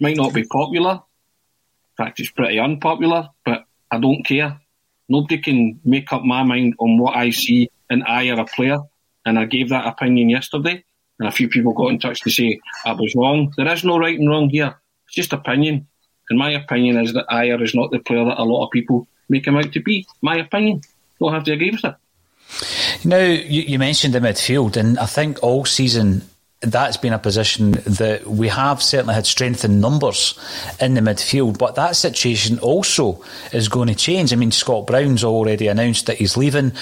Might 0.00 0.16
not 0.16 0.34
be 0.34 0.44
popular. 0.44 0.92
In 0.92 2.04
fact, 2.04 2.20
it's 2.20 2.30
pretty 2.30 2.60
unpopular, 2.60 3.30
but 3.44 3.64
I 3.90 3.98
don't 3.98 4.22
care. 4.22 4.60
Nobody 5.08 5.38
can 5.38 5.80
make 5.84 6.12
up 6.12 6.22
my 6.22 6.44
mind 6.44 6.74
on 6.78 6.98
what 6.98 7.16
I 7.16 7.30
see 7.30 7.70
in 7.90 8.02
Ajer 8.02 8.38
a 8.38 8.44
player 8.44 8.78
and 9.28 9.38
I 9.38 9.44
gave 9.44 9.68
that 9.68 9.86
opinion 9.86 10.28
yesterday, 10.30 10.82
and 11.18 11.28
a 11.28 11.32
few 11.32 11.48
people 11.48 11.72
got 11.72 11.90
in 11.90 11.98
touch 11.98 12.20
to 12.22 12.30
say 12.30 12.60
I 12.84 12.92
was 12.92 13.14
wrong. 13.14 13.52
There 13.56 13.68
is 13.72 13.84
no 13.84 13.98
right 13.98 14.18
and 14.18 14.28
wrong 14.28 14.48
here. 14.48 14.74
It's 15.06 15.14
just 15.14 15.32
opinion. 15.32 15.86
And 16.30 16.38
my 16.38 16.50
opinion 16.50 17.00
is 17.00 17.12
that 17.14 17.28
Ajer 17.28 17.62
is 17.62 17.74
not 17.74 17.90
the 17.90 17.98
player 17.98 18.24
that 18.24 18.40
a 18.40 18.44
lot 18.44 18.64
of 18.64 18.70
people 18.70 19.06
make 19.28 19.46
him 19.46 19.56
out 19.56 19.72
to 19.72 19.80
be. 19.80 20.06
My 20.22 20.36
opinion. 20.36 20.82
Don't 21.20 21.32
have 21.32 21.44
to 21.44 21.52
agree 21.52 21.70
with 21.70 21.84
it. 21.84 21.94
Now, 23.04 23.18
you, 23.18 23.62
you 23.62 23.78
mentioned 23.78 24.14
the 24.14 24.20
midfield, 24.20 24.76
and 24.76 24.98
I 24.98 25.06
think 25.06 25.42
all 25.42 25.64
season 25.64 26.22
that's 26.60 26.96
been 26.96 27.12
a 27.12 27.18
position 27.18 27.72
that 27.72 28.26
we 28.26 28.48
have 28.48 28.82
certainly 28.82 29.14
had 29.14 29.26
strength 29.26 29.64
in 29.64 29.80
numbers 29.80 30.38
in 30.80 30.94
the 30.94 31.00
midfield, 31.00 31.56
but 31.56 31.76
that 31.76 31.94
situation 31.94 32.58
also 32.58 33.22
is 33.52 33.68
going 33.68 33.88
to 33.88 33.94
change. 33.94 34.32
I 34.32 34.36
mean, 34.36 34.50
Scott 34.50 34.86
Brown's 34.86 35.22
already 35.22 35.68
announced 35.68 36.06
that 36.06 36.16
he's 36.16 36.36
leaving. 36.36 36.72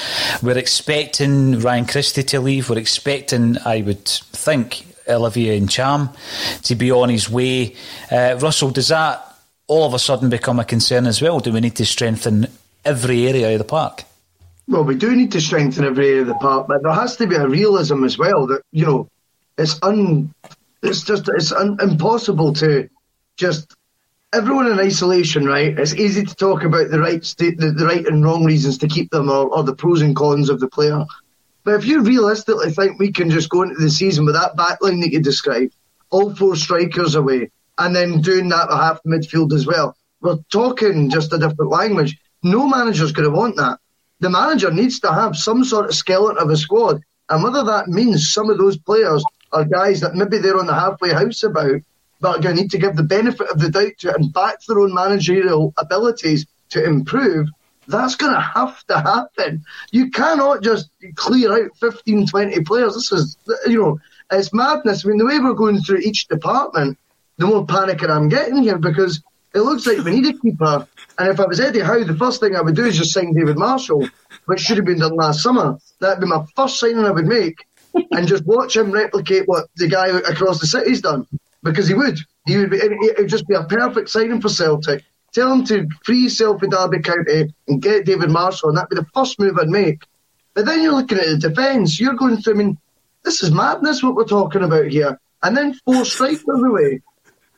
We're 0.43 0.57
expecting 0.57 1.61
Ryan 1.61 1.85
Christie 1.87 2.23
to 2.23 2.41
leave. 2.41 2.71
We're 2.71 2.79
expecting, 2.79 3.59
I 3.67 3.83
would 3.83 4.07
think, 4.07 4.87
Olivier 5.09 5.61
Ntcham 5.61 6.17
to 6.63 6.75
be 6.75 6.91
on 6.91 7.11
his 7.11 7.29
way. 7.29 7.77
Uh, 8.11 8.39
Russell, 8.41 8.71
does 8.71 8.89
that 8.89 9.23
all 9.67 9.87
of 9.87 9.95
a 9.95 9.99
sudden 9.99 10.31
become 10.31 10.59
a 10.59 10.65
concern 10.65 11.07
as 11.07 11.21
well? 11.21 11.39
Do 11.39 11.53
we 11.53 11.61
need 11.61 11.77
to 11.77 11.87
strengthen 11.87 12.47
every 12.85 13.29
area 13.29 13.53
of 13.53 13.59
the 13.59 13.65
park? 13.65 14.05
Well, 14.69 14.85
we 14.85 14.97
do 14.97 15.15
need 15.15 15.33
to 15.33 15.41
strengthen 15.41 15.85
every 15.85 16.09
area 16.09 16.23
of 16.23 16.29
the 16.29 16.35
park, 16.35 16.67
but 16.67 16.83
there 16.83 16.93
has 16.93 17.17
to 17.17 17.27
be 17.27 17.37
a 17.37 17.47
realism 17.47 18.03
as 18.05 18.19
well 18.19 18.47
that, 18.49 18.63
you 18.73 18.85
know, 18.85 19.09
it's 19.59 19.79
un, 19.83 20.33
it's 20.83 21.03
just 21.03 21.29
it's 21.29 21.53
un, 21.53 21.77
impossible 21.81 22.53
to 22.55 22.89
just 23.37 23.75
everyone 24.33 24.71
in 24.71 24.79
isolation, 24.79 25.47
right? 25.47 25.79
It's 25.79 25.95
easy 25.95 26.25
to 26.25 26.35
talk 26.35 26.63
about 26.65 26.91
the 26.91 27.01
right 27.01 27.23
the, 27.39 27.75
the 27.77 27.87
right 27.87 28.07
and 28.07 28.25
wrong 28.25 28.45
reasons 28.45 28.79
to 28.79 28.89
keep 28.89 29.11
them 29.11 29.31
or, 29.31 29.49
or 29.49 29.63
the 29.63 29.75
pros 29.75 30.03
and 30.03 30.15
cons 30.17 30.51
of 30.51 30.61
the 30.61 30.69
player. 30.69 31.05
But 31.65 31.75
if 31.75 31.87
you 31.87 32.03
realistically 32.03 32.71
think 32.71 32.99
we 32.99 33.11
can 33.13 33.31
just 33.31 33.49
go 33.49 33.63
into 33.63 33.77
the 33.77 33.91
season 33.91 34.25
with 34.25 34.35
that 34.35 34.57
backline 34.57 35.01
that 35.03 35.11
you 35.11 35.21
described, 35.21 35.75
all 36.11 36.35
four 36.35 36.55
strikers 36.55 37.15
away, 37.15 37.51
and 37.79 37.95
then 37.95 38.21
doing 38.21 38.49
that 38.51 38.71
at 38.71 38.77
half 38.77 39.03
midfield 39.05 39.53
as 39.53 39.67
well, 39.67 39.97
we're 40.21 40.39
talking 40.51 41.11
just 41.11 41.33
a 41.33 41.39
different 41.39 41.71
language. 41.71 42.17
No 42.43 42.69
manager's 42.69 43.13
going 43.13 43.29
to 43.29 43.37
want 43.37 43.57
that. 43.57 43.81
The 44.21 44.31
manager 44.31 44.71
needs 44.71 45.01
to 45.01 45.13
have 45.13 45.37
some 45.37 45.65
sort 45.65 45.87
of 45.87 45.95
skeleton 45.95 46.39
of 46.39 46.51
a 46.51 46.57
squad, 46.57 47.03
and 47.29 47.43
whether 47.43 47.65
that 47.65 47.89
means 47.89 48.33
some 48.33 48.49
of 48.49 48.59
those 48.59 48.79
players 48.79 49.25
are 49.57 49.65
guys 49.65 50.01
that 50.01 50.15
maybe 50.15 50.39
they're 50.39 50.59
on 50.59 50.67
the 50.67 50.75
halfway 50.75 51.13
house 51.13 51.43
about, 51.43 51.81
but 52.21 52.37
are 52.37 52.43
going 52.43 52.57
to 52.57 52.63
need 52.63 52.71
to 52.71 52.79
give 52.79 52.97
the 52.97 53.03
benefit 53.03 53.49
of 53.49 53.59
the 53.59 53.71
doubt 53.71 53.93
to 53.99 54.15
and 54.15 54.33
back 54.33 54.59
their 54.67 54.81
own 54.81 54.95
managerial 54.95 55.73
abilities 55.79 56.47
to 56.71 56.85
improve. 56.85 57.49
That's 57.89 58.17
going 58.17 58.35
to 58.35 58.41
have 58.41 58.85
to 58.89 58.99
happen. 58.99 59.65
You 59.93 60.11
cannot 60.11 60.63
just 60.63 60.91
clear 61.15 61.53
out 61.53 61.77
15, 61.79 62.27
20 62.27 62.61
players. 62.65 62.95
This 62.95 63.13
is, 63.13 63.37
you 63.67 63.81
know, 63.81 64.01
it's 64.31 64.53
madness. 64.53 65.05
I 65.05 65.09
mean, 65.09 65.19
the 65.19 65.27
way 65.27 65.39
we're 65.39 65.55
going 65.55 65.81
through 65.81 65.99
each 65.99 66.27
department, 66.27 66.99
the 67.39 67.47
more 67.47 67.65
panic 67.65 68.03
I'm 68.03 68.29
getting 68.29 68.57
here 68.57 68.79
because 68.79 69.23
it 69.55 69.61
looks 69.61 69.87
like 69.87 70.05
we 70.05 70.19
need 70.19 70.35
a 70.35 70.39
keeper. 70.39 70.87
And 71.19 71.29
if 71.29 71.39
I 71.39 71.47
was 71.47 71.61
Eddie 71.61 71.81
Howe, 71.81 72.03
the 72.03 72.17
first 72.17 72.41
thing 72.41 72.57
I 72.57 72.61
would 72.61 72.75
do 72.75 72.85
is 72.85 72.99
just 72.99 73.13
sign 73.13 73.33
David 73.33 73.57
Marshall, 73.57 74.09
which 74.47 74.61
should 74.61 74.77
have 74.77 74.87
been 74.87 74.99
done 74.99 75.15
last 75.15 75.43
summer. 75.43 75.79
That'd 76.01 76.21
be 76.21 76.27
my 76.27 76.45
first 76.57 76.81
signing 76.81 77.05
I 77.05 77.11
would 77.11 77.27
make 77.27 77.65
and 78.11 78.29
just 78.29 78.45
watch 78.47 78.77
him 78.77 78.91
replicate 78.91 79.47
what 79.47 79.67
the 79.77 79.89
guy 79.89 80.09
across 80.09 80.61
the 80.61 80.67
city's 80.67 81.01
done 81.01 81.27
because 81.63 81.89
he 81.89 81.95
would. 81.95 82.19
He 82.47 82.57
would 82.57 82.71
be. 82.71 82.77
It 82.77 83.19
would 83.19 83.29
just 83.29 83.47
be 83.47 83.55
a 83.55 83.65
perfect 83.65 84.09
signing 84.09 84.41
for 84.41 84.49
Celtic. 84.49 85.05
Tell 85.33 85.53
him 85.53 85.65
to 85.67 85.89
free 86.05 86.27
Selfie 86.29 86.71
Derby 86.71 87.01
County 87.01 87.53
and 87.69 87.83
get 87.83 88.07
David 88.07 88.31
Marshall, 88.31 88.71
and 88.71 88.79
that'd 88.79 88.89
be 88.89 88.97
the 88.97 89.07
first 89.15 89.39
move 89.39 89.59
I'd 89.59 89.69
make. 89.69 90.03
But 90.55 90.65
then 90.65 90.83
you're 90.83 90.95
looking 90.95 91.19
at 91.19 91.27
the 91.27 91.37
defence. 91.37 92.01
You're 92.01 92.15
going 92.15 92.39
through. 92.39 92.55
I 92.55 92.57
mean, 92.57 92.79
this 93.25 93.43
is 93.43 93.51
madness 93.51 94.03
what 94.03 94.15
we're 94.15 94.25
talking 94.25 94.63
about 94.63 94.87
here. 94.87 95.21
And 95.43 95.57
then 95.57 95.75
four 95.85 96.05
strikers 96.05 96.45
away. 96.47 97.03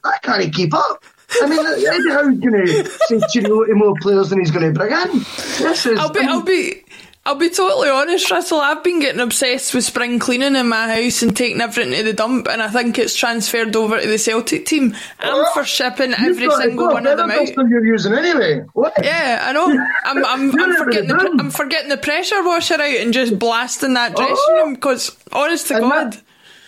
I 0.04 0.16
can't 0.22 0.52
keep 0.52 0.74
up. 0.74 1.04
I 1.40 1.46
mean, 1.46 1.64
Eddie 1.64 2.10
Howe's 2.10 2.38
going 2.38 2.66
to 2.66 2.90
say 3.06 3.20
cheerio 3.30 3.64
to 3.64 3.74
more 3.74 3.94
players 4.00 4.30
than 4.30 4.40
he's 4.40 4.50
going 4.50 4.72
to 4.72 4.78
bring 4.78 4.92
in. 4.92 5.18
This 5.18 5.86
is. 5.86 5.98
I'll 5.98 6.10
be, 6.10 6.20
I'll 6.20 6.42
be, 6.42 6.82
I'll 7.28 7.34
be 7.34 7.50
totally 7.50 7.90
honest, 7.90 8.30
Russell. 8.30 8.58
I've 8.58 8.82
been 8.82 9.00
getting 9.00 9.20
obsessed 9.20 9.74
with 9.74 9.84
spring 9.84 10.18
cleaning 10.18 10.56
in 10.56 10.66
my 10.66 10.88
house 10.88 11.20
and 11.20 11.36
taking 11.36 11.60
everything 11.60 11.92
to 11.92 12.02
the 12.02 12.14
dump, 12.14 12.48
and 12.48 12.62
I 12.62 12.68
think 12.68 12.98
it's 12.98 13.14
transferred 13.14 13.76
over 13.76 14.00
to 14.00 14.08
the 14.08 14.16
Celtic 14.16 14.64
team. 14.64 14.96
I'm 15.18 15.34
oh, 15.34 15.50
for 15.52 15.62
shipping 15.62 16.14
every 16.14 16.50
single 16.50 16.86
one 16.86 17.06
of 17.06 17.18
them 17.18 17.30
out. 17.30 17.46
You're 17.54 17.84
using 17.84 18.14
anyway. 18.14 18.60
What? 18.72 18.94
Yeah, 19.02 19.44
I 19.46 19.52
know. 19.52 19.66
I'm, 20.06 20.24
I'm, 20.24 20.58
I'm 20.58 20.76
forgetting 20.76 21.08
the, 21.08 21.36
I'm 21.38 21.50
forgetting 21.50 21.90
the 21.90 21.98
pressure 21.98 22.42
washer 22.42 22.76
out 22.76 22.80
and 22.80 23.12
just 23.12 23.38
blasting 23.38 23.92
that 23.92 24.12
oh. 24.12 24.16
dressing 24.16 24.36
oh. 24.48 24.64
room 24.64 24.74
because, 24.76 25.14
honest 25.30 25.66
to 25.66 25.74
and 25.74 25.82
God. 25.82 26.12
That, 26.14 26.22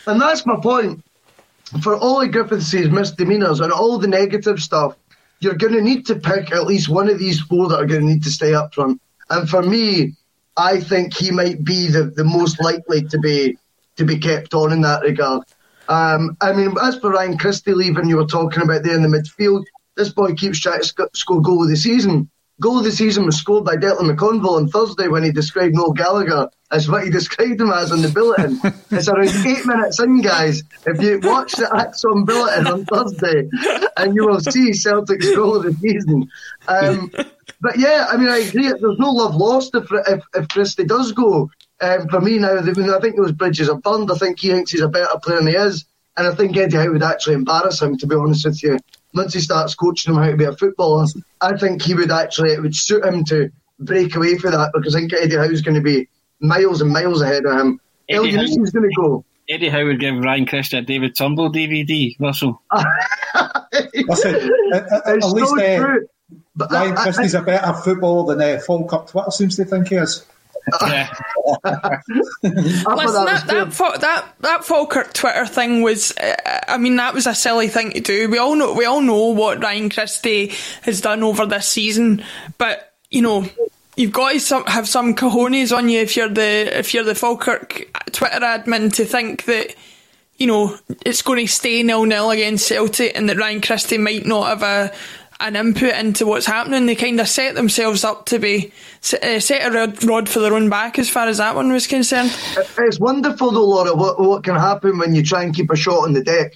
and 0.08 0.20
that's 0.20 0.44
my 0.44 0.60
point. 0.60 1.02
For 1.80 1.96
all 1.96 2.20
of 2.20 2.32
Griffiths' 2.32 2.74
misdemeanours 2.74 3.60
and 3.60 3.72
all 3.72 3.96
the 3.96 4.08
negative 4.08 4.60
stuff, 4.60 4.94
you're 5.38 5.54
going 5.54 5.72
to 5.72 5.80
need 5.80 6.04
to 6.08 6.16
pick 6.16 6.52
at 6.52 6.66
least 6.66 6.90
one 6.90 7.08
of 7.08 7.18
these 7.18 7.40
four 7.40 7.66
that 7.70 7.76
are 7.76 7.86
going 7.86 8.02
to 8.02 8.06
need 8.06 8.24
to 8.24 8.30
stay 8.30 8.52
up 8.52 8.74
front. 8.74 9.00
And 9.30 9.48
for 9.48 9.62
me, 9.62 10.16
I 10.56 10.80
think 10.80 11.14
he 11.14 11.30
might 11.30 11.64
be 11.64 11.88
the, 11.88 12.04
the 12.04 12.24
most 12.24 12.62
likely 12.62 13.04
to 13.08 13.18
be 13.18 13.56
to 13.96 14.04
be 14.04 14.18
kept 14.18 14.54
on 14.54 14.72
in 14.72 14.80
that 14.82 15.02
regard. 15.02 15.42
Um, 15.88 16.36
I 16.40 16.52
mean, 16.52 16.74
as 16.80 16.98
for 16.98 17.10
Ryan 17.10 17.36
Christie 17.36 17.74
leaving, 17.74 18.08
you 18.08 18.16
were 18.16 18.26
talking 18.26 18.62
about 18.62 18.82
there 18.82 18.94
in 18.94 19.02
the 19.02 19.08
midfield, 19.08 19.64
this 19.96 20.10
boy 20.10 20.34
keeps 20.34 20.60
trying 20.60 20.80
to 20.80 20.86
sc- 20.86 21.14
score 21.14 21.42
goal 21.42 21.62
of 21.62 21.68
the 21.68 21.76
season. 21.76 22.30
Goal 22.60 22.78
of 22.78 22.84
the 22.84 22.92
season 22.92 23.24
was 23.24 23.36
scored 23.36 23.64
by 23.64 23.76
Declan 23.76 24.14
McConville 24.14 24.56
on 24.56 24.68
Thursday 24.68 25.08
when 25.08 25.24
he 25.24 25.32
described 25.32 25.74
Noel 25.74 25.92
Gallagher 25.92 26.48
as 26.70 26.88
what 26.88 27.04
he 27.04 27.10
described 27.18 27.60
him 27.60 27.70
as 27.70 27.90
on 27.90 28.02
the 28.02 28.08
bulletin. 28.08 28.60
it's 28.90 29.08
around 29.08 29.28
eight 29.46 29.66
minutes 29.66 29.98
in, 29.98 30.20
guys. 30.20 30.62
If 30.86 31.02
you 31.02 31.20
watch 31.22 31.52
the 31.52 31.64
ACSOM 31.64 32.26
bulletin 32.26 32.66
on 32.66 32.84
Thursday, 32.84 33.48
and 33.96 34.14
you 34.14 34.26
will 34.26 34.40
see 34.40 34.72
Celtic's 34.72 35.34
goal 35.34 35.56
of 35.56 35.64
the 35.64 35.72
season. 35.72 36.30
Um, 36.68 37.10
but 37.60 37.78
yeah, 37.78 38.06
I 38.08 38.16
mean, 38.16 38.28
I 38.28 38.38
agree. 38.38 38.68
There's 38.68 38.98
no 38.98 39.10
love 39.10 39.36
lost 39.36 39.74
if 39.74 39.86
if, 40.08 40.24
if 40.34 40.48
Christie 40.48 40.84
does 40.84 41.12
go. 41.12 41.50
Um, 41.80 42.08
for 42.08 42.20
me 42.20 42.38
now, 42.38 42.58
I 42.58 43.00
think 43.00 43.16
those 43.16 43.32
bridges 43.32 43.68
are 43.68 43.78
burned. 43.78 44.10
I 44.10 44.14
think 44.16 44.38
he 44.38 44.48
thinks 44.48 44.70
he's 44.70 44.82
a 44.82 44.88
better 44.88 45.18
player 45.22 45.38
than 45.38 45.46
he 45.46 45.54
is, 45.54 45.84
and 46.16 46.26
I 46.26 46.34
think 46.34 46.56
Eddie 46.56 46.76
Howe 46.76 46.92
would 46.92 47.02
actually 47.02 47.34
embarrass 47.34 47.80
him. 47.80 47.96
To 47.98 48.06
be 48.06 48.16
honest 48.16 48.44
with 48.44 48.62
you, 48.62 48.78
once 49.14 49.34
he 49.34 49.40
starts 49.40 49.74
coaching 49.74 50.14
him 50.14 50.22
how 50.22 50.30
to 50.30 50.36
be 50.36 50.44
a 50.44 50.52
footballer, 50.52 51.06
I 51.40 51.56
think 51.56 51.82
he 51.82 51.94
would 51.94 52.10
actually 52.10 52.52
it 52.52 52.62
would 52.62 52.74
suit 52.74 53.04
him 53.04 53.24
to 53.24 53.50
break 53.78 54.14
away 54.14 54.36
for 54.36 54.50
that 54.50 54.72
because 54.74 54.94
I 54.94 55.00
think 55.00 55.12
Eddie 55.12 55.36
Howe's 55.36 55.62
going 55.62 55.76
to 55.76 55.80
be 55.80 56.08
miles 56.40 56.80
and 56.80 56.92
miles 56.92 57.22
ahead 57.22 57.44
of 57.44 57.58
him. 57.58 57.80
Eddie 58.08 58.36
Howe's 58.36 58.70
going 58.70 58.88
to 58.88 58.94
go. 58.96 59.24
Eddie 59.48 59.68
Howe 59.68 59.84
would 59.84 60.00
give 60.00 60.16
Ryan 60.18 60.46
Christie 60.46 60.78
a 60.78 60.82
David 60.82 61.16
Turnbull 61.16 61.50
DVD, 61.50 62.14
Russell. 62.20 62.62
Listen, 63.94 64.50
at, 64.72 64.92
at, 64.92 65.06
at 65.08 65.24
least 65.24 65.50
so 65.50 65.60
uh, 65.60 65.96
but 66.56 66.70
Ryan 66.70 66.96
I, 66.96 67.02
Christie's 67.02 67.34
I, 67.34 67.40
a 67.40 67.42
better 67.42 67.72
footballer 67.74 68.34
than 68.34 68.56
uh, 68.56 68.60
Falkirk 68.60 69.08
Twitter 69.08 69.30
seems 69.30 69.56
to 69.56 69.64
think 69.64 69.88
he 69.88 69.96
is. 69.96 70.24
Yeah. 70.82 71.08
Listen, 72.42 73.24
that, 73.24 73.44
that, 73.46 74.00
that, 74.00 74.34
that 74.40 74.64
Falkirk 74.64 75.12
Twitter 75.12 75.46
thing 75.46 75.82
was, 75.82 76.16
uh, 76.16 76.60
I 76.68 76.76
mean, 76.76 76.96
that 76.96 77.14
was 77.14 77.26
a 77.26 77.34
silly 77.34 77.68
thing 77.68 77.92
to 77.92 78.00
do. 78.00 78.28
We 78.28 78.38
all 78.38 78.54
know, 78.54 78.74
we 78.74 78.84
all 78.84 79.00
know 79.00 79.28
what 79.28 79.62
Ryan 79.62 79.90
Christie 79.90 80.52
has 80.82 81.00
done 81.00 81.22
over 81.22 81.46
this 81.46 81.66
season, 81.66 82.22
but 82.58 82.94
you 83.10 83.22
know, 83.22 83.44
you've 83.96 84.12
got 84.12 84.38
to 84.38 84.62
have 84.66 84.88
some 84.88 85.14
cojones 85.14 85.76
on 85.76 85.88
you 85.88 86.00
if 86.00 86.16
you're 86.16 86.28
the 86.28 86.78
if 86.78 86.94
you're 86.94 87.04
the 87.04 87.14
Falkirk 87.14 87.90
Twitter 88.12 88.40
admin 88.40 88.92
to 88.94 89.04
think 89.04 89.44
that 89.44 89.74
you 90.36 90.46
know 90.46 90.76
it's 91.04 91.22
going 91.22 91.44
to 91.44 91.52
stay 91.52 91.82
nil 91.82 92.04
nil 92.04 92.30
against 92.30 92.68
Celtic 92.68 93.12
and 93.16 93.28
that 93.28 93.36
Ryan 93.36 93.60
Christie 93.60 93.98
might 93.98 94.24
not 94.24 94.46
have 94.48 94.62
a 94.62 94.92
an 95.40 95.56
input 95.56 95.94
into 95.94 96.26
what's 96.26 96.46
happening. 96.46 96.86
They 96.86 96.94
kind 96.94 97.20
of 97.20 97.28
set 97.28 97.54
themselves 97.54 98.04
up 98.04 98.26
to 98.26 98.38
be 98.38 98.72
uh, 99.22 99.40
set 99.40 99.74
a 99.74 100.06
rod 100.06 100.28
for 100.28 100.40
their 100.40 100.54
own 100.54 100.68
back 100.68 100.98
as 100.98 101.08
far 101.08 101.26
as 101.28 101.38
that 101.38 101.54
one 101.54 101.72
was 101.72 101.86
concerned. 101.86 102.30
It's 102.78 103.00
wonderful 103.00 103.50
though, 103.50 103.64
Laura, 103.64 103.94
what, 103.94 104.20
what 104.20 104.44
can 104.44 104.56
happen 104.56 104.98
when 104.98 105.14
you 105.14 105.22
try 105.22 105.42
and 105.42 105.54
keep 105.54 105.70
a 105.70 105.76
shot 105.76 106.04
on 106.04 106.12
the 106.12 106.22
deck. 106.22 106.52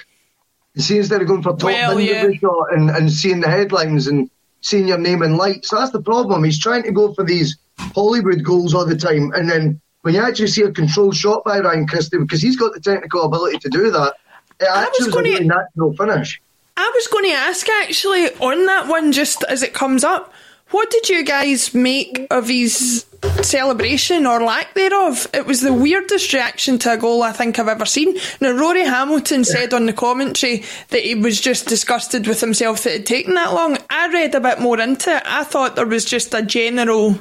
You 0.74 0.82
see, 0.82 0.98
instead 0.98 1.22
of 1.22 1.28
going 1.28 1.42
for 1.42 1.52
top 1.52 1.64
well, 1.64 2.00
yeah. 2.00 2.30
shot 2.32 2.72
and, 2.72 2.90
and 2.90 3.10
seeing 3.10 3.40
the 3.40 3.48
headlines 3.48 4.06
and 4.06 4.28
seeing 4.60 4.88
your 4.88 4.98
name 4.98 5.22
in 5.22 5.36
lights, 5.36 5.70
so 5.70 5.78
that's 5.78 5.92
the 5.92 6.02
problem. 6.02 6.42
He's 6.44 6.58
trying 6.58 6.82
to 6.82 6.92
go 6.92 7.14
for 7.14 7.24
these 7.24 7.56
Hollywood 7.78 8.42
goals 8.44 8.74
all 8.74 8.84
the 8.84 8.96
time, 8.96 9.32
and 9.34 9.48
then 9.48 9.80
when 10.02 10.14
you 10.14 10.20
actually 10.20 10.48
see 10.48 10.62
a 10.62 10.70
controlled 10.70 11.16
shot 11.16 11.44
by 11.44 11.60
Ryan 11.60 11.86
Christie, 11.86 12.18
because 12.18 12.42
he's 12.42 12.56
got 12.56 12.74
the 12.74 12.80
technical 12.80 13.22
ability 13.22 13.58
to 13.60 13.70
do 13.70 13.90
that, 13.90 14.14
it 14.60 14.68
actually 14.70 15.08
is 15.08 15.14
a 15.14 15.18
really 15.18 15.44
natural 15.46 15.94
finish. 15.96 16.42
I 16.76 16.90
was 16.94 17.06
going 17.06 17.24
to 17.26 17.32
ask 17.32 17.68
actually 17.68 18.30
on 18.40 18.66
that 18.66 18.88
one, 18.88 19.12
just 19.12 19.44
as 19.44 19.62
it 19.62 19.74
comes 19.74 20.02
up, 20.02 20.32
what 20.70 20.90
did 20.90 21.08
you 21.08 21.24
guys 21.24 21.72
make 21.72 22.26
of 22.30 22.48
his 22.48 23.06
celebration 23.42 24.26
or 24.26 24.42
lack 24.42 24.74
thereof? 24.74 25.28
It 25.32 25.46
was 25.46 25.60
the 25.60 25.72
weirdest 25.72 26.32
reaction 26.32 26.78
to 26.80 26.94
a 26.94 26.96
goal 26.96 27.22
I 27.22 27.32
think 27.32 27.58
I've 27.58 27.68
ever 27.68 27.86
seen. 27.86 28.16
Now, 28.40 28.50
Rory 28.50 28.82
Hamilton 28.82 29.44
said 29.44 29.72
on 29.72 29.86
the 29.86 29.92
commentary 29.92 30.64
that 30.88 31.04
he 31.04 31.14
was 31.14 31.40
just 31.40 31.68
disgusted 31.68 32.26
with 32.26 32.40
himself 32.40 32.82
that 32.82 32.90
it 32.90 32.98
had 32.98 33.06
taken 33.06 33.34
that 33.34 33.54
long. 33.54 33.78
I 33.88 34.08
read 34.08 34.34
a 34.34 34.40
bit 34.40 34.58
more 34.58 34.80
into 34.80 35.14
it. 35.14 35.22
I 35.24 35.44
thought 35.44 35.76
there 35.76 35.86
was 35.86 36.04
just 36.04 36.34
a 36.34 36.42
general 36.42 37.20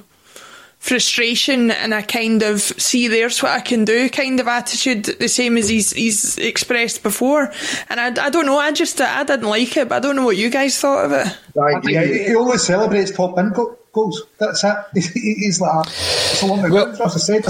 frustration 0.83 1.71
and 1.71 1.93
a 1.93 2.03
kind 2.03 2.43
of 2.43 2.59
see 2.59 3.07
there's 3.07 3.41
what 3.41 3.53
I 3.53 3.61
can 3.61 3.85
do 3.85 4.09
kind 4.09 4.37
of 4.41 4.49
attitude, 4.49 5.05
the 5.05 5.29
same 5.29 5.57
as 5.57 5.69
he's 5.69 5.91
he's 5.91 6.37
expressed 6.37 7.03
before. 7.03 7.53
And 7.89 7.99
I, 8.01 8.07
I 8.25 8.29
don't 8.29 8.45
know, 8.45 8.59
I 8.59 8.73
just 8.73 8.99
I 8.99 9.23
didn't 9.23 9.47
like 9.47 9.77
it, 9.77 9.87
but 9.87 9.95
I 9.95 9.99
don't 9.99 10.17
know 10.17 10.25
what 10.25 10.35
you 10.35 10.49
guys 10.49 10.77
thought 10.77 11.05
of 11.05 11.11
it. 11.13 11.37
Right, 11.55 11.81
yeah, 11.85 12.03
he 12.03 12.35
always 12.35 12.63
celebrates 12.63 13.11
top 13.11 13.37
in 13.39 13.53
goals. 13.93 14.23
That's 14.37 14.61
it. 14.65 14.75
He's 15.13 15.61
like 15.61 15.87
it's 15.87 16.43
a 16.43 16.47
long 16.47 16.69
well, 16.69 16.89
I 17.01 17.07
said, 17.07 17.45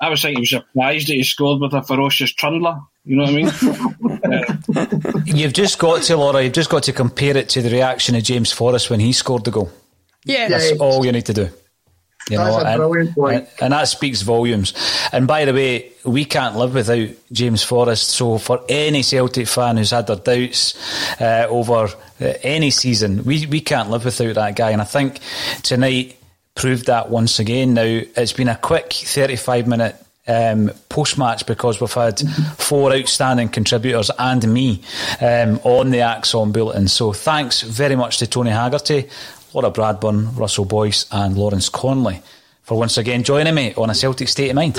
I 0.00 0.08
was 0.08 0.22
thinking 0.22 0.38
he 0.38 0.40
was 0.40 0.50
surprised 0.50 1.08
that 1.08 1.14
he 1.14 1.22
scored 1.22 1.60
with 1.60 1.74
a 1.74 1.82
ferocious 1.82 2.32
trundler. 2.32 2.80
You 3.04 3.16
know 3.16 3.24
what 3.24 3.30
I 3.30 3.36
mean? 3.36 3.96
Uh, 4.22 5.18
you've 5.24 5.54
just 5.54 5.78
got 5.78 6.02
to, 6.02 6.16
Laura, 6.16 6.42
you've 6.42 6.52
just 6.52 6.68
got 6.68 6.82
to 6.82 6.92
compare 6.92 7.36
it 7.36 7.48
to 7.48 7.62
the 7.62 7.70
reaction 7.70 8.14
of 8.14 8.22
James 8.22 8.52
Forrest 8.52 8.90
when 8.90 9.00
he 9.00 9.12
scored 9.12 9.44
the 9.44 9.50
goal. 9.50 9.70
Yeah. 10.26 10.48
That's 10.48 10.72
all 10.72 11.04
you 11.06 11.10
need 11.10 11.24
to 11.26 11.32
do. 11.32 11.48
You 12.28 12.36
That's 12.36 12.64
know, 12.64 12.72
a 12.72 12.76
brilliant 12.76 13.14
point. 13.14 13.36
And, 13.36 13.48
and, 13.60 13.72
that 13.72 13.88
speaks 13.88 14.22
volumes. 14.22 14.74
And 15.12 15.26
by 15.26 15.44
the 15.44 15.54
way, 15.54 15.92
we 16.04 16.24
can't 16.24 16.56
live 16.56 16.74
without 16.74 17.08
James 17.32 17.62
Forrest. 17.62 18.10
So 18.10 18.38
for 18.38 18.60
any 18.68 19.02
Celtic 19.02 19.48
fan 19.48 19.76
who's 19.76 19.90
had 19.90 20.06
their 20.06 20.16
doubts 20.16 20.74
uh, 21.20 21.46
over 21.48 21.88
uh, 22.20 22.34
any 22.42 22.70
season, 22.70 23.24
we, 23.24 23.46
we 23.46 23.60
can't 23.60 23.90
live 23.90 24.04
without 24.04 24.34
that 24.34 24.54
guy. 24.56 24.70
And 24.70 24.82
I 24.82 24.84
think 24.84 25.18
tonight 25.62 26.16
proved 26.54 26.86
that 26.86 27.10
once 27.10 27.38
again. 27.38 27.74
Now, 27.74 27.82
it's 27.84 28.32
been 28.32 28.48
a 28.48 28.56
quick 28.56 28.92
35 28.92 29.66
minute 29.66 29.96
um, 30.28 30.70
post 30.88 31.18
match 31.18 31.46
because 31.46 31.80
we've 31.80 31.92
had 31.92 32.20
four 32.56 32.92
outstanding 32.92 33.48
contributors 33.48 34.10
and 34.18 34.46
me 34.52 34.82
um, 35.20 35.58
on 35.64 35.90
the 35.90 35.98
ACSOM 35.98 36.52
Bulletin. 36.52 36.88
So 36.88 37.12
thanks 37.12 37.62
very 37.62 37.96
much 37.96 38.18
to 38.18 38.26
Tony 38.26 38.50
Haggerty. 38.50 39.08
Laura 39.52 39.70
Bradburn, 39.70 40.36
Russell 40.36 40.64
Boyce, 40.64 41.06
and 41.10 41.36
Lawrence 41.36 41.68
Connolly 41.68 42.22
for 42.62 42.78
once 42.78 42.98
again 42.98 43.22
joining 43.24 43.54
me 43.54 43.74
on 43.76 43.90
a 43.90 43.94
Celtic 43.94 44.28
State 44.28 44.50
of 44.50 44.56
Mind. 44.56 44.78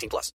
18 0.00 0.08
plus. 0.08 0.32